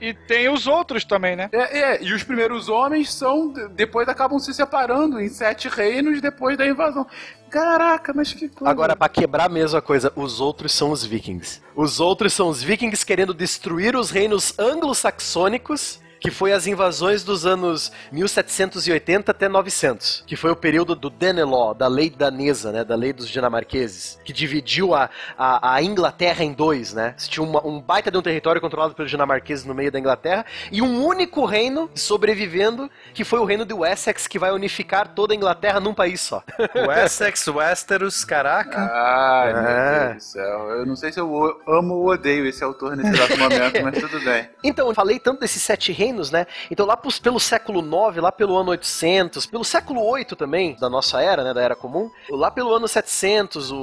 [0.00, 1.48] E tem os outros também, né?
[1.52, 3.52] É, é, e os primeiros homens são.
[3.70, 7.06] Depois acabam se separando em sete reinos depois da invasão.
[7.52, 8.70] Caraca, mas que coisa.
[8.70, 11.60] Agora, pra quebrar mesmo a coisa, os outros são os vikings.
[11.76, 17.44] Os outros são os vikings querendo destruir os reinos anglo-saxônicos, que foi as invasões dos
[17.44, 22.94] anos 1780 até 900, que foi o período do Danelaw, da lei danesa, né, da
[22.94, 27.14] lei dos dinamarqueses, que dividiu a, a, a Inglaterra em dois, né?
[27.16, 30.46] Você tinha uma- um baita de um território controlado pelos dinamarqueses no meio da Inglaterra
[30.70, 35.34] e um único reino sobrevivendo, que foi o reino de Wessex, que vai unificar toda
[35.34, 36.42] a Inglaterra num país só.
[36.86, 38.78] Wessex, Westeros, caraca.
[38.78, 39.54] Ai, É.
[39.54, 40.70] meu Deus do céu.
[40.70, 44.20] Eu não sei se eu amo ou odeio esse autor nesse exato momento, mas tudo
[44.24, 44.48] bem.
[44.62, 46.46] Então, eu falei tanto desses sete reinos, né?
[46.70, 50.88] Então, lá pros- pelo século IX, lá pelo ano 800, pelo século 8 também, da
[50.88, 51.52] nossa era, né?
[51.54, 53.76] Da era comum, lá pelo ano 700, o,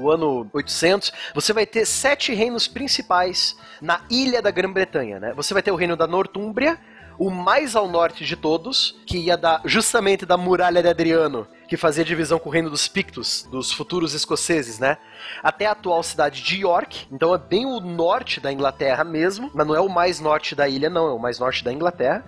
[0.00, 5.32] o ano 800, você vai ter sete reinos principais na ilha da Grã-Bretanha, né?
[5.34, 6.78] Você vai ter o reino da Nortúmbria,
[7.18, 11.76] o mais ao norte de todos, que ia dar justamente da muralha de Adriano, que
[11.76, 14.96] fazia divisão com o reino dos Pictos, dos futuros escoceses, né?
[15.42, 17.06] Até a atual cidade de York.
[17.12, 20.66] Então é bem o norte da Inglaterra mesmo, mas não é o mais norte da
[20.66, 22.24] ilha, não, é o mais norte da Inglaterra.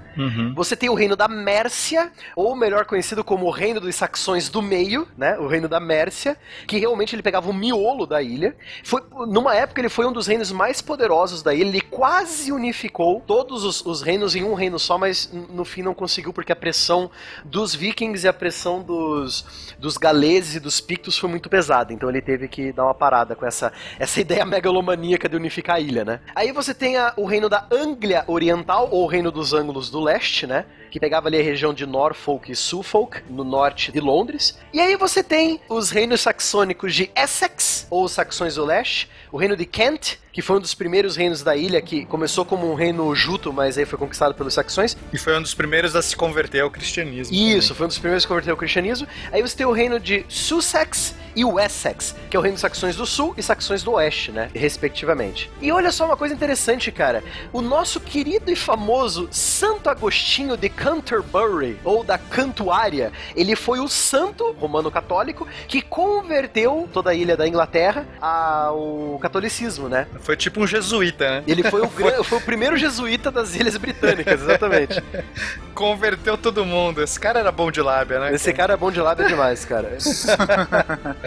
[0.55, 4.61] Você tem o reino da Mércia, ou melhor conhecido como o reino dos saxões do
[4.61, 5.39] meio, né?
[5.39, 6.37] O reino da Mércia,
[6.67, 8.55] que realmente ele pegava o miolo da ilha.
[8.85, 13.23] Foi, numa época ele foi um dos reinos mais poderosos da ilha, ele quase unificou
[13.27, 16.57] todos os, os reinos em um reino só, mas no fim não conseguiu porque a
[16.57, 17.11] pressão
[17.43, 19.30] dos vikings e a pressão dos,
[19.79, 23.35] dos galeses e dos pictos foi muito pesada, então ele teve que dar uma parada
[23.35, 26.21] com essa, essa ideia megalomaníaca de unificar a ilha, né?
[26.35, 30.01] Aí você tem a- o reino da Anglia Oriental, ou o reino dos ângulos do
[30.01, 30.65] leste, né?
[30.91, 34.59] Que pegava ali a região de Norfolk e Suffolk, no norte de Londres.
[34.73, 39.57] E aí você tem os reinos saxônicos de Essex, ou saxões do leste, o reino
[39.57, 43.15] de Kent, que foi um dos primeiros reinos da ilha, que começou como um reino
[43.15, 44.97] juto, mas aí foi conquistado pelos saxões.
[45.13, 47.35] E foi um dos primeiros a se converter ao cristianismo.
[47.35, 49.07] Isso, foi um dos primeiros que converteu ao cristianismo.
[49.33, 52.97] Aí você tem o reino de Sussex e Wessex, que é o reino de saxões
[52.97, 54.51] do sul e saxões do oeste, né?
[54.55, 55.51] Respectivamente.
[55.61, 57.23] E olha só uma coisa interessante, cara.
[57.53, 63.89] O nosso querido e famoso Santo Agostinho de Canterbury, ou da Cantuária, ele foi o
[63.89, 70.07] santo romano católico que converteu toda a ilha da Inglaterra ao catolicismo, né?
[70.21, 71.45] Foi tipo um jesuíta, né?
[71.47, 75.03] Ele foi o, gran- foi o primeiro jesuíta das Ilhas Britânicas, exatamente.
[75.75, 77.03] Converteu todo mundo.
[77.03, 78.35] Esse cara era bom de lábia, né?
[78.35, 79.97] Esse cara é bom de lábia demais, cara.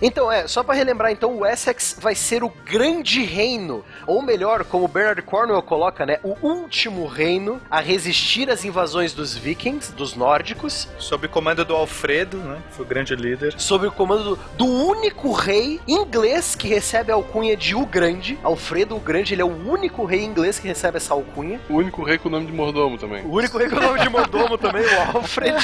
[0.00, 4.64] Então, é, só pra relembrar, então, o Essex vai ser o grande reino, ou melhor,
[4.64, 9.92] como o Bernard Cornwell coloca, né, o último reino a resistir às invasões dos vikings,
[9.92, 12.58] dos nórdicos, Sob o comando do Alfredo, né?
[12.68, 13.54] que Foi o grande líder.
[13.58, 18.38] sob o comando do, do único rei inglês que recebe a alcunha de O Grande.
[18.42, 21.60] Alfredo o Grande, ele é o único rei inglês que recebe essa alcunha.
[21.68, 23.24] O único rei com o nome de mordomo também.
[23.24, 25.54] O único rei com o nome de mordomo também, o Alfred.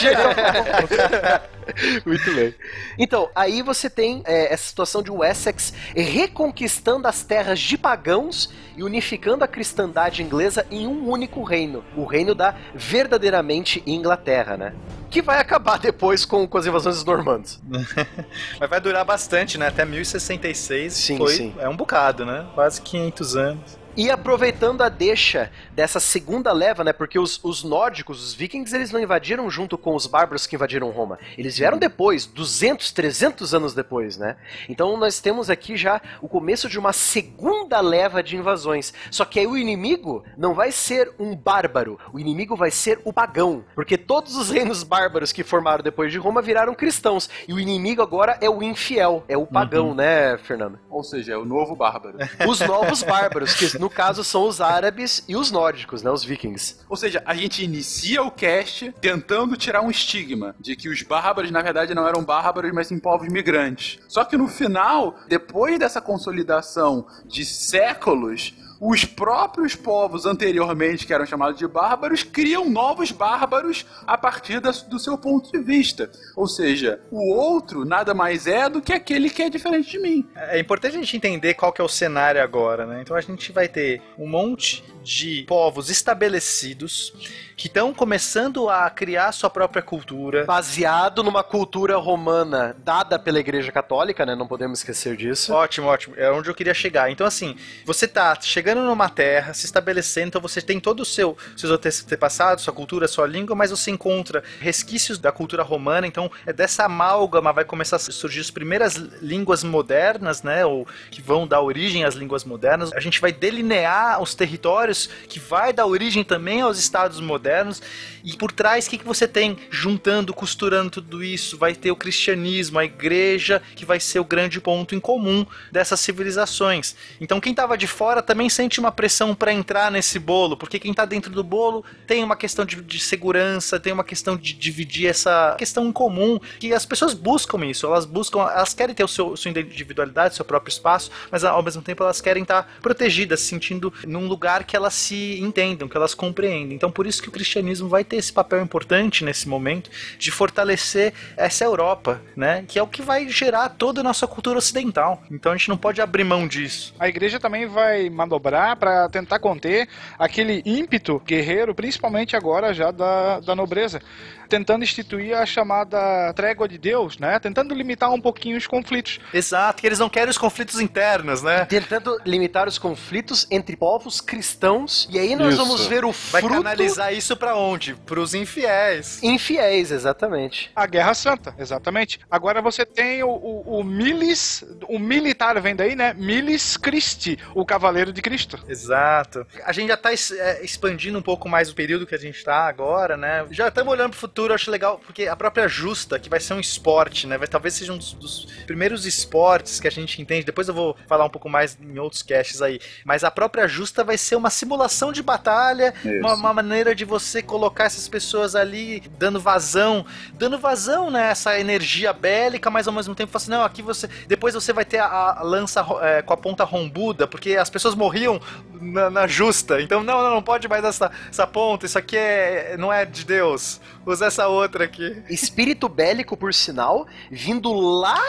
[2.05, 2.55] Muito bem.
[2.98, 8.82] Então, aí você tem é, essa situação de Wessex reconquistando as terras de pagãos e
[8.82, 14.74] unificando a cristandade inglesa em um único reino, o reino da verdadeiramente Inglaterra, né?
[15.11, 17.61] Que vai acabar depois com, com as invasões dos normandos.
[18.59, 19.69] Mas vai durar bastante, né?
[19.69, 20.93] Até 1066.
[20.93, 21.55] Sim, foi, sim.
[21.59, 22.47] É um bocado, né?
[22.55, 23.84] Quase 500 anos.
[23.97, 26.93] E aproveitando a deixa dessa segunda leva, né?
[26.93, 30.91] Porque os, os nórdicos, os vikings, eles não invadiram junto com os bárbaros que invadiram
[30.91, 31.16] Roma.
[31.39, 34.37] Eles vieram depois, 200, 300 anos depois, né?
[34.69, 38.93] Então nós temos aqui já o começo de uma segunda leva de invasões.
[39.12, 43.12] Só que aí o inimigo não vai ser um bárbaro, o inimigo vai ser o
[43.12, 43.65] pagão.
[43.77, 47.31] Porque todos os reinos bárbaros que formaram depois de Roma viraram cristãos.
[47.47, 50.81] E o inimigo agora é o infiel, é o pagão, né, Fernando?
[50.91, 52.19] Ou seja, é o novo bárbaro.
[52.49, 56.11] Os novos bárbaros, que no caso são os árabes e os nórdicos, né?
[56.11, 56.77] Os vikings.
[56.89, 61.51] Ou seja, a gente inicia o cast tentando tirar um estigma de que os bárbaros,
[61.51, 63.98] na verdade, não eram bárbaros, mas sim povos migrantes.
[64.09, 68.55] Só que no final, depois dessa consolidação de séculos,
[68.86, 74.70] os próprios povos anteriormente, que eram chamados de bárbaros, criam novos bárbaros a partir da-
[74.73, 76.11] do seu ponto de vista.
[76.36, 80.28] Ou seja, o outro nada mais é do que aquele que é diferente de mim.
[80.36, 83.01] É importante a gente entender qual que é o cenário agora, né?
[83.01, 87.12] Então a gente vai ter um monte de povos estabelecidos
[87.56, 90.44] que estão começando a criar sua própria cultura.
[90.44, 94.35] Baseado numa cultura romana dada pela Igreja Católica, né?
[94.35, 95.52] Não podemos esquecer disso.
[95.55, 96.15] Ótimo, ótimo.
[96.19, 97.11] É onde eu queria chegar.
[97.11, 101.36] Então, assim, você tá chegando numa terra, se estabelecendo, então você tem todo o seu
[101.56, 106.06] seus antepassados, sua cultura, sua língua, mas você encontra resquícios da cultura romana.
[106.06, 110.64] Então, é dessa amálgama vai começar a surgir as primeiras línguas modernas, né?
[110.64, 112.92] Ou que vão dar origem às línguas modernas.
[112.92, 117.82] A gente vai delinear os territórios que vai dar origem também aos estados modernos.
[118.22, 121.59] E por trás, o que, que você tem juntando, costurando tudo isso?
[121.59, 126.01] Vai ter o cristianismo, a igreja, que vai ser o grande ponto em comum dessas
[126.01, 126.96] civilizações.
[127.20, 130.91] Então, quem estava de fora também sente uma pressão para entrar nesse bolo, porque quem
[130.91, 135.07] está dentro do bolo tem uma questão de, de segurança, tem uma questão de dividir
[135.07, 139.09] essa questão em comum, que as pessoas buscam isso, elas buscam, elas querem ter o
[139.09, 143.49] seu, sua individualidade, seu próprio espaço, mas ao mesmo tempo elas querem estar protegidas, se
[143.49, 146.74] sentindo num lugar que elas se entendam, que elas compreendem.
[146.74, 151.12] Então, por isso que o cristianismo vai ter esse papel importante nesse momento de fortalecer
[151.36, 152.65] essa Europa, né?
[152.66, 155.23] Que é o que vai gerar toda a nossa cultura ocidental.
[155.31, 156.95] Então a gente não pode abrir mão disso.
[156.99, 159.89] A igreja também vai manobrar para tentar conter
[160.19, 164.01] aquele ímpeto guerreiro, principalmente agora já da, da nobreza,
[164.49, 167.39] tentando instituir a chamada trégua de Deus, né?
[167.39, 169.19] Tentando limitar um pouquinho os conflitos.
[169.33, 171.65] Exato, que eles não querem os conflitos internos, né?
[171.65, 175.09] Tentando limitar os conflitos entre povos cristãos.
[175.11, 175.62] E aí nós Isso.
[175.65, 177.95] vamos ver o Vai fruto canalizar isso pra onde?
[178.07, 179.23] Pros infiéis.
[179.23, 180.71] infiéis, exatamente.
[180.75, 182.21] A Guerra Santa, exatamente.
[182.31, 186.15] Agora você tem o, o, o milis, o militar vem daí, né?
[186.15, 188.59] Milis Christi, o cavaleiro de Cristo.
[188.69, 189.47] Exato.
[189.65, 192.43] A gente já tá es- é, expandindo um pouco mais o período que a gente
[192.45, 193.47] tá agora, né?
[193.51, 196.55] Já estamos olhando pro futuro, eu acho legal, porque a própria Justa, que vai ser
[196.55, 197.39] um esporte, né?
[197.39, 200.44] Vai, talvez seja um dos, dos primeiros esportes que a gente entende.
[200.44, 202.81] Depois eu vou falar um pouco mais em outros caches aí.
[203.05, 207.43] Mas a própria Justa vai ser uma simulação de batalha, uma, uma maneira de você
[207.43, 210.05] colocar essas pessoas ali dando vazão,
[210.35, 214.73] dando vazão nessa energia bélica, mas ao mesmo tempo assim, não, aqui você, depois você
[214.73, 218.40] vai ter a, a lança é, com a ponta rombuda, porque as pessoas morriam
[218.81, 222.77] na, na justa, então não, não, não pode mais essa, essa ponta, isso aqui é,
[222.78, 225.22] não é de Deus, usa essa outra aqui.
[225.28, 228.20] Espírito bélico, por sinal, vindo lá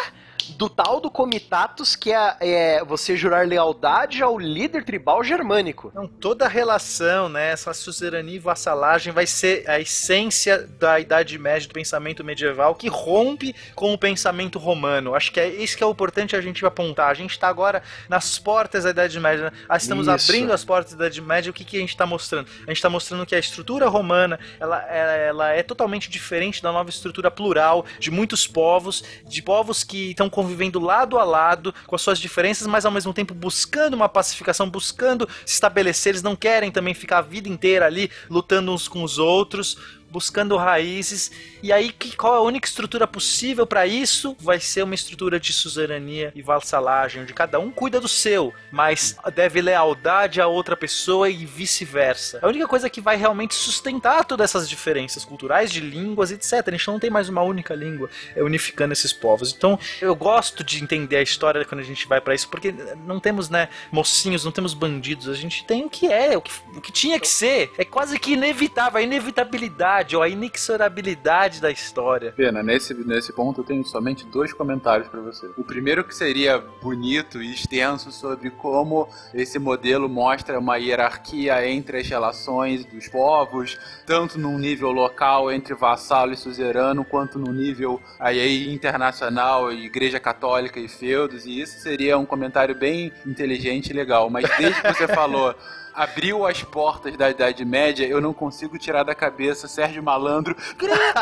[0.52, 5.92] do tal do Comitatus, que é, é você jurar lealdade ao líder tribal germânico.
[5.94, 11.38] Não, toda a relação, né, essa suzerania e vassalagem vai ser a essência da Idade
[11.38, 15.16] Média, do pensamento medieval, que rompe com o pensamento romano.
[15.16, 17.10] Acho que é isso que é importante a gente apontar.
[17.10, 19.46] A gente está agora nas portas da Idade Média.
[19.46, 19.52] né?
[19.68, 20.32] Ah, Estamos Isso.
[20.32, 21.50] abrindo as portas da Idade Média.
[21.50, 22.48] O que, que a gente está mostrando?
[22.64, 26.72] A gente está mostrando que a estrutura romana ela, ela, ela é totalmente diferente da
[26.72, 31.96] nova estrutura plural de muitos povos, de povos que estão convivendo lado a lado com
[31.96, 36.12] as suas diferenças, mas ao mesmo tempo buscando uma pacificação, buscando se estabelecer.
[36.12, 39.78] Eles não querem também ficar a vida inteira ali lutando uns com os outros,
[40.10, 41.32] buscando raízes.
[41.62, 44.36] E aí, que, qual é a única estrutura possível para isso?
[44.40, 49.18] Vai ser uma estrutura de suzerania e vassalagem, onde cada um cuida do seu, mas
[49.34, 52.40] deve lealdade a outra pessoa e vice-versa.
[52.42, 56.64] A única coisa que vai realmente sustentar todas essas diferenças culturais, de línguas, etc.
[56.66, 59.54] A gente não tem mais uma única língua é, unificando esses povos.
[59.54, 62.74] Então, eu gosto de entender a história quando a gente vai para isso, porque
[63.06, 66.52] não temos, né, mocinhos, não temos bandidos, a gente tem o que é, o que,
[66.76, 67.72] o que tinha que ser.
[67.78, 72.34] É quase que inevitável, a inevitabilidade ou a inexorabilidade da história.
[72.34, 75.50] Pena, nesse, nesse ponto eu tenho somente dois comentários pra você.
[75.58, 82.00] O primeiro que seria bonito e extenso sobre como esse modelo mostra uma hierarquia entre
[82.00, 88.02] as relações dos povos, tanto num nível local entre vassalo e suzerano, quanto no nível
[88.20, 94.30] aí internacional, igreja católica e feudos, e isso seria um comentário bem inteligente e legal.
[94.30, 95.56] Mas desde que você falou
[95.96, 100.56] abriu as portas da Idade Média, eu não consigo tirar da cabeça Sérgio Malandro.
[100.78, 101.22] Grita!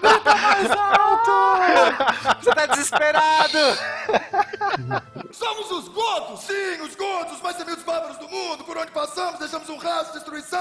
[0.00, 1.32] Grita mais alto!
[2.40, 3.58] Você tá desesperado!
[5.32, 6.40] Somos os godos!
[6.40, 8.64] Sim, os godos, os mais temidos bárbaros do mundo!
[8.64, 10.60] Por onde passamos, deixamos um rastro de destruição!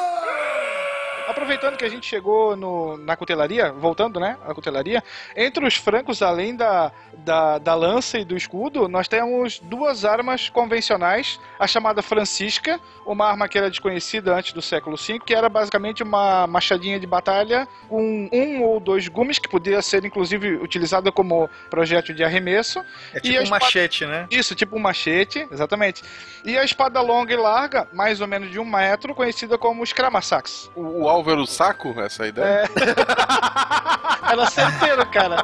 [1.28, 5.02] Aproveitando que a gente chegou no, na cutelaria, voltando, né, à cutelaria,
[5.36, 10.50] entre os francos, além da, da, da lança e do escudo, nós temos duas armas
[10.50, 12.63] convencionais, a chamada Francisca,
[13.06, 17.08] uma arma que era desconhecida antes do século V, que era basicamente uma machadinha de
[17.08, 22.80] batalha com um ou dois gumes, que podia ser inclusive utilizada como projétil de arremesso.
[23.14, 24.28] É E tipo um espada- machete, né?
[24.32, 26.04] Isso, tipo um machete, exatamente.
[26.46, 30.70] E a espada longa e larga, mais ou menos de um metro, conhecida como escramasax.
[30.76, 32.70] O, o alvo era o saco, essa é ideia?
[34.32, 35.44] Era certeiro, cara.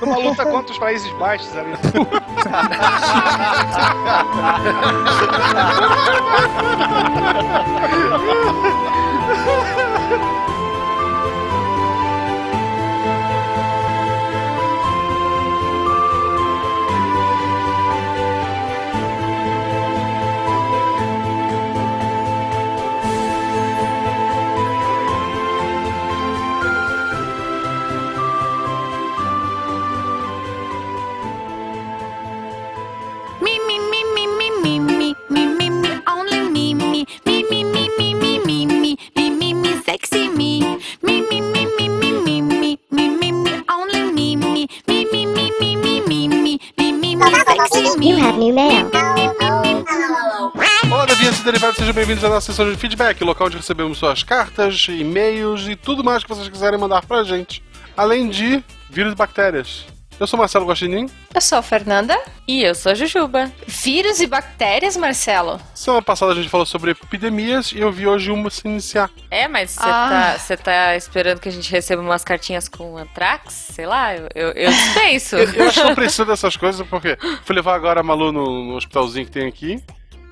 [0.00, 1.72] Numa luta contra os Países Baixos ali.
[6.50, 8.40] 哈哈哈哈哈哈！
[9.30, 10.49] 哈哈哈哈哈！
[39.90, 40.60] Sexy me,
[41.02, 45.26] me, me, me, me, me, me, me, me, me, me, only me, me, me, me,
[45.26, 48.10] me, me, me, me, me, me, me, me, sexy me.
[48.10, 48.88] You have new mail.
[50.92, 54.22] Olá, deviantes e derivados, sejam bem-vindos à nossa sessão de feedback, local onde recebemos suas
[54.22, 57.60] cartas, e-mails e tudo mais que vocês quiserem mandar pra gente.
[57.96, 59.86] Além de vírus e bactérias.
[60.20, 61.08] Eu sou Marcelo Guaxinim.
[61.34, 62.14] Eu sou a Fernanda.
[62.46, 63.50] E eu sou a Jujuba.
[63.66, 65.58] Vírus e bactérias, Marcelo?
[65.74, 69.10] Semana passada a gente falou sobre epidemias e eu vi hoje uma se iniciar.
[69.30, 70.36] É, mas você Ah.
[70.46, 73.54] tá, tá esperando que a gente receba umas cartinhas com antrax?
[73.72, 75.36] Sei lá, eu, eu, eu dispenso.
[75.36, 78.64] Eu, eu acho que não precisa dessas coisas, porque fui levar agora a Malu no,
[78.66, 79.82] no hospitalzinho que tem aqui,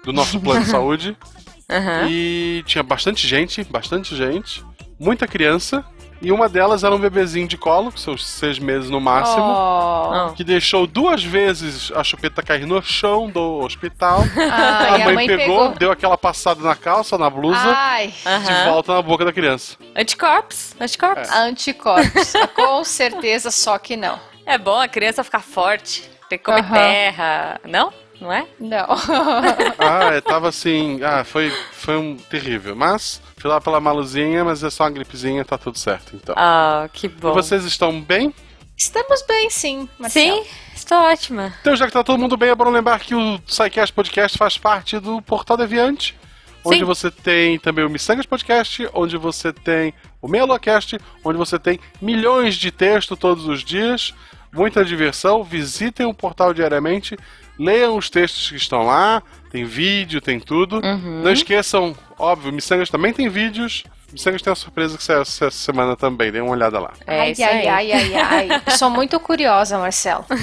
[0.05, 1.17] do nosso plano de saúde,
[1.71, 2.07] Aham.
[2.11, 4.63] e tinha bastante gente, bastante gente,
[5.01, 5.83] muita criança,
[6.21, 9.45] e uma delas era um bebezinho de colo, seus seis meses no máximo.
[9.45, 10.33] Oh.
[10.33, 14.25] Que deixou duas vezes a chupeta cair no chão do hospital.
[14.37, 19.03] Ai, a mãe, pegou, deu aquela passada na calça, na blusa, Ai, de volta na
[19.03, 19.77] boca da criança.
[19.97, 21.31] Anticorpos, anticorpos.
[21.31, 22.33] anticorpos.
[22.55, 24.19] Com certeza, só que não.
[24.45, 26.11] É bom a criança ficar forte.
[26.29, 27.61] Tem que comer terra.
[27.65, 27.93] Não?
[28.21, 28.47] Não é?
[28.59, 28.87] Não.
[29.79, 31.01] Ah, é, tava assim.
[31.03, 32.75] Ah, foi, foi um terrível.
[32.75, 36.35] Mas fui lá pela maluzinha, mas é só uma gripezinha, tá tudo certo então.
[36.37, 37.33] Ah, que E bom.
[37.33, 38.35] vocês estão bem?
[38.77, 40.45] Estamos bem, sim, Marcelo.
[40.45, 41.53] Sim, estou ótima.
[41.61, 44.57] Então, já que tá todo mundo bem, é bom lembrar que o SciCast Podcast faz
[44.57, 46.17] parte do Portal Deviante.
[46.65, 46.85] Onde Sim.
[46.85, 52.57] você tem também o Missangas Podcast, onde você tem o Melocast, onde você tem milhões
[52.57, 54.13] de textos todos os dias,
[54.53, 55.43] muita diversão.
[55.43, 57.17] Visitem o portal diariamente,
[57.59, 60.77] leiam os textos que estão lá, tem vídeo, tem tudo.
[60.85, 61.23] Uhum.
[61.23, 63.85] Não esqueçam, óbvio, Missangas também tem vídeos.
[64.11, 66.95] Missangas tem uma surpresa que saiu essa semana também, dê uma olhada lá.
[67.07, 67.93] É ai, isso ai, aí.
[67.93, 68.63] ai, ai, ai.
[68.79, 70.25] Sou muito curiosa, Marcelo.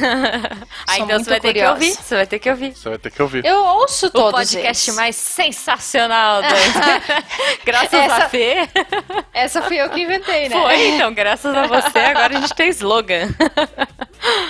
[0.87, 1.73] Ah, Sou então muito você vai ter que curiosa.
[1.73, 1.91] ouvir.
[1.95, 2.75] Você vai ter que ouvir.
[2.75, 3.43] Você vai ter que ouvir.
[3.45, 4.95] Eu ouço O todos podcast eles.
[4.95, 6.49] mais sensacional da...
[7.65, 8.69] Graças Essa- a Fê.
[9.33, 10.61] Essa fui eu que inventei, né?
[10.61, 13.29] Foi, então, graças a você, agora a gente tem slogan.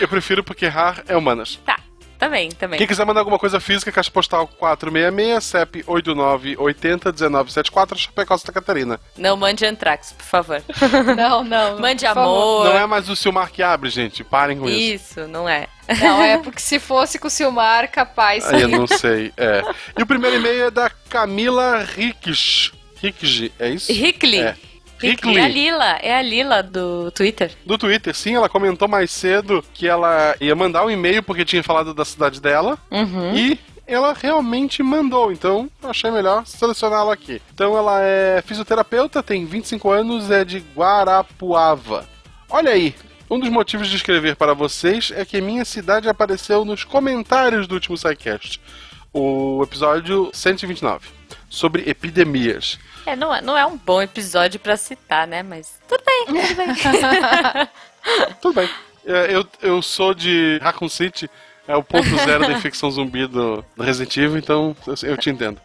[0.02, 1.58] Eu prefiro porque RAR é humanas.
[1.66, 1.80] Tá,
[2.26, 2.78] também, também.
[2.78, 9.00] Quem quiser mandar alguma coisa física, caixa postal 466, CEP 89801974, Chapecó, Santa Catarina.
[9.18, 10.64] Não mande antrax, por favor.
[11.16, 11.80] Não, não.
[11.80, 12.66] Mande amor.
[12.66, 14.24] Não é mais o Silmar que abre, gente.
[14.24, 15.20] Parem com isso.
[15.20, 15.68] Isso, não é.
[16.02, 18.52] Não, é porque se fosse com o Silmar, capaz.
[18.52, 19.32] Aí eu não sei.
[19.38, 19.62] É.
[19.98, 22.72] E o primeiro e-mail é da Camila Ricks.
[23.02, 23.92] Ricks, é isso?
[23.92, 24.42] Hickley.
[24.42, 24.56] É.
[25.02, 25.38] Hickley.
[25.38, 27.52] É a Lila, é a Lila do Twitter.
[27.66, 31.64] Do Twitter, sim, ela comentou mais cedo que ela ia mandar um e-mail porque tinha
[31.64, 32.78] falado da cidade dela.
[32.92, 33.36] Uhum.
[33.36, 37.42] E ela realmente mandou, então achei melhor selecioná-la aqui.
[37.54, 42.08] Então ela é fisioterapeuta, tem 25 anos, é de Guarapuava.
[42.50, 42.96] Olha aí,
[43.30, 47.76] um dos motivos de escrever para vocês é que minha cidade apareceu nos comentários do
[47.76, 48.60] último SciCast,
[49.16, 51.08] o episódio 129,
[51.50, 52.78] sobre epidemias.
[53.06, 55.42] É, não é, não é um bom episódio pra citar, né?
[55.42, 57.70] Mas tudo bem, tudo bem.
[58.40, 58.70] Tudo bem.
[59.04, 61.28] É, Eu, eu sou de Raccoon City,
[61.68, 65.32] é o ponto zero da infecção zumbi do, do Resident Evil, então eu, eu te
[65.32, 65.60] entendo.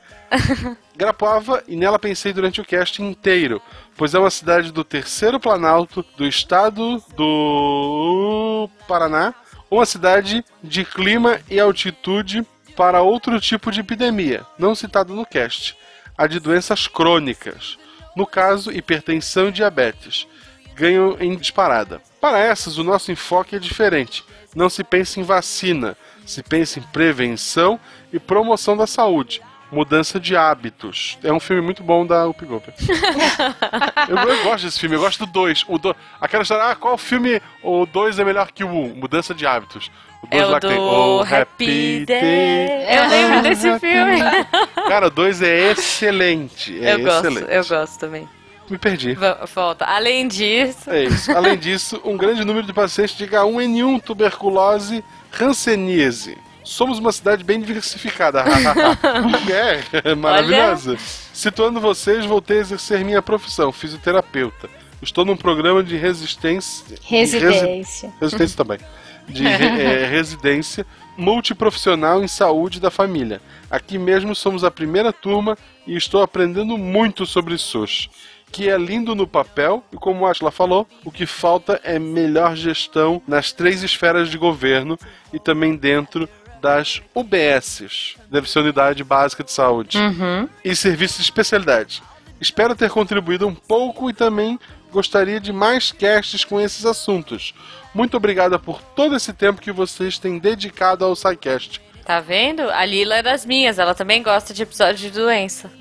[0.96, 3.60] Grapuava e nela pensei durante o cast inteiro,
[3.94, 9.34] pois é uma cidade do terceiro planalto do estado do Paraná,
[9.70, 15.76] uma cidade de clima e altitude para outro tipo de epidemia, não citado no cast,
[16.16, 17.78] a de doenças crônicas,
[18.16, 20.26] no caso hipertensão e diabetes,
[20.74, 22.00] ganham em disparada.
[22.20, 24.24] Para essas, o nosso enfoque é diferente.
[24.54, 27.78] Não se pensa em vacina, se pensa em prevenção
[28.12, 29.40] e promoção da saúde.
[29.70, 31.16] Mudança de hábitos.
[31.22, 32.74] É um filme muito bom da Up Goper.
[34.08, 35.64] eu, eu gosto desse filme, eu gosto do 2.
[35.68, 35.94] O do...
[36.20, 38.70] Aquela história, ah, qual filme o 2 é melhor que o 1?
[38.70, 38.94] Um?
[38.96, 39.90] Mudança de hábitos.
[40.22, 40.76] O 2 É o lá que tem.
[40.76, 42.68] do Oh, Happy Day.
[42.88, 44.20] Eu lembro desse filme.
[44.88, 46.84] Cara, o 2 é excelente.
[46.84, 47.52] É eu gosto, excelente.
[47.52, 48.28] eu gosto também.
[48.68, 49.16] Me perdi.
[49.52, 49.84] Volta.
[49.84, 50.90] Além disso.
[50.90, 51.32] É isso.
[51.32, 55.04] Além disso, um grande número de pacientes de H1N1, tuberculose,
[55.40, 56.38] hanseníase.
[56.64, 58.44] Somos uma cidade bem diversificada.
[60.04, 60.96] é, maravilhosa.
[61.32, 64.68] Situando vocês, voltei a exercer minha profissão, fisioterapeuta.
[65.02, 66.84] Estou num programa de resistência.
[66.96, 68.12] de resi- Residência.
[68.20, 68.78] Resistência também.
[69.28, 70.84] De é, residência
[71.16, 73.40] multiprofissional em saúde da família.
[73.70, 75.56] Aqui mesmo somos a primeira turma
[75.86, 78.10] e estou aprendendo muito sobre SUS.
[78.52, 82.56] Que é lindo no papel e, como a Ashla falou, o que falta é melhor
[82.56, 84.98] gestão nas três esferas de governo
[85.32, 86.28] e também dentro
[86.60, 90.48] das UBSs, deve ser Unidade Básica de Saúde, Uhum.
[90.64, 92.02] e serviços de especialidade.
[92.40, 94.58] Espero ter contribuído um pouco e também
[94.92, 97.54] gostaria de mais casts com esses assuntos.
[97.94, 101.80] Muito obrigada por todo esse tempo que vocês têm dedicado ao SciCast.
[102.04, 102.62] Tá vendo?
[102.70, 105.70] A Lila é das minhas, ela também gosta de episódios de doença.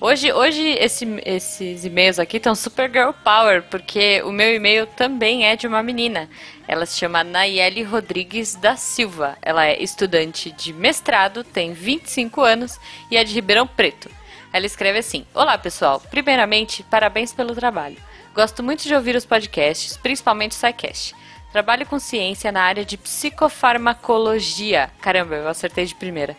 [0.00, 5.44] hoje, hoje esse- esses e-mails aqui estão super girl power, porque o meu e-mail também
[5.46, 6.28] é de uma menina.
[6.66, 9.36] Ela se chama Nayeli Rodrigues da Silva.
[9.42, 12.78] Ela é estudante de mestrado, tem 25 anos
[13.10, 14.10] e é de Ribeirão Preto.
[14.52, 17.96] Ela escreve assim: Olá pessoal, primeiramente, parabéns pelo trabalho.
[18.34, 21.14] Gosto muito de ouvir os podcasts, principalmente o SciCast.
[21.52, 24.90] Trabalho com ciência na área de psicofarmacologia.
[25.00, 26.36] Caramba, eu acertei de primeira.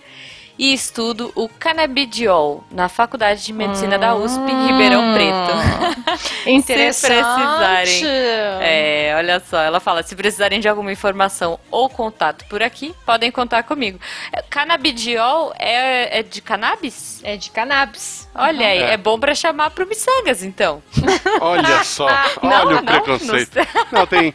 [0.61, 6.17] E estudo o canabidiol na Faculdade de Medicina da USP, em Ribeirão Preto.
[6.19, 7.23] Se Interessante.
[7.23, 8.01] precisarem.
[8.59, 13.31] É, olha só, ela fala: se precisarem de alguma informação ou contato por aqui, podem
[13.31, 13.99] contar comigo.
[14.33, 17.21] É, Canabidiol é, é de cannabis?
[17.23, 18.27] É de cannabis.
[18.35, 18.93] Olha aí, É.
[18.95, 20.83] é bom pra chamar pro Missangas, então.
[21.39, 22.05] Olha só,
[22.43, 23.55] Não, olha o não, preconceito.
[23.93, 24.33] não Não, tem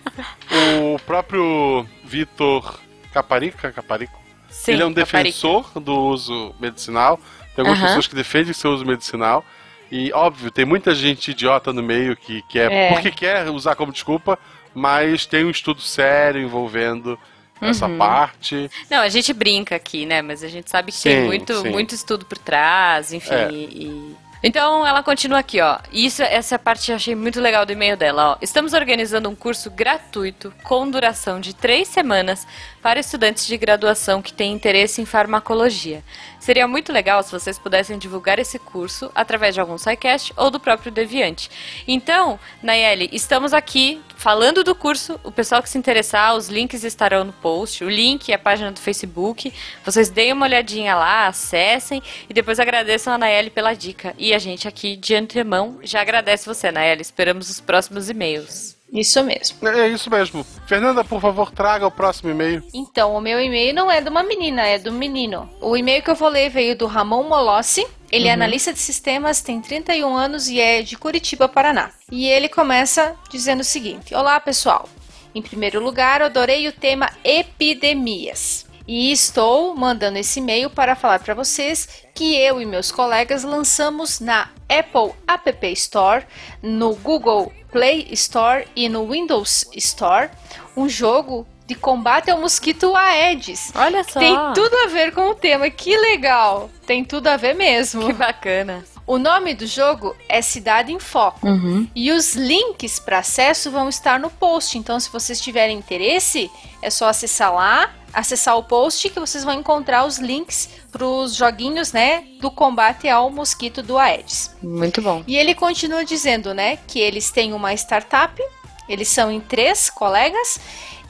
[0.94, 2.80] o próprio Vitor
[3.12, 4.23] Caparica, Caparico.
[4.54, 7.18] Sim, Ele é um defensor do uso medicinal.
[7.54, 7.86] Tem algumas Aham.
[7.88, 9.44] pessoas que defendem seu uso medicinal.
[9.90, 12.92] E, óbvio, tem muita gente idiota no meio que quer, É.
[12.92, 14.38] porque quer usar como desculpa,
[14.74, 17.18] mas tem um estudo sério envolvendo
[17.60, 17.98] essa Uhum.
[17.98, 18.70] parte.
[18.90, 20.20] Não, a gente brinca aqui, né?
[20.22, 21.70] Mas a gente sabe que tem Sim, muito, sim.
[21.70, 23.32] muito estudo por trás, enfim.
[23.34, 23.48] É.
[23.52, 25.78] e- Então ela continua aqui, ó.
[25.90, 28.36] Isso, essa parte eu achei muito legal do e-mail dela, ó.
[28.42, 32.46] Estamos organizando um curso gratuito com duração de três semanas
[32.82, 36.04] para estudantes de graduação que têm interesse em farmacologia.
[36.38, 40.60] Seria muito legal se vocês pudessem divulgar esse curso através de algum SciCast ou do
[40.60, 41.50] próprio Deviante.
[41.88, 45.20] Então, Nayeli, estamos aqui falando do curso.
[45.22, 47.84] O pessoal que se interessar, os links estarão no post.
[47.84, 49.52] O link e a página do Facebook.
[49.84, 54.14] Vocês deem uma olhadinha lá, acessem e depois agradeçam a Nayeli pela dica.
[54.16, 57.02] E a gente aqui, de antemão, já agradece você, Nayeli.
[57.02, 58.74] Esperamos os próximos e-mails.
[58.90, 59.68] Isso mesmo.
[59.68, 60.42] É isso mesmo.
[60.66, 62.62] Fernanda, por favor, traga o próximo e-mail.
[62.72, 65.50] Então, o meu e-mail não é de uma menina, é do menino.
[65.60, 67.86] O e-mail que eu vou ler veio do Ramon Molossi.
[68.14, 68.34] Ele é Uhum.
[68.34, 71.90] analista de sistemas, tem 31 anos e é de Curitiba, Paraná.
[72.12, 74.88] E ele começa dizendo o seguinte: Olá, pessoal.
[75.34, 78.66] Em primeiro lugar, adorei o tema epidemias.
[78.86, 84.20] E estou mandando esse e-mail para falar para vocês que eu e meus colegas lançamos
[84.20, 86.24] na Apple App Store,
[86.62, 90.30] no Google Play Store e no Windows Store
[90.76, 93.72] um jogo de combate ao mosquito Aedes.
[93.74, 94.20] Olha só.
[94.20, 96.70] Tem tudo a ver com o tema, que legal!
[96.86, 98.06] Tem tudo a ver mesmo.
[98.06, 98.84] Que bacana.
[99.06, 101.46] O nome do jogo é Cidade em Foco.
[101.46, 101.86] Uhum.
[101.94, 104.78] E os links para acesso vão estar no post.
[104.78, 106.50] Então, se vocês tiverem interesse,
[106.80, 111.34] é só acessar lá, acessar o post que vocês vão encontrar os links para os
[111.34, 114.54] joguinhos, né, do combate ao mosquito do Aedes.
[114.62, 115.22] Muito bom.
[115.26, 118.40] E ele continua dizendo, né, que eles têm uma startup,
[118.88, 120.58] eles são em três colegas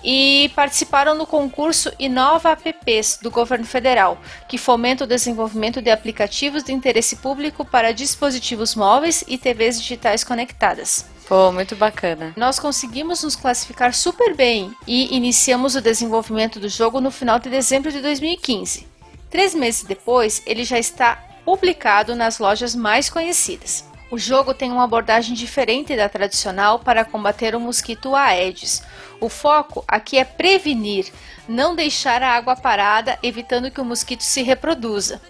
[0.04, 6.62] e participaram no concurso Inova Apps do governo federal, que fomenta o desenvolvimento de aplicativos
[6.62, 11.06] de interesse público para dispositivos móveis e TVs digitais conectadas.
[11.26, 12.34] Pô, muito bacana.
[12.36, 17.48] Nós conseguimos nos classificar super bem e iniciamos o desenvolvimento do jogo no final de
[17.48, 18.86] dezembro de 2015.
[19.30, 23.84] Três meses depois, ele já está publicado nas lojas mais conhecidas.
[24.10, 28.82] O jogo tem uma abordagem diferente da tradicional para combater o mosquito Aedes.
[29.20, 31.12] O foco aqui é prevenir,
[31.48, 35.20] não deixar a água parada, evitando que o mosquito se reproduza.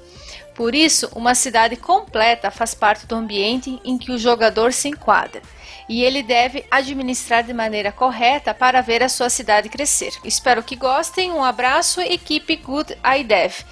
[0.54, 5.42] Por isso, uma cidade completa faz parte do ambiente em que o jogador se enquadra.
[5.88, 10.12] E ele deve administrar de maneira correta para ver a sua cidade crescer.
[10.24, 11.30] Espero que gostem.
[11.32, 13.64] Um abraço, equipe Good IDEV.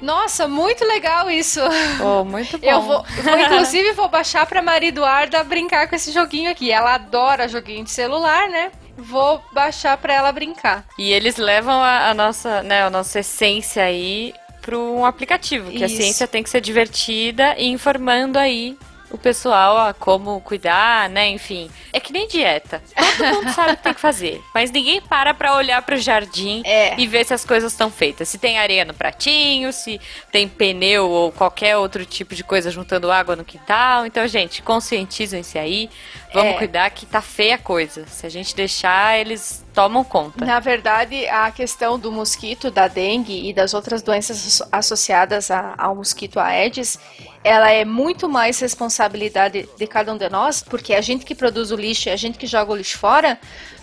[0.00, 1.60] Nossa, muito legal isso.
[1.98, 2.66] Pô, muito bom.
[2.66, 6.70] Eu vou, vou, inclusive, vou baixar pra Maria Eduarda brincar com esse joguinho aqui.
[6.70, 8.70] Ela adora joguinho de celular, né?
[8.96, 10.84] Vou baixar pra ela brincar.
[10.98, 15.82] E eles levam a, a nossa, né, a nossa essência aí para um aplicativo, que
[15.82, 15.96] a Isso.
[15.96, 18.76] ciência tem que ser divertida e informando aí
[19.10, 21.28] o pessoal a como cuidar, né?
[21.30, 22.82] Enfim, é que nem dieta.
[22.94, 26.62] Todo mundo sabe o que tem que fazer, mas ninguém para pra olhar pro jardim
[26.64, 26.94] É.
[27.00, 28.28] e ver se as coisas estão feitas.
[28.28, 33.10] Se tem areia no pratinho, se tem pneu ou qualquer outro tipo de coisa juntando
[33.10, 34.04] água no quintal.
[34.06, 35.88] Então, gente, conscientizem-se aí.
[36.32, 36.58] Vamos É.
[36.58, 38.06] cuidar que tá feia a coisa.
[38.06, 40.44] Se a gente deixar, eles tomam conta.
[40.44, 45.74] Na verdade, a questão do mosquito, da dengue e das outras doenças asso- associadas a-
[45.78, 46.98] ao mosquito Aedes,
[47.42, 51.34] ela é muito mais responsabilidade de cada um de nós, porque é a gente que
[51.34, 53.38] produz o lixo, é a gente que joga o lixo fora,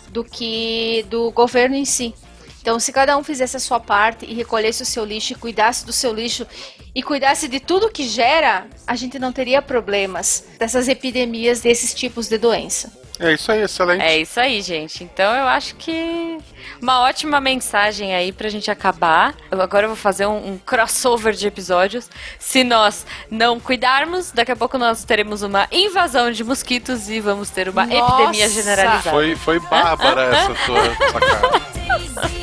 [0.10, 2.14] do que do governo em si.
[2.62, 5.86] Então, se cada um fizesse a sua parte e recolhesse o seu lixo e cuidasse
[5.86, 6.48] do seu lixo
[6.96, 12.30] e cuidasse de tudo que gera, a gente não teria problemas dessas epidemias desses tipos
[12.30, 13.05] de doença.
[13.20, 14.02] É isso aí, excelente.
[14.04, 15.04] É isso aí, gente.
[15.04, 16.38] Então eu acho que
[16.82, 19.34] uma ótima mensagem aí pra gente acabar.
[19.50, 22.10] Eu agora vou fazer um, um crossover de episódios.
[22.38, 27.50] Se nós não cuidarmos, daqui a pouco nós teremos uma invasão de mosquitos e vamos
[27.50, 28.14] ter uma Nossa!
[28.14, 29.10] epidemia generalizada.
[29.12, 31.76] Foi, foi bárbara essa tua sacada.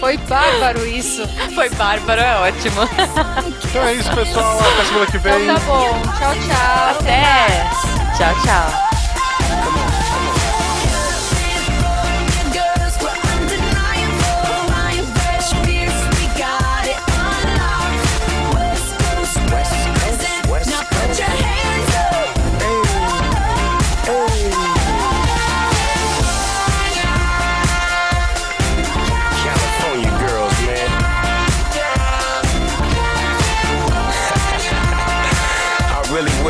[0.01, 1.27] Foi bárbaro isso.
[1.55, 2.83] Foi bárbaro, é ótimo.
[3.65, 4.59] Então é isso, pessoal.
[4.59, 5.43] Até semana que vem.
[5.45, 6.03] Então tá bom.
[6.19, 7.01] Tchau, tchau.
[7.01, 7.71] Até.
[8.17, 9.82] Tchau, tchau.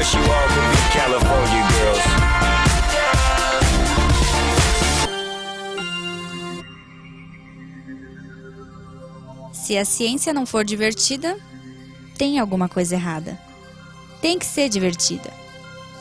[0.02, 2.02] Wish you all could be California girls.
[9.52, 11.38] Se a ciência não for divertida,
[12.18, 13.38] tem alguma coisa errada.
[14.20, 15.30] Tem que ser divertida.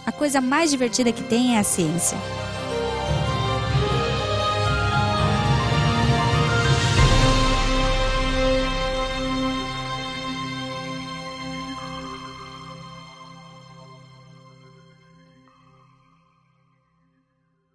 [0.03, 2.17] A coisa mais divertida que tem é a ciência.